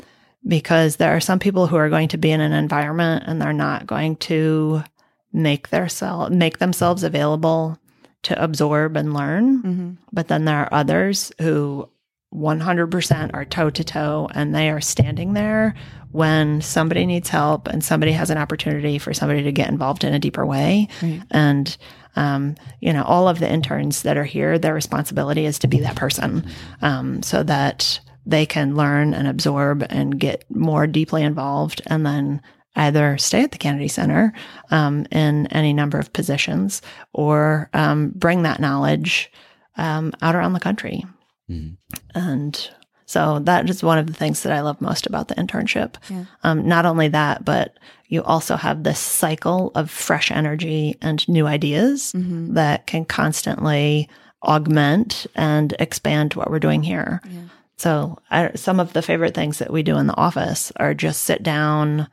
because 0.44 0.96
there 0.96 1.14
are 1.14 1.20
some 1.20 1.38
people 1.38 1.68
who 1.68 1.76
are 1.76 1.88
going 1.88 2.08
to 2.08 2.18
be 2.18 2.32
in 2.32 2.40
an 2.40 2.52
environment 2.52 3.22
and 3.28 3.40
they're 3.40 3.52
not 3.52 3.86
going 3.86 4.16
to 4.16 4.82
make 5.32 5.68
their 5.68 5.88
self 5.88 6.30
make 6.30 6.58
themselves 6.58 7.04
available 7.04 7.78
to 8.24 8.42
absorb 8.42 8.96
and 8.96 9.14
learn. 9.14 9.98
But 10.12 10.28
then 10.28 10.44
there 10.44 10.58
are 10.58 10.74
others 10.74 11.32
who 11.40 11.88
100% 12.34 13.30
are 13.32 13.44
toe 13.44 13.70
to 13.70 13.84
toe 13.84 14.28
and 14.34 14.54
they 14.54 14.68
are 14.70 14.80
standing 14.80 15.34
there 15.34 15.74
when 16.10 16.60
somebody 16.60 17.06
needs 17.06 17.28
help 17.28 17.68
and 17.68 17.82
somebody 17.84 18.12
has 18.12 18.30
an 18.30 18.38
opportunity 18.38 18.98
for 18.98 19.14
somebody 19.14 19.42
to 19.44 19.52
get 19.52 19.68
involved 19.68 20.04
in 20.04 20.14
a 20.14 20.18
deeper 20.18 20.44
way. 20.44 20.88
And, 21.30 21.76
um, 22.16 22.56
you 22.80 22.92
know, 22.92 23.04
all 23.04 23.28
of 23.28 23.38
the 23.38 23.50
interns 23.50 24.02
that 24.02 24.16
are 24.16 24.24
here, 24.24 24.58
their 24.58 24.74
responsibility 24.74 25.44
is 25.46 25.58
to 25.60 25.68
be 25.68 25.78
that 25.80 25.96
person 25.96 26.44
um, 26.82 27.22
so 27.22 27.42
that 27.44 28.00
they 28.26 28.46
can 28.46 28.74
learn 28.74 29.12
and 29.14 29.28
absorb 29.28 29.84
and 29.90 30.18
get 30.18 30.44
more 30.50 30.86
deeply 30.86 31.22
involved 31.22 31.82
and 31.86 32.06
then 32.06 32.40
either 32.76 33.16
stay 33.18 33.42
at 33.42 33.52
the 33.52 33.58
Kennedy 33.58 33.88
Center 33.88 34.32
um, 34.70 35.06
in 35.10 35.46
any 35.48 35.72
number 35.72 35.98
of 35.98 36.12
positions 36.12 36.82
or 37.12 37.70
um, 37.72 38.10
bring 38.14 38.42
that 38.42 38.60
knowledge 38.60 39.30
um, 39.76 40.12
out 40.22 40.34
around 40.34 40.52
the 40.54 40.60
country. 40.60 41.04
And 42.14 42.70
so 43.06 43.38
that 43.40 43.68
is 43.68 43.82
one 43.82 43.98
of 43.98 44.06
the 44.06 44.14
things 44.14 44.42
that 44.42 44.52
I 44.52 44.60
love 44.62 44.80
most 44.80 45.06
about 45.06 45.28
the 45.28 45.34
internship. 45.34 45.96
Um, 46.42 46.66
not 46.66 46.86
only 46.86 47.08
that, 47.08 47.44
but 47.44 47.76
you 48.08 48.22
also 48.22 48.56
have 48.56 48.82
this 48.82 48.98
cycle 48.98 49.70
of 49.74 49.90
fresh 49.90 50.30
energy 50.30 50.96
and 51.02 51.26
new 51.28 51.46
ideas 51.46 52.12
that 52.54 52.86
can 52.86 53.04
constantly 53.04 54.08
augment 54.42 55.26
and 55.34 55.74
expand 55.78 56.34
what 56.34 56.50
we're 56.50 56.58
doing 56.58 56.82
here. 56.82 57.20
So 57.76 58.18
I, 58.30 58.52
some 58.54 58.78
of 58.80 58.92
the 58.92 59.02
favorite 59.02 59.34
things 59.34 59.58
that 59.58 59.72
we 59.72 59.82
do 59.82 59.96
in 59.98 60.06
the 60.06 60.16
office 60.16 60.72
are 60.76 60.94
just 60.94 61.22
sit 61.24 61.42
down 61.42 62.08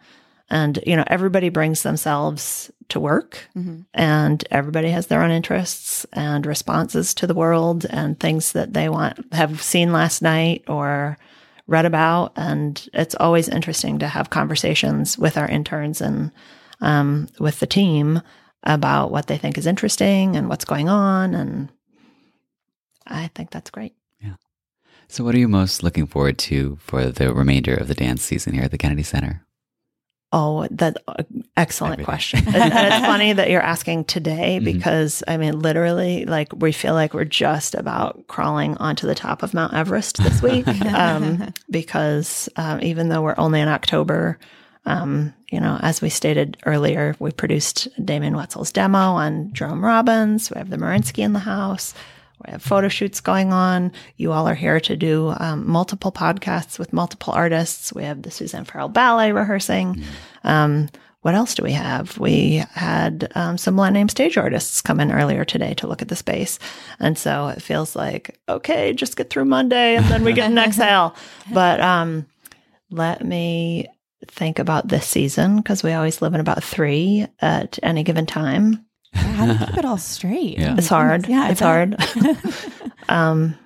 and, 0.52 0.84
you 0.86 0.98
know, 0.98 1.06
everybody 1.08 1.48
brings 1.48 1.82
themselves 1.82 2.70
to 2.90 3.00
work 3.00 3.48
and 3.94 4.44
everybody 4.52 4.90
has 4.90 5.08
their 5.08 5.24
own 5.24 5.32
interests 5.32 6.06
and 6.12 6.46
responses 6.46 7.14
to 7.14 7.26
the 7.26 7.34
world 7.34 7.86
and 7.90 8.20
things 8.20 8.52
that 8.52 8.74
they 8.74 8.90
want, 8.90 9.34
have 9.34 9.62
seen 9.62 9.94
last 9.94 10.22
night 10.22 10.66
or 10.68 11.18
read 11.68 11.86
about. 11.86 12.34
And 12.36 12.86
it's 12.94 13.16
always 13.16 13.48
interesting 13.48 14.00
to 14.00 14.10
have 14.10 14.30
conversations 14.30 15.18
with 15.18 15.38
our 15.38 15.48
interns 15.48 16.02
and 16.02 16.32
um, 16.82 17.30
with 17.40 17.62
the 17.62 17.68
team 17.68 18.22
about 18.64 19.10
what 19.10 19.28
they 19.28 19.38
think 19.38 19.58
is 19.58 19.66
interesting 19.66 20.36
and 20.36 20.50
what's 20.50 20.66
going 20.66 20.90
on. 20.90 21.34
And 21.34 21.70
I 23.08 23.28
think 23.36 23.52
that's 23.52 23.70
great. 23.70 23.96
Yeah. 24.20 24.36
So, 25.08 25.24
what 25.24 25.34
are 25.34 25.40
you 25.40 25.48
most 25.48 25.82
looking 25.82 26.08
forward 26.08 26.38
to 26.40 26.78
for 26.82 27.06
the 27.06 27.34
remainder 27.34 27.74
of 27.74 27.88
the 27.88 27.96
dance 27.96 28.22
season 28.22 28.54
here 28.54 28.64
at 28.64 28.72
the 28.72 28.78
Kennedy 28.78 29.04
Center? 29.04 29.46
Oh, 30.34 30.66
that 30.72 30.96
uh, 31.10 31.24
excellent 31.58 31.94
Everything. 31.94 32.06
question. 32.06 32.40
and, 32.48 32.56
and 32.56 32.94
it's 32.94 33.06
funny 33.06 33.34
that 33.34 33.50
you're 33.50 33.62
asking 33.62 34.06
today 34.06 34.60
because 34.60 35.24
I 35.28 35.36
mean, 35.36 35.60
literally, 35.60 36.24
like 36.26 36.54
we 36.56 36.72
feel 36.72 36.94
like 36.94 37.14
we're 37.14 37.26
just 37.26 37.76
about 37.76 38.28
crawling 38.28 38.78
onto 38.78 39.08
the 39.08 39.16
top 39.16 39.44
of 39.44 39.54
Mount 39.54 39.74
Everest 39.74 40.18
this 40.24 40.42
week. 40.44 40.68
um, 40.94 41.54
because 41.70 42.48
um, 42.56 42.80
even 42.82 43.10
though 43.10 43.22
we're 43.22 43.36
only 43.38 43.60
in 43.60 43.68
October, 43.68 44.40
um, 44.86 45.34
you 45.52 45.60
know, 45.60 45.78
as 45.82 46.02
we 46.02 46.10
stated 46.10 46.56
earlier, 46.66 47.14
we 47.20 47.32
produced 47.32 47.90
Damian 48.04 48.34
Woetzel's 48.36 48.72
demo 48.72 48.98
on 48.98 49.52
Jerome 49.54 49.84
Robbins. 49.84 50.50
We 50.50 50.58
have 50.60 50.70
the 50.70 50.78
Mariinsky 50.78 51.20
in 51.24 51.34
the 51.34 51.40
house. 51.40 51.94
We 52.46 52.52
have 52.52 52.62
photo 52.62 52.88
shoots 52.88 53.22
going 53.22 53.54
on. 53.54 53.92
You 54.18 54.32
all 54.32 54.48
are 54.48 54.56
here 54.56 54.80
to 54.80 54.96
do 54.96 55.34
um, 55.38 55.70
multiple 55.70 56.12
podcasts 56.12 56.80
with 56.80 56.94
multiple 56.94 57.34
artists. 57.34 57.94
We 57.94 58.04
have 58.04 58.22
the 58.22 58.32
Suzanne 58.32 58.66
Farrell 58.66 58.90
Ballet 58.90 59.32
rehearsing. 59.32 60.04
Um, 60.44 60.90
what 61.22 61.36
else 61.36 61.54
do 61.54 61.62
we 61.64 61.74
have? 61.74 62.18
We 62.18 62.64
had 62.72 63.32
um, 63.36 63.58
some 63.58 63.78
land 63.78 63.94
name 63.94 64.10
stage 64.10 64.38
artists 64.38 64.82
come 64.82 65.00
in 65.00 65.12
earlier 65.12 65.46
today 65.46 65.76
to 65.76 65.88
look 65.88 66.02
at 66.02 66.08
the 66.08 66.16
space. 66.16 66.58
And 67.00 67.16
so 67.16 67.48
it 67.50 67.62
feels 67.62 67.96
like, 67.96 68.40
okay, 68.50 68.92
just 68.94 69.18
get 69.18 69.30
through 69.30 69.46
Monday 69.46 69.96
and 69.96 70.06
then 70.06 70.24
we 70.24 70.34
get 70.34 70.50
an 70.50 70.58
exhale. 70.58 71.16
But 71.54 71.80
um, 71.80 72.26
let 72.90 73.24
me 73.24 73.88
think 74.28 74.58
about 74.58 74.88
this 74.88 75.06
season 75.06 75.58
because 75.58 75.84
we 75.84 75.94
always 75.94 76.22
live 76.22 76.34
in 76.34 76.40
about 76.40 76.64
three 76.64 77.28
at 77.40 77.78
any 77.84 78.04
given 78.04 78.26
time. 78.26 78.86
How 79.14 79.46
do 79.46 79.54
you 79.54 79.60
keep 79.60 79.78
it 79.78 79.86
all 79.92 79.98
straight? 79.98 80.58
Yeah. 80.58 80.76
It's 80.78 80.88
hard. 80.88 81.28
Yeah, 81.28 81.50
it's 81.50 81.60
hard. 81.60 81.96
um, 83.10 83.58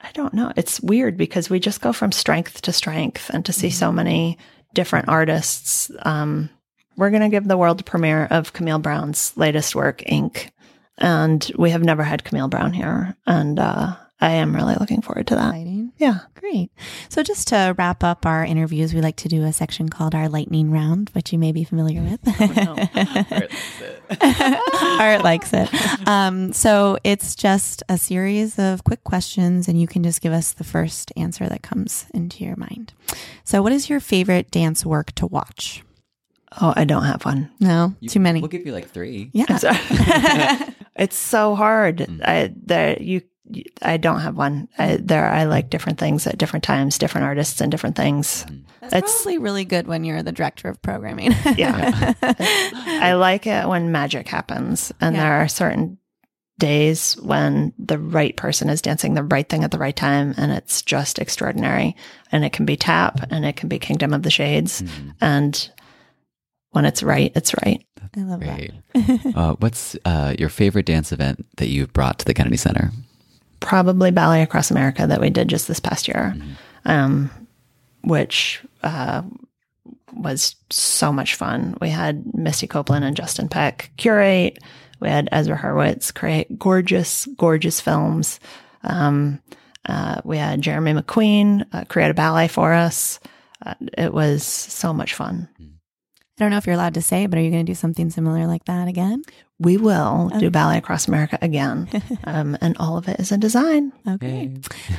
I 0.00 0.10
don't 0.12 0.34
know. 0.34 0.52
It's 0.56 0.80
weird 0.80 1.16
because 1.16 1.50
we 1.50 1.58
just 1.60 1.80
go 1.80 1.92
from 1.92 2.12
strength 2.12 2.62
to 2.62 2.72
strength 2.72 3.30
and 3.30 3.44
to 3.44 3.52
see 3.52 3.70
so 3.70 3.90
many 3.92 4.38
different 4.74 5.08
artists. 5.08 5.90
Um, 6.02 6.50
we're 6.96 7.10
going 7.10 7.22
to 7.22 7.28
give 7.28 7.46
the 7.46 7.56
world 7.56 7.84
premiere 7.84 8.26
of 8.30 8.52
Camille 8.52 8.78
Brown's 8.78 9.36
latest 9.36 9.74
work, 9.74 10.02
Ink. 10.06 10.52
And 10.98 11.50
we 11.56 11.70
have 11.70 11.84
never 11.84 12.02
had 12.02 12.24
Camille 12.24 12.48
Brown 12.48 12.72
here. 12.72 13.16
And 13.26 13.58
uh, 13.58 13.96
I 14.20 14.30
am 14.30 14.54
really 14.54 14.74
looking 14.74 15.00
forward 15.00 15.28
to 15.28 15.36
that. 15.36 15.50
Exciting. 15.50 15.92
Yeah. 15.98 16.18
Great. 16.34 16.72
So, 17.08 17.22
just 17.22 17.48
to 17.48 17.74
wrap 17.78 18.02
up 18.02 18.26
our 18.26 18.44
interviews, 18.44 18.92
we 18.94 19.00
like 19.00 19.16
to 19.16 19.28
do 19.28 19.44
a 19.44 19.52
section 19.52 19.88
called 19.88 20.14
our 20.14 20.28
lightning 20.28 20.72
round, 20.72 21.10
which 21.10 21.32
you 21.32 21.38
may 21.38 21.52
be 21.52 21.62
familiar 21.62 22.02
with. 22.02 22.18
Art 25.00 25.22
likes 25.22 25.52
it. 25.52 25.68
Um, 26.08 26.52
so, 26.52 26.98
it's 27.04 27.34
just 27.36 27.82
a 27.88 27.96
series 27.98 28.58
of 28.58 28.82
quick 28.84 29.04
questions, 29.04 29.68
and 29.68 29.80
you 29.80 29.86
can 29.86 30.02
just 30.02 30.20
give 30.20 30.32
us 30.32 30.52
the 30.52 30.64
first 30.64 31.12
answer 31.16 31.48
that 31.48 31.62
comes 31.62 32.06
into 32.14 32.44
your 32.44 32.56
mind. 32.56 32.92
So, 33.44 33.62
what 33.62 33.72
is 33.72 33.88
your 33.88 34.00
favorite 34.00 34.50
dance 34.50 34.84
work 34.84 35.12
to 35.12 35.26
watch? 35.26 35.84
Oh, 36.60 36.72
I 36.74 36.84
don't 36.84 37.04
have 37.04 37.24
one. 37.24 37.50
No, 37.60 37.94
You- 38.00 38.08
too 38.08 38.20
many. 38.20 38.40
We'll 38.40 38.48
give 38.48 38.66
you 38.66 38.72
like 38.72 38.88
three. 38.88 39.30
Yeah. 39.32 39.46
it's 40.96 41.16
so 41.16 41.54
hard. 41.54 42.06
I 42.24 42.52
there 42.56 43.00
you 43.00 43.20
I 43.82 43.96
don't 43.96 44.20
have 44.20 44.36
one. 44.36 44.68
I, 44.78 44.96
there 45.00 45.26
I 45.28 45.44
like 45.44 45.70
different 45.70 45.98
things 45.98 46.26
at 46.26 46.38
different 46.38 46.64
times, 46.64 46.98
different 46.98 47.26
artists 47.26 47.60
and 47.60 47.70
different 47.70 47.96
things. 47.96 48.44
That's 48.80 48.94
It's- 48.94 49.22
probably 49.22 49.38
really 49.38 49.64
good 49.64 49.86
when 49.86 50.04
you're 50.04 50.22
the 50.22 50.32
director 50.32 50.68
of 50.68 50.80
programming. 50.82 51.32
Yeah. 51.56 52.12
I 52.22 53.14
like 53.14 53.46
it 53.46 53.68
when 53.68 53.92
magic 53.92 54.28
happens 54.28 54.92
and 55.00 55.14
Yeah. 55.16 55.22
there 55.22 55.32
are 55.42 55.48
certain 55.48 55.98
days 56.58 57.14
when 57.22 57.72
the 57.78 57.98
right 57.98 58.36
person 58.36 58.68
is 58.68 58.82
dancing 58.82 59.14
the 59.14 59.22
right 59.22 59.48
thing 59.48 59.62
at 59.62 59.70
the 59.70 59.78
right 59.78 59.94
time 59.94 60.34
and 60.36 60.50
it's 60.52 60.82
just 60.82 61.18
extraordinary. 61.20 61.94
And 62.32 62.44
it 62.44 62.52
can 62.52 62.66
be 62.66 62.76
tap 62.76 63.20
and 63.30 63.44
it 63.44 63.56
can 63.56 63.68
be 63.68 63.78
Kingdom 63.78 64.12
of 64.12 64.22
the 64.24 64.30
Shades. 64.30 64.82
And 65.20 65.70
when 66.70 66.84
it's 66.84 67.02
right, 67.02 67.32
it's 67.34 67.54
right. 67.64 67.84
I 68.16 68.20
love 68.22 68.40
Great. 68.40 68.72
that. 68.94 69.32
uh, 69.36 69.54
what's 69.60 69.96
uh, 70.04 70.34
your 70.38 70.48
favorite 70.48 70.86
dance 70.86 71.12
event 71.12 71.46
that 71.58 71.68
you've 71.68 71.92
brought 71.92 72.18
to 72.20 72.24
the 72.24 72.34
Kennedy 72.34 72.56
Center? 72.56 72.90
Probably 73.60 74.10
Ballet 74.10 74.42
Across 74.42 74.70
America 74.70 75.06
that 75.06 75.20
we 75.20 75.30
did 75.30 75.48
just 75.48 75.68
this 75.68 75.80
past 75.80 76.08
year, 76.08 76.34
um, 76.84 77.30
which 78.02 78.62
uh, 78.82 79.22
was 80.12 80.56
so 80.70 81.12
much 81.12 81.34
fun. 81.34 81.76
We 81.80 81.90
had 81.90 82.34
Misty 82.34 82.66
Copeland 82.66 83.04
and 83.04 83.16
Justin 83.16 83.48
Peck 83.48 83.90
curate. 83.96 84.58
We 85.00 85.08
had 85.08 85.28
Ezra 85.30 85.56
Hurwitz 85.56 86.12
create 86.12 86.58
gorgeous, 86.58 87.26
gorgeous 87.36 87.80
films. 87.80 88.40
Um, 88.82 89.40
uh, 89.86 90.20
we 90.24 90.36
had 90.36 90.60
Jeremy 90.60 90.92
McQueen 90.92 91.64
uh, 91.72 91.84
create 91.84 92.10
a 92.10 92.14
ballet 92.14 92.48
for 92.48 92.72
us. 92.72 93.20
Uh, 93.64 93.74
it 93.96 94.12
was 94.12 94.44
so 94.44 94.92
much 94.92 95.14
fun. 95.14 95.48
I 95.60 96.44
don't 96.44 96.50
know 96.50 96.58
if 96.58 96.66
you're 96.66 96.74
allowed 96.74 96.94
to 96.94 97.02
say, 97.02 97.26
but 97.26 97.38
are 97.38 97.42
you 97.42 97.50
going 97.50 97.66
to 97.66 97.70
do 97.70 97.74
something 97.74 98.10
similar 98.10 98.46
like 98.46 98.64
that 98.66 98.86
again? 98.86 99.22
We 99.60 99.76
will 99.76 100.30
do 100.38 100.50
Ballet 100.50 100.78
Across 100.78 101.08
America 101.08 101.36
again, 101.42 101.88
um, 102.24 102.56
and 102.60 102.76
all 102.78 102.96
of 102.96 103.08
it 103.08 103.18
is 103.18 103.32
in 103.32 103.40
design. 103.40 103.92
Okay. 104.06 104.54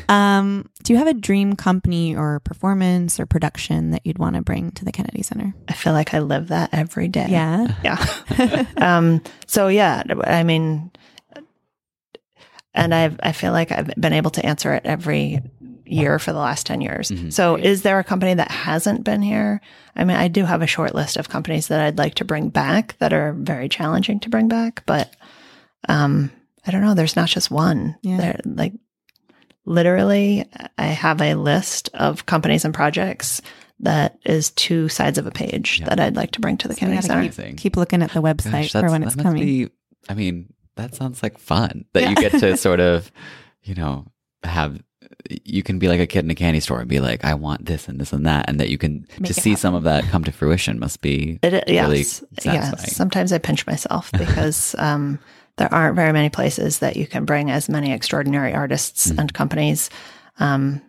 Um, 0.10 0.70
do 0.84 0.92
you 0.92 1.00
have 1.00 1.08
a 1.08 1.14
dream 1.14 1.56
company 1.56 2.14
or 2.16 2.42
performance 2.42 3.22
or 3.22 3.26
production 3.26 3.92
that 3.92 4.06
you'd 4.06 4.20
want 4.20 4.36
to 4.36 4.42
bring 4.42 4.72
to 4.72 4.84
the 4.84 4.92
Kennedy 4.92 5.24
Center? 5.24 5.54
I 5.70 5.74
feel 5.74 5.94
like 5.94 6.14
I 6.14 6.20
live 6.20 6.50
that 6.50 6.74
every 6.74 7.08
day. 7.08 7.28
Yeah. 7.30 7.68
Yeah. 7.84 8.66
um, 8.78 9.22
so 9.48 9.70
yeah, 9.70 10.04
I 10.26 10.44
mean, 10.44 10.92
and 12.74 12.94
I've, 12.94 13.20
I 13.24 13.32
feel 13.32 13.52
like 13.52 13.72
I've 13.72 13.88
been 13.96 14.14
able 14.14 14.32
to 14.32 14.46
answer 14.46 14.74
it 14.74 14.86
every 14.86 15.42
year 15.92 16.20
for 16.20 16.32
the 16.32 16.40
last 16.40 16.66
10 16.66 16.82
years. 16.82 17.12
So 17.30 17.56
is 17.56 17.82
there 17.82 18.00
a 18.00 18.04
company 18.04 18.34
that 18.34 18.52
hasn't 18.52 19.04
been 19.04 19.22
here? 19.22 19.62
I 19.96 20.04
mean, 20.04 20.18
I 20.18 20.28
do 20.28 20.46
have 20.46 20.62
a 20.62 20.68
short 20.68 20.96
list 20.96 21.18
of 21.18 21.30
companies 21.30 21.68
that 21.68 21.80
I'd 21.82 21.98
like 21.98 22.16
to 22.16 22.26
bring 22.26 22.50
back 22.50 22.96
that 23.00 23.14
are 23.14 23.34
very 23.34 23.70
challenging 23.70 24.20
to 24.22 24.30
bring 24.30 24.48
back, 24.48 24.84
but, 24.86 25.14
um, 25.88 26.32
I 26.66 26.72
don't 26.72 26.82
know. 26.82 26.94
There's 26.94 27.16
not 27.16 27.30
just 27.30 27.50
one. 27.50 27.96
Yeah. 28.02 28.18
There, 28.18 28.40
like 28.46 28.74
literally, 29.66 30.46
I 30.78 30.86
have 30.88 31.22
a 31.22 31.36
list 31.36 31.90
of 31.94 32.26
companies 32.26 32.66
and 32.66 32.74
projects 32.74 33.42
that 33.82 34.20
is 34.26 34.52
two 34.52 34.90
sides 34.90 35.18
of 35.18 35.26
a 35.26 35.32
page 35.32 35.82
that 35.86 36.00
I'd 36.00 36.16
like 36.16 36.32
to 36.32 36.42
bring 36.42 36.58
to 36.58 36.68
the 36.68 36.74
So 36.74 36.80
we 36.86 36.92
Kennedy 36.92 37.02
Center. 37.08 37.20
Amazing. 37.22 37.56
Keep 37.56 37.78
looking 37.78 38.02
at 38.02 38.12
the 38.12 38.22
website 38.22 38.74
Gosh, 38.74 38.82
for 38.82 38.90
when 38.90 39.04
it's 39.04 39.16
coming. 39.16 39.46
be- 39.46 39.70
I 40.10 40.14
mean, 40.16 40.54
that 40.76 40.96
sounds 40.96 41.24
like 41.24 41.38
fun 41.38 41.86
that 41.94 42.10
you 42.10 42.16
get 42.30 42.40
to 42.40 42.58
sort 42.58 42.80
of, 42.80 43.12
you 43.64 43.76
know, 43.76 44.06
have. 44.44 44.82
You 45.30 45.64
can 45.64 45.80
be 45.80 45.88
like 45.88 46.00
a 46.00 46.08
kid 46.08 46.24
in 46.24 46.32
a 46.32 46.36
candy 46.36 46.60
store 46.62 46.80
and 46.80 46.88
be 46.88 47.00
like, 47.00 47.26
"I 47.26 47.34
want 47.34 47.66
this 47.66 47.88
and 47.88 48.00
this 48.00 48.14
and 48.14 48.26
that," 48.26 48.50
and 48.50 48.60
that 48.60 48.70
you 48.70 48.78
can 48.78 49.06
Make 49.20 49.32
to 49.34 49.40
it 49.40 49.42
see 49.42 49.56
some 49.56 49.76
of 49.76 49.84
that 49.84 50.06
come 50.06 50.24
to 50.24 50.32
fruition 50.32 50.80
must 50.80 51.02
be 51.02 51.40
It, 51.44 51.52
really 51.68 51.98
yes, 52.00 52.24
satisfying. 52.40 52.56
yes. 52.56 52.96
Sometimes 52.96 53.34
I 53.34 53.38
pinch 53.38 53.68
myself 53.68 54.12
because 54.18 54.76
um, 54.78 55.20
there 55.58 55.72
aren't 55.74 55.96
very 55.98 56.14
many 56.14 56.30
places 56.30 56.80
that 56.80 56.96
you 56.96 57.06
can 57.06 57.26
bring 57.26 57.52
as 57.52 57.68
many 57.68 57.92
extraordinary 57.92 58.54
artists 58.54 59.08
Mm-hmm. 59.10 59.20
and 59.20 59.34
companies 59.34 59.90
um, 60.40 60.82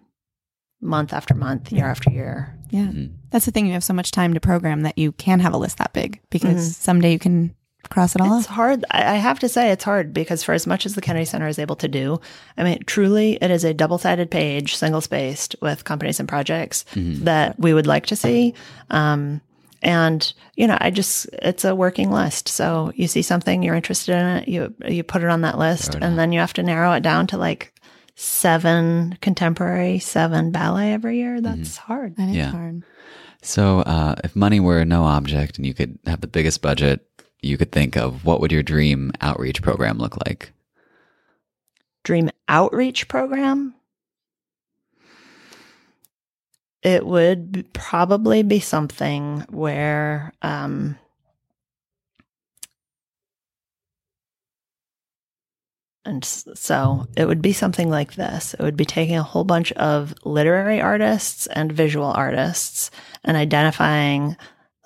month 0.80 1.12
after 1.12 1.34
month, 1.34 1.72
year 1.72 1.86
after 1.86 2.10
year. 2.10 2.56
Yeah. 2.70 2.86
Mm-hmm. 2.86 3.14
That's 3.30 3.46
the 3.46 3.50
thing. 3.50 3.66
You 3.66 3.72
have 3.72 3.84
so 3.84 3.92
much 3.94 4.12
time 4.12 4.34
to 4.34 4.40
program 4.40 4.82
that 4.82 4.96
you 4.96 5.10
can 5.12 5.40
have 5.40 5.52
a 5.52 5.58
list 5.58 5.78
that 5.78 5.92
big 5.92 6.20
because 6.30 6.76
someday 6.76 7.12
you 7.12 7.18
can 7.18 7.54
cross 7.88 8.14
it 8.14 8.20
all 8.20 8.38
It's 8.38 8.46
off. 8.48 8.54
hard. 8.54 8.84
I 8.90 9.14
I 9.14 9.14
have 9.16 9.38
to 9.40 9.48
say 9.48 9.70
it's 9.70 9.84
hard 9.84 10.12
because 10.12 10.42
for 10.44 10.52
as 10.52 10.66
much 10.66 10.86
as 10.86 10.94
the 10.94 11.00
Kennedy 11.00 11.24
Center 11.24 11.48
is 11.48 11.58
able 11.58 11.76
to 11.76 11.88
do, 11.88 12.20
I 12.58 12.64
mean, 12.64 12.78
truly, 12.86 13.38
it 13.40 13.50
is 13.50 13.64
a 13.64 13.72
double-sided 13.74 14.30
page, 14.30 14.76
single-spaced 14.76 15.56
with 15.62 15.84
companies 15.84 16.20
and 16.20 16.28
projects 16.28 16.84
that 16.94 17.58
we 17.58 17.72
would 17.74 17.86
like 17.86 18.06
to 18.06 18.16
see. 18.16 18.54
Um, 18.90 19.40
and 19.82 20.32
you 20.56 20.66
know, 20.66 20.76
I 20.80 20.90
just 20.90 21.26
it's 21.42 21.64
a 21.64 21.74
working 21.74 22.10
list. 22.10 22.48
So 22.48 22.92
you 22.94 23.08
see 23.08 23.22
something 23.22 23.62
you're 23.62 23.74
interested 23.74 24.12
in 24.14 24.26
it, 24.36 24.48
you 24.48 24.74
you 24.86 25.02
put 25.02 25.22
it 25.22 25.30
on 25.30 25.40
that 25.40 25.58
list, 25.58 25.94
and 25.94 26.18
then 26.18 26.32
you 26.32 26.40
have 26.40 26.52
to 26.54 26.62
narrow 26.62 26.92
it 26.92 27.02
down 27.02 27.26
to 27.28 27.38
like 27.38 27.72
seven 28.14 29.16
contemporary, 29.22 29.98
seven 29.98 30.50
ballet 30.50 30.92
every 30.92 31.16
year. 31.16 31.40
That's 31.40 31.78
hard. 31.78 32.16
That 32.16 32.28
is 32.28 32.36
Yeah. 32.36 32.50
hard. 32.50 32.82
So, 33.42 33.80
uh, 33.80 34.16
if 34.22 34.36
money 34.36 34.60
were 34.60 34.84
no 34.84 35.04
object 35.04 35.56
and 35.56 35.64
you 35.66 35.72
could 35.72 35.98
have 36.04 36.20
the 36.20 36.26
biggest 36.26 36.60
budget 36.60 37.06
you 37.42 37.56
could 37.56 37.72
think 37.72 37.96
of, 37.96 38.24
what 38.24 38.40
would 38.40 38.52
your 38.52 38.62
dream 38.62 39.12
outreach 39.20 39.62
program 39.62 39.98
look 39.98 40.16
like? 40.26 40.52
dream 42.02 42.30
outreach 42.48 43.08
program 43.08 43.74
it 46.82 47.04
would 47.04 47.68
probably 47.74 48.42
be 48.42 48.58
something 48.58 49.44
where 49.50 50.32
um, 50.40 50.98
and 56.06 56.24
so 56.24 57.06
it 57.16 57.26
would 57.26 57.42
be 57.42 57.52
something 57.52 57.90
like 57.90 58.14
this 58.14 58.54
it 58.54 58.62
would 58.62 58.76
be 58.76 58.86
taking 58.86 59.16
a 59.16 59.22
whole 59.22 59.44
bunch 59.44 59.70
of 59.72 60.14
literary 60.24 60.80
artists 60.80 61.46
and 61.48 61.70
visual 61.70 62.06
artists 62.06 62.90
and 63.24 63.36
identifying 63.36 64.36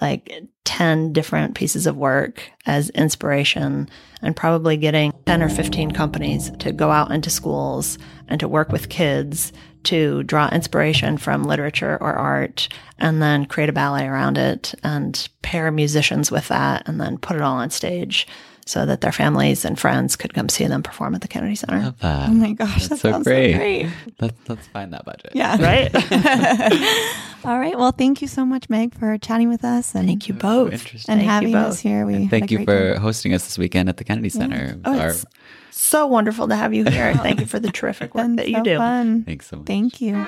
like 0.01 0.42
10 0.64 1.12
different 1.12 1.55
pieces 1.55 1.86
of 1.86 1.97
work 1.97 2.51
as 2.66 2.90
inspiration 2.90 3.88
and 4.22 4.34
probably 4.34 4.76
getting 4.76 5.12
10 5.26 5.42
or 5.42 5.49
15 5.49 5.92
companies 5.92 6.51
to 6.59 6.72
go 6.72 6.90
out 6.90 7.12
into 7.12 7.30
schools 7.30 7.99
and 8.28 8.40
to 8.40 8.49
work 8.49 8.70
with 8.70 8.88
kids 8.88 9.53
to 9.84 10.22
draw 10.24 10.49
inspiration 10.49 11.18
from 11.18 11.45
literature 11.45 11.99
or 12.01 12.14
art 12.14 12.68
and 12.99 13.22
then 13.22 13.45
create 13.45 13.68
a 13.68 13.72
ballet 13.72 14.07
around 14.07 14.38
it 14.38 14.74
and 14.82 15.28
pair 15.42 15.70
musicians 15.70 16.30
with 16.30 16.49
that 16.49 16.88
and 16.88 17.01
then 17.01 17.18
put 17.18 17.36
it 17.36 17.42
all 17.42 17.57
on 17.57 17.70
stage 17.70 18.26
so 18.67 18.87
that 18.87 19.01
their 19.01 19.12
families 19.12 19.65
and 19.65 19.79
friends 19.79 20.17
could 20.17 20.33
come 20.35 20.49
see 20.49 20.67
them 20.67 20.83
perform 20.83 21.15
at 21.15 21.21
the 21.21 21.29
Kennedy 21.29 21.55
Center. 21.55 21.79
Love 21.81 21.99
that. 22.01 22.29
Oh 22.29 22.33
my 22.33 22.53
gosh, 22.53 22.89
That's 22.89 22.89
that 22.89 22.99
so 22.99 23.11
sounds 23.12 23.25
great. 23.27 23.53
so 23.53 23.59
great. 23.59 23.87
Let's 24.21 24.49
let's 24.49 24.67
find 24.69 24.93
that 24.93 25.05
budget. 25.05 25.33
Yeah. 25.35 25.57
Right? 25.61 25.95
All 27.45 27.59
right. 27.59 27.77
Well, 27.79 27.93
thank 27.93 28.23
you 28.23 28.29
so 28.29 28.47
much, 28.47 28.71
Meg, 28.71 28.95
for 28.95 29.19
chatting 29.19 29.51
with 29.51 29.65
us 29.65 29.95
and 29.95 30.07
Thank 30.09 30.29
you 30.29 30.35
So 30.35 30.41
both. 30.41 30.73
interesting. 30.73 31.12
and 31.12 31.21
Thank 31.21 31.43
you 31.43 31.49
having 31.53 31.55
us 31.57 31.79
here. 31.79 32.07
We 32.07 32.15
And 32.15 32.31
thank 32.31 32.51
you 32.51 32.65
for 32.65 32.95
time. 32.95 33.03
hosting 33.03 33.35
us 33.35 33.45
this 33.45 33.59
weekend 33.59 33.91
at 33.91 33.99
the 33.99 34.05
Kennedy 34.05 34.31
Center. 34.31 34.79
Oh, 34.85 34.99
Our- 34.99 35.09
it's 35.11 35.27
so 35.71 36.07
wonderful 36.07 36.49
to 36.49 36.57
have 36.57 36.73
you 36.73 36.85
here. 36.85 37.15
Thank 37.19 37.41
you 37.41 37.47
for 37.47 37.59
the 37.61 37.71
terrific 37.71 38.15
work 38.15 38.25
Been 38.25 38.37
that 38.37 38.49
you 38.49 38.62
do. 38.62 38.79
Fun. 38.79 39.25
thanks 39.25 39.47
so 39.49 39.57
much. 39.59 39.67
Thank 39.67 40.01
you. 40.01 40.25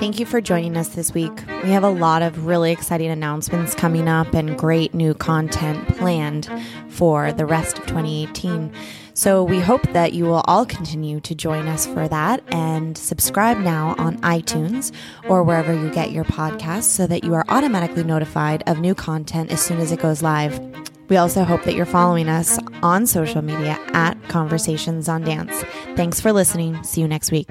Thank 0.00 0.18
you 0.18 0.24
for 0.24 0.40
joining 0.40 0.78
us 0.78 0.88
this 0.88 1.12
week. 1.12 1.30
We 1.62 1.68
have 1.72 1.84
a 1.84 1.90
lot 1.90 2.22
of 2.22 2.46
really 2.46 2.72
exciting 2.72 3.10
announcements 3.10 3.74
coming 3.74 4.08
up 4.08 4.32
and 4.32 4.56
great 4.56 4.94
new 4.94 5.12
content 5.12 5.86
planned 5.98 6.48
for 6.88 7.34
the 7.34 7.44
rest 7.44 7.78
of 7.78 7.84
2018. 7.84 8.72
So 9.12 9.44
we 9.44 9.60
hope 9.60 9.82
that 9.92 10.14
you 10.14 10.24
will 10.24 10.42
all 10.46 10.64
continue 10.64 11.20
to 11.20 11.34
join 11.34 11.68
us 11.68 11.84
for 11.84 12.08
that 12.08 12.42
and 12.50 12.96
subscribe 12.96 13.58
now 13.58 13.94
on 13.98 14.16
iTunes 14.22 14.90
or 15.28 15.42
wherever 15.42 15.74
you 15.74 15.90
get 15.90 16.12
your 16.12 16.24
podcasts 16.24 16.84
so 16.84 17.06
that 17.06 17.22
you 17.22 17.34
are 17.34 17.44
automatically 17.50 18.02
notified 18.02 18.62
of 18.66 18.78
new 18.78 18.94
content 18.94 19.52
as 19.52 19.60
soon 19.60 19.80
as 19.80 19.92
it 19.92 20.00
goes 20.00 20.22
live. 20.22 20.58
We 21.10 21.18
also 21.18 21.44
hope 21.44 21.64
that 21.64 21.74
you're 21.74 21.84
following 21.84 22.30
us 22.30 22.58
on 22.82 23.06
social 23.06 23.42
media 23.42 23.78
at 23.92 24.14
Conversations 24.30 25.10
on 25.10 25.24
Dance. 25.24 25.62
Thanks 25.94 26.20
for 26.20 26.32
listening. 26.32 26.82
See 26.84 27.02
you 27.02 27.08
next 27.08 27.30
week. 27.30 27.50